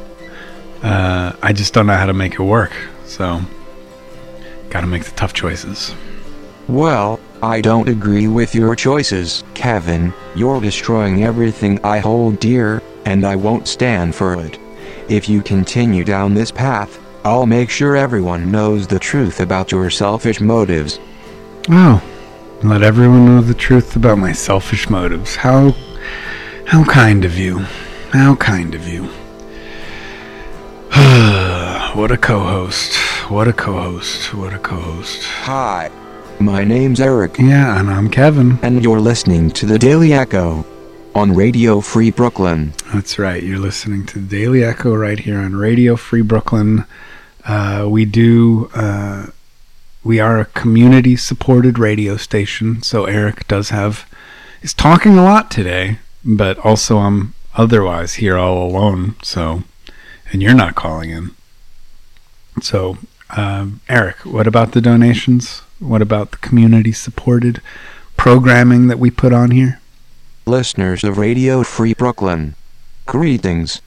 uh, 0.84 1.34
I 1.42 1.54
just 1.54 1.74
don't 1.74 1.88
know 1.88 1.96
how 1.96 2.08
to 2.08 2.14
make 2.14 2.34
it 2.34 2.44
work. 2.44 2.74
So, 3.06 3.42
gotta 4.70 4.88
make 4.88 5.04
the 5.06 5.12
tough 5.12 5.34
choices. 5.34 5.94
Well, 6.68 7.20
I 7.44 7.62
don't 7.62 7.90
agree 7.90 8.28
with 8.28 8.56
your 8.56 8.76
choices, 8.76 9.44
Kevin. 9.54 10.14
You're 10.36 10.62
destroying 10.62 11.24
everything 11.24 11.80
I 11.84 12.00
hold 12.00 12.40
dear, 12.40 12.82
and 13.06 13.26
I 13.26 13.36
won't 13.36 13.68
stand 13.68 14.16
for 14.16 14.36
it. 14.36 14.58
If 15.12 15.28
you 15.28 15.42
continue 15.42 16.06
down 16.06 16.36
this 16.36 16.52
path, 16.52 16.98
I'll 17.26 17.46
make 17.46 17.70
sure 17.70 17.98
everyone 17.98 18.50
knows 18.50 18.88
the 18.88 18.98
truth 18.98 19.42
about 19.42 19.70
your 19.70 19.90
selfish 19.90 20.40
motives. 20.40 21.02
Oh, 21.68 22.02
let 22.64 22.82
everyone 22.82 23.26
know 23.26 23.42
the 23.42 23.54
truth 23.54 23.98
about 23.98 24.20
my 24.20 24.32
selfish 24.32 24.90
motives. 24.90 25.36
How, 25.36 25.76
how 26.66 26.86
kind 26.86 27.26
of 27.26 27.38
you. 27.38 27.60
How 28.14 28.38
kind 28.38 28.74
of 28.74 28.88
you. 28.88 29.04
what 31.94 32.10
a 32.10 32.18
co-host. 32.18 32.96
What 33.30 33.50
a 33.50 33.54
co-host. 33.54 34.34
What 34.34 34.54
a 34.54 34.60
co-host. 34.60 35.26
Hi. 35.26 35.92
My 36.40 36.64
name's 36.64 37.02
Eric. 37.02 37.38
Yeah, 37.38 37.82
and 37.82 37.90
I'm 37.90 38.10
Kevin. 38.10 38.60
And 38.62 38.82
you're 38.82 39.02
listening 39.02 39.52
to 39.52 39.66
the 39.66 39.78
Daily 39.78 40.14
Echo 40.14 40.66
on 41.14 41.34
Radio 41.34 41.82
Free 41.82 42.10
Brooklyn. 42.10 42.74
That's 42.94 43.20
right. 43.20 43.44
You're 43.44 43.60
listening 43.60 44.06
to 44.08 44.20
Daily 44.20 44.64
Echo 44.64 44.96
right 44.96 45.20
here 45.20 45.40
on 45.40 45.56
Radio 45.56 45.96
Free 45.96 46.22
Brooklyn. 46.22 46.86
Uh, 47.46 47.86
we 47.90 48.06
do. 48.06 48.70
Uh, 48.74 49.28
we 50.04 50.20
are 50.20 50.40
a 50.40 50.46
community 50.46 51.16
supported 51.16 51.78
radio 51.78 52.18
station, 52.18 52.82
so 52.82 53.06
Eric 53.06 53.48
does 53.48 53.70
have 53.70 54.10
is 54.62 54.74
talking 54.74 55.18
a 55.18 55.24
lot 55.24 55.52
today, 55.52 56.00
but 56.24 56.58
also 56.60 56.98
I'm 56.98 57.34
otherwise 57.56 58.16
here 58.16 58.38
all 58.38 58.66
alone. 58.66 59.16
So, 59.22 59.64
and 60.32 60.42
you're 60.42 60.54
not 60.54 60.76
calling 60.76 61.10
in. 61.10 61.32
So, 62.62 62.98
um, 63.36 63.82
Eric, 63.90 64.26
what 64.26 64.48
about 64.48 64.72
the 64.72 64.82
donations? 64.82 65.62
What 65.80 66.02
about 66.02 66.32
the 66.32 66.38
community 66.38 66.92
supported 66.92 67.62
programming 68.18 68.88
that 68.88 69.00
we 69.00 69.12
put 69.12 69.34
on 69.34 69.52
here? 69.52 69.81
Listeners 70.52 71.06
of 71.06 71.18
Radio 71.18 71.64
Free 71.64 71.94
Brooklyn. 71.94 72.56
Greetings. 73.06 73.82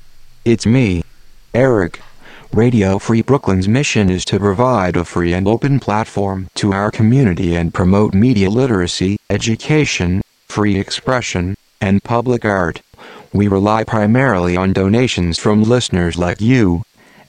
It's 0.46 0.64
me, 0.64 1.02
Eric. 1.52 2.00
Radio 2.54 2.98
Free 2.98 3.20
Brooklyn's 3.20 3.68
mission 3.68 4.08
is 4.08 4.24
to 4.24 4.38
provide 4.38 4.96
a 4.96 5.04
free 5.04 5.34
and 5.34 5.46
open 5.46 5.78
platform 5.78 6.48
to 6.54 6.72
our 6.72 6.90
community 6.90 7.54
and 7.54 7.74
promote 7.74 8.14
media 8.14 8.48
literacy, 8.48 9.18
education, 9.28 10.22
free 10.48 10.78
expression, 10.78 11.54
and 11.82 12.02
public 12.02 12.46
art. 12.46 12.80
We 13.34 13.46
rely 13.46 13.84
primarily 13.84 14.56
on 14.56 14.72
donations 14.72 15.38
from 15.38 15.64
listeners 15.64 16.16
like 16.16 16.40
you. 16.40 16.82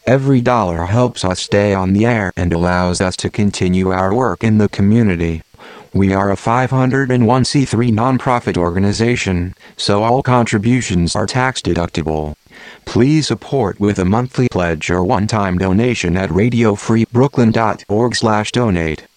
Every 0.07 0.39
dollar 0.39 0.85
helps 0.85 1.25
us 1.25 1.41
stay 1.41 1.73
on 1.73 1.91
the 1.91 2.05
air 2.05 2.31
and 2.37 2.53
allows 2.53 3.01
us 3.01 3.17
to 3.17 3.29
continue 3.29 3.89
our 3.89 4.15
work 4.15 4.45
in 4.45 4.59
the 4.59 4.69
community. 4.69 5.43
We 5.95 6.13
are 6.13 6.29
a 6.29 6.35
501c3 6.35 7.91
nonprofit 7.93 8.57
organization, 8.57 9.55
so 9.77 10.03
all 10.03 10.21
contributions 10.21 11.15
are 11.15 11.25
tax 11.25 11.61
deductible. 11.61 12.35
Please 12.83 13.27
support 13.27 13.79
with 13.79 13.97
a 13.97 14.03
monthly 14.03 14.49
pledge 14.49 14.91
or 14.91 15.05
one-time 15.05 15.57
donation 15.57 16.17
at 16.17 16.31
radiofreebrooklyn.org/donate. 16.31 19.07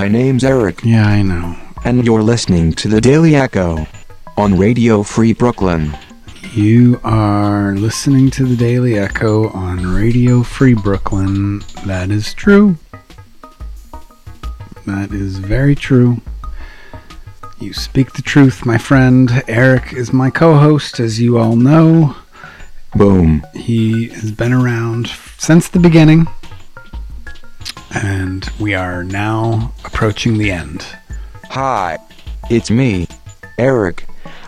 My 0.00 0.08
name's 0.08 0.44
Eric. 0.44 0.82
Yeah, 0.82 1.06
I 1.06 1.20
know. 1.20 1.54
And 1.84 2.06
you're 2.06 2.22
listening 2.22 2.72
to 2.72 2.88
the 2.88 3.02
Daily 3.02 3.36
Echo 3.36 3.86
on 4.34 4.56
Radio 4.56 5.02
Free 5.02 5.34
Brooklyn. 5.34 5.94
You 6.54 6.98
are 7.04 7.74
listening 7.74 8.30
to 8.30 8.46
the 8.46 8.56
Daily 8.56 8.98
Echo 8.98 9.50
on 9.50 9.94
Radio 9.94 10.42
Free 10.42 10.72
Brooklyn. 10.72 11.62
That 11.84 12.10
is 12.10 12.32
true. 12.32 12.76
That 14.86 15.12
is 15.12 15.36
very 15.36 15.74
true. 15.74 16.22
You 17.58 17.74
speak 17.74 18.14
the 18.14 18.22
truth, 18.22 18.64
my 18.64 18.78
friend. 18.78 19.44
Eric 19.48 19.92
is 19.92 20.14
my 20.14 20.30
co 20.30 20.56
host, 20.56 20.98
as 20.98 21.20
you 21.20 21.36
all 21.36 21.56
know. 21.56 22.16
Boom. 22.94 23.44
He 23.52 24.08
has 24.08 24.32
been 24.32 24.54
around 24.54 25.08
since 25.36 25.68
the 25.68 25.78
beginning, 25.78 26.26
and 27.92 28.48
we 28.58 28.72
are 28.72 29.04
now 29.04 29.74
approaching 30.00 30.38
the 30.38 30.50
end. 30.50 30.82
Hi, 31.50 31.98
it's 32.48 32.70
me, 32.70 33.06
Eric. 33.58 34.06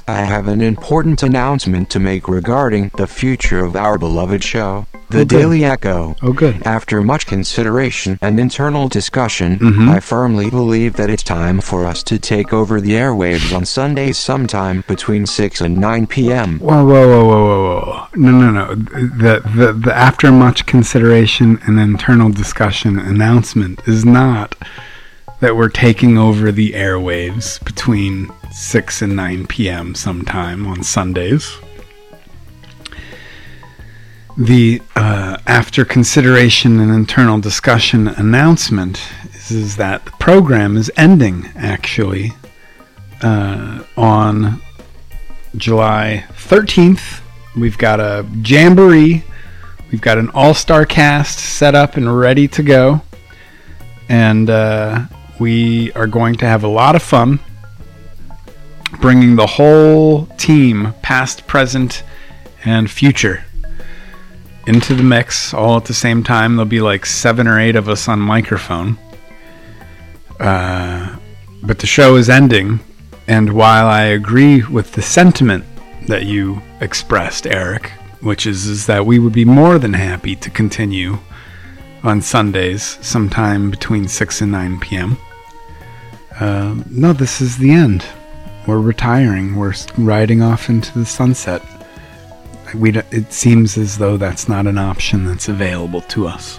I 0.08 0.20
have 0.22 0.48
an 0.48 0.62
important 0.62 1.22
announcement 1.22 1.90
to 1.90 2.00
make 2.00 2.26
regarding 2.26 2.90
the 2.96 3.06
future 3.06 3.62
of 3.62 3.76
our 3.76 3.98
beloved 3.98 4.42
show, 4.42 4.86
The 5.10 5.20
Oh. 5.20 5.24
Daily 5.24 5.62
Echo. 5.62 6.16
Oh, 6.22 6.32
good. 6.32 6.66
After 6.66 7.02
much 7.02 7.26
consideration 7.26 8.18
and 8.22 8.40
internal 8.40 8.88
discussion, 8.88 9.58
Mhm. 9.58 9.90
I 9.90 10.00
firmly 10.00 10.48
believe 10.48 10.94
that 10.94 11.10
it's 11.10 11.22
time 11.22 11.60
for 11.60 11.84
us 11.84 12.02
to 12.04 12.18
take 12.18 12.50
over 12.54 12.80
the 12.80 12.92
airwaves 12.92 13.54
on 13.54 13.66
Sundays 13.66 14.16
sometime 14.16 14.84
between 14.88 15.26
6 15.26 15.60
and 15.60 15.76
9 15.76 16.06
p.m. 16.06 16.60
Whoa, 16.60 16.82
whoa, 16.86 17.06
whoa, 17.08 17.24
whoa, 17.26 17.44
whoa, 17.44 17.80
whoa! 17.84 18.06
No, 18.16 18.30
no, 18.30 18.50
no. 18.50 18.74
The, 18.74 19.42
the 19.54 19.74
the 19.74 19.94
after 19.94 20.32
much 20.32 20.64
consideration 20.64 21.58
and 21.66 21.78
internal 21.78 22.30
discussion 22.30 22.98
announcement 22.98 23.82
is 23.86 24.06
not 24.06 24.54
that 25.42 25.56
we're 25.56 25.68
taking 25.68 26.16
over 26.16 26.52
the 26.52 26.70
airwaves 26.70 27.62
between 27.64 28.30
six 28.52 29.02
and 29.02 29.16
nine 29.16 29.44
p.m. 29.44 29.92
sometime 29.92 30.68
on 30.68 30.84
Sundays. 30.84 31.56
The 34.38 34.80
uh, 34.94 35.38
after 35.48 35.84
consideration 35.84 36.78
and 36.78 36.92
internal 36.92 37.40
discussion 37.40 38.06
announcement 38.06 39.02
is, 39.34 39.50
is 39.50 39.76
that 39.78 40.04
the 40.04 40.12
program 40.12 40.76
is 40.76 40.92
ending 40.96 41.48
actually 41.56 42.32
uh, 43.20 43.82
on 43.96 44.62
July 45.56 46.24
13th. 46.34 47.20
We've 47.56 47.76
got 47.76 47.98
a 47.98 48.24
jamboree. 48.44 49.24
We've 49.90 50.00
got 50.00 50.18
an 50.18 50.30
all 50.34 50.54
star 50.54 50.86
cast 50.86 51.40
set 51.40 51.74
up 51.74 51.96
and 51.96 52.16
ready 52.16 52.46
to 52.46 52.62
go. 52.62 53.02
And 54.08 54.48
uh, 54.48 55.06
we 55.42 55.90
are 55.94 56.06
going 56.06 56.36
to 56.36 56.46
have 56.46 56.62
a 56.62 56.68
lot 56.68 56.94
of 56.94 57.02
fun 57.02 57.40
bringing 59.00 59.34
the 59.34 59.46
whole 59.46 60.26
team, 60.36 60.94
past, 61.02 61.48
present, 61.48 62.04
and 62.64 62.88
future, 62.88 63.44
into 64.68 64.94
the 64.94 65.02
mix 65.02 65.52
all 65.52 65.76
at 65.76 65.86
the 65.86 65.94
same 65.94 66.22
time. 66.22 66.54
There'll 66.54 66.68
be 66.68 66.80
like 66.80 67.04
seven 67.04 67.48
or 67.48 67.58
eight 67.58 67.74
of 67.74 67.88
us 67.88 68.08
on 68.08 68.20
microphone. 68.20 68.96
Uh, 70.38 71.16
but 71.64 71.80
the 71.80 71.88
show 71.88 72.14
is 72.14 72.30
ending, 72.30 72.78
and 73.26 73.52
while 73.52 73.88
I 73.88 74.02
agree 74.02 74.62
with 74.62 74.92
the 74.92 75.02
sentiment 75.02 75.64
that 76.06 76.24
you 76.24 76.62
expressed, 76.80 77.48
Eric, 77.48 77.90
which 78.20 78.46
is, 78.46 78.66
is 78.66 78.86
that 78.86 79.04
we 79.06 79.18
would 79.18 79.32
be 79.32 79.44
more 79.44 79.80
than 79.80 79.94
happy 79.94 80.36
to 80.36 80.50
continue 80.50 81.18
on 82.04 82.22
Sundays 82.22 82.98
sometime 83.00 83.72
between 83.72 84.06
6 84.06 84.40
and 84.40 84.52
9 84.52 84.78
p.m. 84.78 85.16
Uh, 86.40 86.76
no, 86.90 87.12
this 87.12 87.40
is 87.40 87.58
the 87.58 87.70
end. 87.70 88.04
We're 88.66 88.80
retiring. 88.80 89.56
We're 89.56 89.74
riding 89.98 90.42
off 90.42 90.68
into 90.68 90.98
the 90.98 91.06
sunset. 91.06 91.62
We 92.74 92.92
d- 92.92 93.02
it 93.10 93.32
seems 93.32 93.76
as 93.76 93.98
though 93.98 94.16
that's 94.16 94.48
not 94.48 94.66
an 94.66 94.78
option 94.78 95.26
that's 95.26 95.48
available 95.48 96.00
to 96.02 96.26
us. 96.26 96.58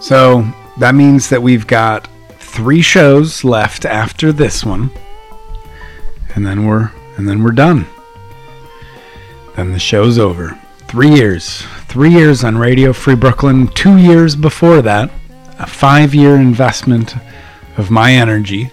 So 0.00 0.46
that 0.78 0.94
means 0.94 1.28
that 1.28 1.42
we've 1.42 1.66
got 1.66 2.08
three 2.38 2.82
shows 2.82 3.44
left 3.44 3.84
after 3.84 4.32
this 4.32 4.64
one, 4.64 4.90
and 6.34 6.46
then 6.46 6.66
we're 6.66 6.90
and 7.16 7.28
then 7.28 7.42
we're 7.42 7.52
done. 7.52 7.86
Then 9.56 9.72
the 9.72 9.78
show's 9.78 10.18
over. 10.18 10.58
Three 10.86 11.10
years, 11.10 11.62
three 11.88 12.10
years 12.10 12.44
on 12.44 12.56
Radio 12.56 12.92
Free 12.92 13.16
Brooklyn. 13.16 13.68
Two 13.68 13.96
years 13.96 14.36
before 14.36 14.82
that, 14.82 15.10
a 15.58 15.66
five-year 15.66 16.36
investment 16.36 17.14
of 17.78 17.90
my 17.90 18.12
energy, 18.12 18.70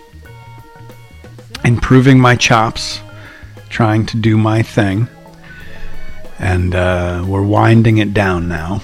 improving 1.64 2.20
my 2.20 2.36
chops, 2.36 3.00
trying 3.70 4.06
to 4.08 4.18
do 4.18 4.36
my 4.36 4.62
thing, 4.62 5.08
and 6.40 6.76
uh, 6.76 7.24
we're 7.26 7.44
winding 7.44 8.00
it 8.00 8.14
down 8.14 8.50
now. 8.50 8.82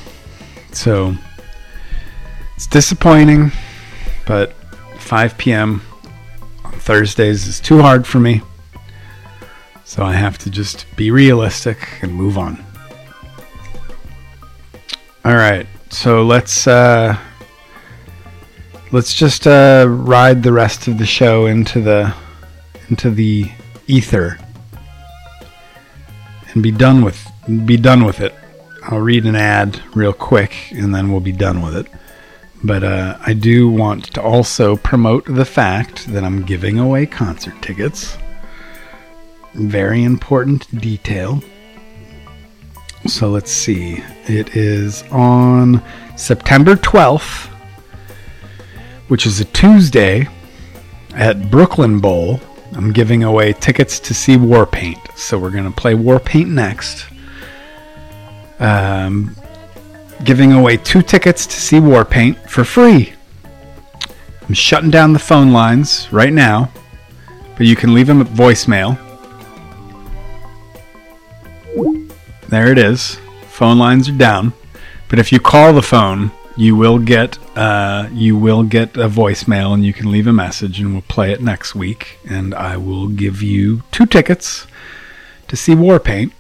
So 0.72 1.16
it's 2.56 2.68
disappointing, 2.68 3.52
but 4.26 4.54
5 4.98 5.38
p.m. 5.38 5.82
on 6.64 6.72
Thursdays 6.74 7.48
is 7.48 7.60
too 7.60 7.82
hard 7.82 8.06
for 8.06 8.20
me. 8.20 8.42
So 9.84 10.04
I 10.04 10.14
have 10.14 10.38
to 10.40 10.50
just 10.50 10.86
be 10.96 11.12
realistic 11.12 11.80
and 12.02 12.14
move 12.14 12.38
on. 12.38 12.64
All 15.26 15.36
right, 15.36 15.68
so 15.90 16.24
let's 16.24 16.66
uh, 16.68 17.18
let's 18.92 19.14
just 19.14 19.48
uh, 19.48 19.86
ride 19.88 20.44
the 20.44 20.52
rest 20.52 20.88
of 20.88 20.98
the 20.98 21.06
show 21.06 21.46
into 21.46 21.82
the 21.82 22.14
into 22.90 23.10
the 23.10 23.50
ether 23.88 24.38
and 26.54 26.62
be 26.62 26.72
done 26.72 27.04
with 27.04 27.28
be 27.66 27.78
done 27.78 28.04
with 28.04 28.20
it. 28.20 28.34
I'll 28.84 29.00
read 29.00 29.26
an 29.26 29.36
ad 29.36 29.82
real 29.96 30.14
quick 30.14 30.72
and 30.72 30.94
then 30.94 31.12
we'll 31.12 31.22
be 31.22 31.32
done 31.32 31.62
with 31.62 31.76
it. 31.76 31.88
But 32.64 32.84
uh, 32.84 33.18
I 33.26 33.34
do 33.34 33.70
want 33.70 34.14
to 34.14 34.22
also 34.22 34.76
promote 34.78 35.26
the 35.26 35.46
fact 35.46 36.08
that 36.08 36.24
I'm 36.24 36.44
giving 36.44 36.78
away 36.78 37.06
concert 37.06 37.60
tickets. 37.62 38.18
Very 39.54 40.04
important 40.04 40.80
detail. 40.80 41.42
So 43.08 43.30
let's 43.30 43.52
see. 43.52 44.04
It 44.28 44.56
is 44.56 45.04
on 45.12 45.82
September 46.16 46.76
12th, 46.76 47.51
which 49.12 49.26
is 49.26 49.42
a 49.42 49.46
Tuesday, 49.46 50.26
at 51.16 51.52
Brooklyn 51.52 52.00
Bowl. 52.00 52.40
I'm 52.72 52.94
giving 52.94 53.26
away 53.26 53.52
tickets 53.52 54.00
to 54.00 54.14
see 54.14 54.38
Warpaint. 54.38 55.18
So 55.18 55.38
we're 55.38 55.50
going 55.50 55.66
to 55.66 55.70
play 55.70 55.96
Warpaint 55.96 56.48
next. 56.48 57.08
Um, 58.60 59.36
giving 60.24 60.54
away 60.54 60.78
two 60.78 61.02
tickets 61.02 61.46
to 61.46 61.60
see 61.60 61.76
Warpaint 61.82 62.50
for 62.50 62.64
free. 62.64 63.12
I'm 64.48 64.54
shutting 64.54 64.90
down 64.90 65.12
the 65.12 65.20
phone 65.20 65.52
lines 65.52 66.08
right 66.14 66.32
now, 66.32 66.72
but 67.58 67.66
you 67.66 67.76
can 67.76 67.94
leave 67.94 68.08
them 68.08 68.22
at 68.22 68.28
voicemail. 68.28 68.98
There 72.48 72.72
it 72.72 72.78
is. 72.78 73.20
Phone 73.50 73.78
lines 73.78 74.08
are 74.08 74.18
down, 74.18 74.54
but 75.10 75.20
if 75.20 75.34
you 75.34 75.42
call 75.42 75.74
the 75.74 75.82
phone, 75.82 76.32
you 76.62 76.76
will 76.76 77.00
get 77.00 77.40
uh, 77.58 78.08
you 78.14 78.38
will 78.38 78.62
get 78.62 78.96
a 78.96 79.10
voicemail, 79.10 79.74
and 79.74 79.84
you 79.84 79.94
can 79.94 80.12
leave 80.12 80.28
a 80.28 80.34
message, 80.34 80.80
and 80.80 80.94
we'll 80.94 81.02
play 81.02 81.32
it 81.32 81.42
next 81.42 81.74
week. 81.74 82.20
And 82.30 82.54
I 82.54 82.78
will 82.78 83.08
give 83.08 83.42
you 83.42 83.82
two 83.90 84.06
tickets 84.06 84.68
to 85.48 85.56
see 85.56 85.74
Warpaint. 85.74 86.32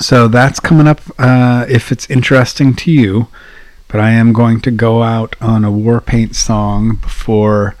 So 0.00 0.26
that's 0.26 0.58
coming 0.58 0.88
up 0.88 1.02
uh, 1.18 1.66
if 1.68 1.92
it's 1.92 2.08
interesting 2.08 2.74
to 2.76 2.90
you. 2.90 3.28
But 3.88 4.00
I 4.00 4.12
am 4.12 4.32
going 4.32 4.62
to 4.62 4.70
go 4.70 5.02
out 5.02 5.36
on 5.38 5.66
a 5.66 5.70
Warpaint 5.70 6.34
song 6.34 6.96
before 6.96 7.76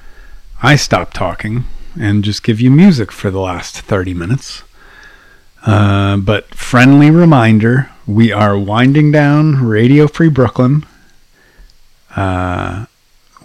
I 0.62 0.76
stop 0.76 1.14
talking 1.14 1.64
and 1.98 2.22
just 2.22 2.42
give 2.42 2.60
you 2.60 2.70
music 2.70 3.10
for 3.10 3.30
the 3.30 3.40
last 3.40 3.80
30 3.80 4.12
minutes. 4.12 4.62
Uh, 5.64 6.18
but 6.18 6.54
friendly 6.54 7.10
reminder 7.10 7.90
we 8.06 8.30
are 8.30 8.58
winding 8.58 9.10
down 9.10 9.64
Radio 9.64 10.06
Free 10.06 10.28
Brooklyn. 10.28 10.84
Uh, 12.16 12.86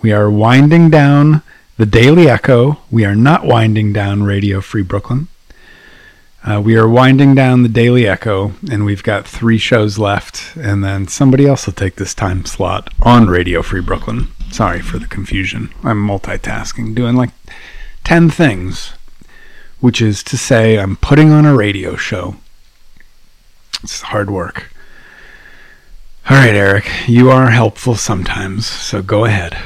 we 0.02 0.12
are 0.12 0.30
winding 0.30 0.90
down 0.90 1.42
the 1.78 1.86
Daily 1.86 2.30
Echo. 2.30 2.78
We 2.92 3.06
are 3.06 3.16
not 3.16 3.46
winding 3.46 3.94
down 3.94 4.24
Radio 4.24 4.62
Free 4.62 4.84
Brooklyn. 4.84 5.28
Uh, 6.44 6.62
we 6.64 6.78
are 6.78 6.88
winding 6.88 7.36
down 7.36 7.64
the 7.64 7.70
Daily 7.70 8.08
Echo, 8.08 8.54
and 8.72 8.86
we've 8.86 9.04
got 9.04 9.28
three 9.28 9.58
shows 9.58 9.98
left, 9.98 10.56
and 10.56 10.84
then 10.84 11.08
somebody 11.08 11.46
else 11.46 11.66
will 11.66 11.74
take 11.74 11.96
this 11.96 12.14
time 12.14 12.46
slot 12.46 12.94
on 13.02 13.28
Radio 13.28 13.62
Free 13.62 13.82
Brooklyn. 13.82 14.30
Sorry 14.50 14.82
for 14.82 15.00
the 15.00 15.08
confusion. 15.08 15.74
I'm 15.84 16.06
multitasking, 16.06 16.96
doing 16.96 17.16
like 17.16 17.32
10 18.06 18.30
things, 18.30 18.94
which 19.82 20.02
is 20.02 20.24
to 20.24 20.38
say, 20.38 20.80
I'm 20.80 20.96
putting 20.96 21.32
on 21.32 21.46
a 21.46 21.56
radio 21.56 21.96
show. 21.98 22.36
It's 23.84 24.02
hard 24.02 24.30
work. 24.30 24.74
All 26.28 26.36
right, 26.38 26.54
Eric, 26.56 26.86
you 27.08 27.30
are 27.32 27.50
helpful 27.50 27.96
sometimes, 27.96 28.68
so 28.68 29.02
go 29.02 29.26
ahead. 29.26 29.58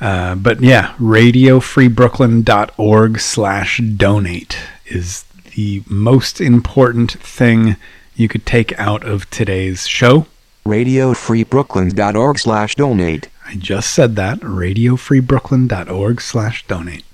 Uh, 0.00 0.34
but 0.34 0.62
yeah, 0.62 0.94
radiofreebrooklyn.org 0.98 3.20
slash 3.20 3.80
donate 3.96 4.58
is 4.86 5.24
the 5.54 5.82
most 5.86 6.40
important 6.40 7.12
thing 7.12 7.76
you 8.14 8.28
could 8.28 8.46
take 8.46 8.78
out 8.78 9.04
of 9.04 9.28
today's 9.30 9.86
show. 9.86 10.26
radiofreebrooklyn.org 10.64 12.38
slash 12.38 12.74
donate. 12.76 13.28
I 13.46 13.56
just 13.56 13.92
said 13.92 14.16
that. 14.16 14.40
Radiofreebrooklyn.org 14.40 16.20
slash 16.20 16.66
donate. 16.66 17.04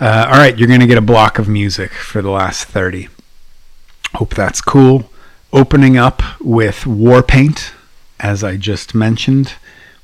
Uh, 0.00 0.26
all 0.30 0.38
right, 0.38 0.58
you're 0.58 0.68
going 0.68 0.80
to 0.80 0.86
get 0.86 0.98
a 0.98 1.02
block 1.02 1.38
of 1.38 1.48
music 1.48 1.92
for 1.92 2.22
the 2.22 2.30
last 2.30 2.64
30. 2.64 3.08
Hope 4.14 4.34
that's 4.34 4.60
cool. 4.60 5.10
Opening 5.52 5.96
up 5.96 6.22
with 6.40 6.84
Warpaint, 6.84 7.72
as 8.18 8.42
I 8.42 8.56
just 8.56 8.94
mentioned, 8.94 9.54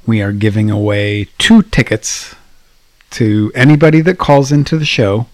we 0.09 0.23
are 0.23 0.33
giving 0.33 0.71
away 0.71 1.29
two 1.37 1.61
tickets 1.61 2.35
to 3.11 3.53
anybody 3.55 4.01
that 4.01 4.17
calls 4.17 4.51
into 4.51 4.79
the 4.79 4.87
show 4.87 5.27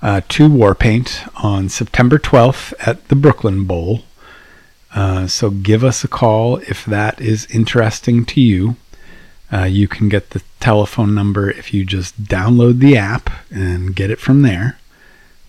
uh, 0.00 0.22
to 0.26 0.48
Warpaint 0.48 1.30
on 1.44 1.68
September 1.68 2.18
12th 2.18 2.72
at 2.80 3.06
the 3.08 3.14
Brooklyn 3.14 3.64
Bowl. 3.66 4.04
Uh, 4.94 5.26
so 5.26 5.50
give 5.50 5.84
us 5.84 6.02
a 6.02 6.08
call 6.08 6.56
if 6.60 6.86
that 6.86 7.20
is 7.20 7.46
interesting 7.54 8.24
to 8.24 8.40
you. 8.40 8.76
Uh, 9.52 9.64
you 9.64 9.86
can 9.86 10.08
get 10.08 10.30
the 10.30 10.42
telephone 10.60 11.14
number 11.14 11.50
if 11.50 11.74
you 11.74 11.84
just 11.84 12.24
download 12.24 12.78
the 12.78 12.96
app 12.96 13.28
and 13.50 13.94
get 13.94 14.10
it 14.10 14.18
from 14.18 14.40
there, 14.40 14.78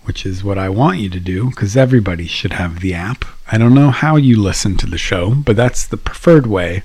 which 0.03 0.25
is 0.25 0.43
what 0.43 0.57
I 0.57 0.67
want 0.67 0.99
you 0.99 1.09
to 1.09 1.21
do 1.21 1.51
because 1.51 1.77
everybody 1.77 2.27
should 2.27 2.51
have 2.51 2.81
the 2.81 2.93
app. 2.93 3.23
I 3.49 3.57
don't 3.57 3.73
know 3.73 3.91
how 3.91 4.17
you 4.17 4.41
listen 4.41 4.75
to 4.77 4.85
the 4.85 4.97
show, 4.97 5.33
but 5.33 5.55
that's 5.55 5.87
the 5.87 5.95
preferred 5.95 6.47
way, 6.47 6.83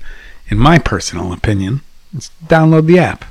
in 0.51 0.59
my 0.59 0.77
personal 0.77 1.33
opinion. 1.33 1.81
Is 2.15 2.29
download 2.45 2.85
the 2.85 2.99
app. 2.99 3.25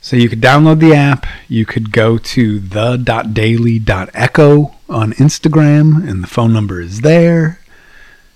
So 0.00 0.16
you 0.16 0.28
could 0.28 0.40
download 0.40 0.80
the 0.80 0.92
app. 0.92 1.24
You 1.48 1.64
could 1.64 1.92
go 1.92 2.18
to 2.18 2.58
the.daily.echo 2.58 4.74
on 4.88 5.12
Instagram, 5.14 6.08
and 6.08 6.22
the 6.22 6.28
phone 6.28 6.52
number 6.52 6.80
is 6.80 7.00
there. 7.00 7.58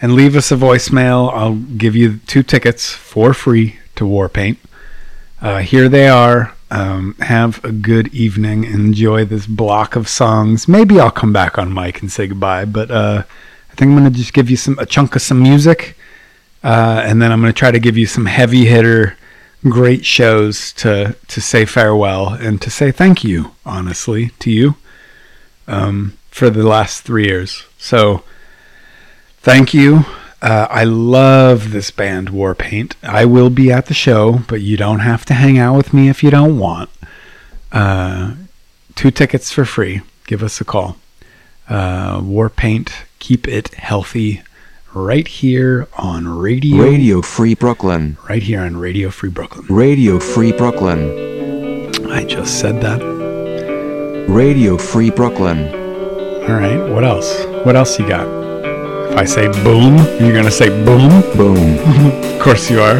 and 0.04 0.16
leave 0.16 0.36
us 0.36 0.52
a 0.52 0.58
voicemail. 0.58 1.34
I'll 1.34 1.56
give 1.56 1.96
you 1.96 2.18
two 2.28 2.44
tickets 2.44 2.92
for 2.92 3.34
free 3.34 3.80
to 3.96 4.04
Warpaint. 4.04 4.58
Uh, 5.42 5.60
here 5.60 5.88
they 5.88 6.10
are. 6.10 6.54
Um, 6.70 7.16
have 7.20 7.64
a 7.64 7.72
good 7.72 8.14
evening. 8.14 8.66
Enjoy 8.66 9.24
this 9.24 9.48
block 9.48 9.96
of 9.96 10.10
songs. 10.10 10.68
Maybe 10.68 11.00
I'll 11.00 11.10
come 11.10 11.32
back 11.32 11.58
on 11.58 11.74
mic 11.74 12.02
and 12.02 12.12
say 12.12 12.28
goodbye, 12.28 12.66
but 12.66 12.92
uh, 12.92 13.24
I 13.72 13.76
think 13.76 13.92
I'm 13.92 13.98
going 13.98 14.12
to 14.12 14.18
just 14.18 14.34
give 14.34 14.50
you 14.50 14.58
some 14.58 14.78
a 14.78 14.86
chunk 14.86 15.16
of 15.16 15.22
some 15.22 15.42
music, 15.42 15.96
uh, 16.66 17.02
and 17.06 17.22
then 17.22 17.32
I'm 17.32 17.40
going 17.40 17.54
to 17.54 17.58
try 17.58 17.72
to 17.72 17.80
give 17.80 17.98
you 17.98 18.06
some 18.06 18.26
heavy 18.26 18.66
hitter, 18.66 19.16
great 19.70 20.06
shows 20.06 20.74
to 20.74 21.16
to 21.30 21.40
say 21.40 21.64
farewell 21.64 22.34
and 22.34 22.62
to 22.62 22.70
say 22.70 22.92
thank 22.92 23.24
you, 23.24 23.52
honestly, 23.66 24.32
to 24.40 24.52
you 24.52 24.76
um, 25.66 26.18
for 26.30 26.50
the 26.50 26.68
last 26.68 27.04
three 27.04 27.26
years. 27.26 27.64
So, 27.78 28.24
thank 29.44 29.74
you. 29.74 30.06
Uh, 30.41 30.68
I 30.70 30.84
love 30.84 31.72
this 31.72 31.90
band, 31.90 32.30
Warpaint. 32.30 32.95
I 33.02 33.24
will 33.24 33.49
be 33.49 33.72
at 33.72 33.86
the 33.86 33.94
show, 33.94 34.40
but 34.48 34.60
you 34.60 34.76
don't 34.76 34.99
have 34.99 35.24
to 35.26 35.34
hang 35.34 35.57
out 35.57 35.78
with 35.78 35.94
me 35.94 36.10
if 36.10 36.22
you 36.22 36.32
don't 36.32 36.60
want. 36.60 36.90
Uh, 37.72 38.34
two 38.95 39.10
tickets 39.10 39.52
for 39.52 39.64
free. 39.64 40.02
Give 40.28 40.44
us 40.44 40.60
a 40.60 40.65
call. 40.65 40.98
Uh, 41.70 42.20
Warpaint, 42.20 42.91
keep 43.20 43.48
it 43.48 43.74
healthy. 43.76 44.41
Right 44.94 45.28
here 45.28 45.88
on 45.98 46.28
radio. 46.28 46.84
Radio 46.84 47.22
Free 47.22 47.56
Brooklyn. 47.56 48.18
Right 48.30 48.44
here 48.44 48.61
on 48.61 48.78
Radio 48.78 49.10
Free 49.10 49.30
Brooklyn. 49.30 49.65
Radio 49.68 50.20
Free 50.20 50.52
Brooklyn. 50.52 52.11
I 52.11 52.26
just 52.26 52.60
said 52.60 52.82
that. 52.82 53.02
Radio 54.30 54.78
Free 54.78 55.10
Brooklyn. 55.10 55.74
All 56.44 56.60
right. 56.60 56.91
What 56.91 57.03
else? 57.03 57.44
What 57.65 57.76
else 57.76 57.98
you 57.98 58.07
got? 58.07 58.53
If 59.14 59.19
I 59.19 59.26
say 59.26 59.48
boom, 59.64 59.95
you're 60.19 60.34
gonna 60.34 60.49
say 60.49 60.69
boom. 60.69 61.22
Boom. 61.38 61.77
of 62.34 62.40
course 62.41 62.72
you 62.72 62.81
are. 62.81 62.98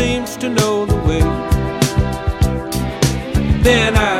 Seems 0.00 0.34
to 0.34 0.48
know 0.48 0.86
the 0.86 0.96
way, 1.08 1.20
then 3.62 3.94
I 3.94 4.19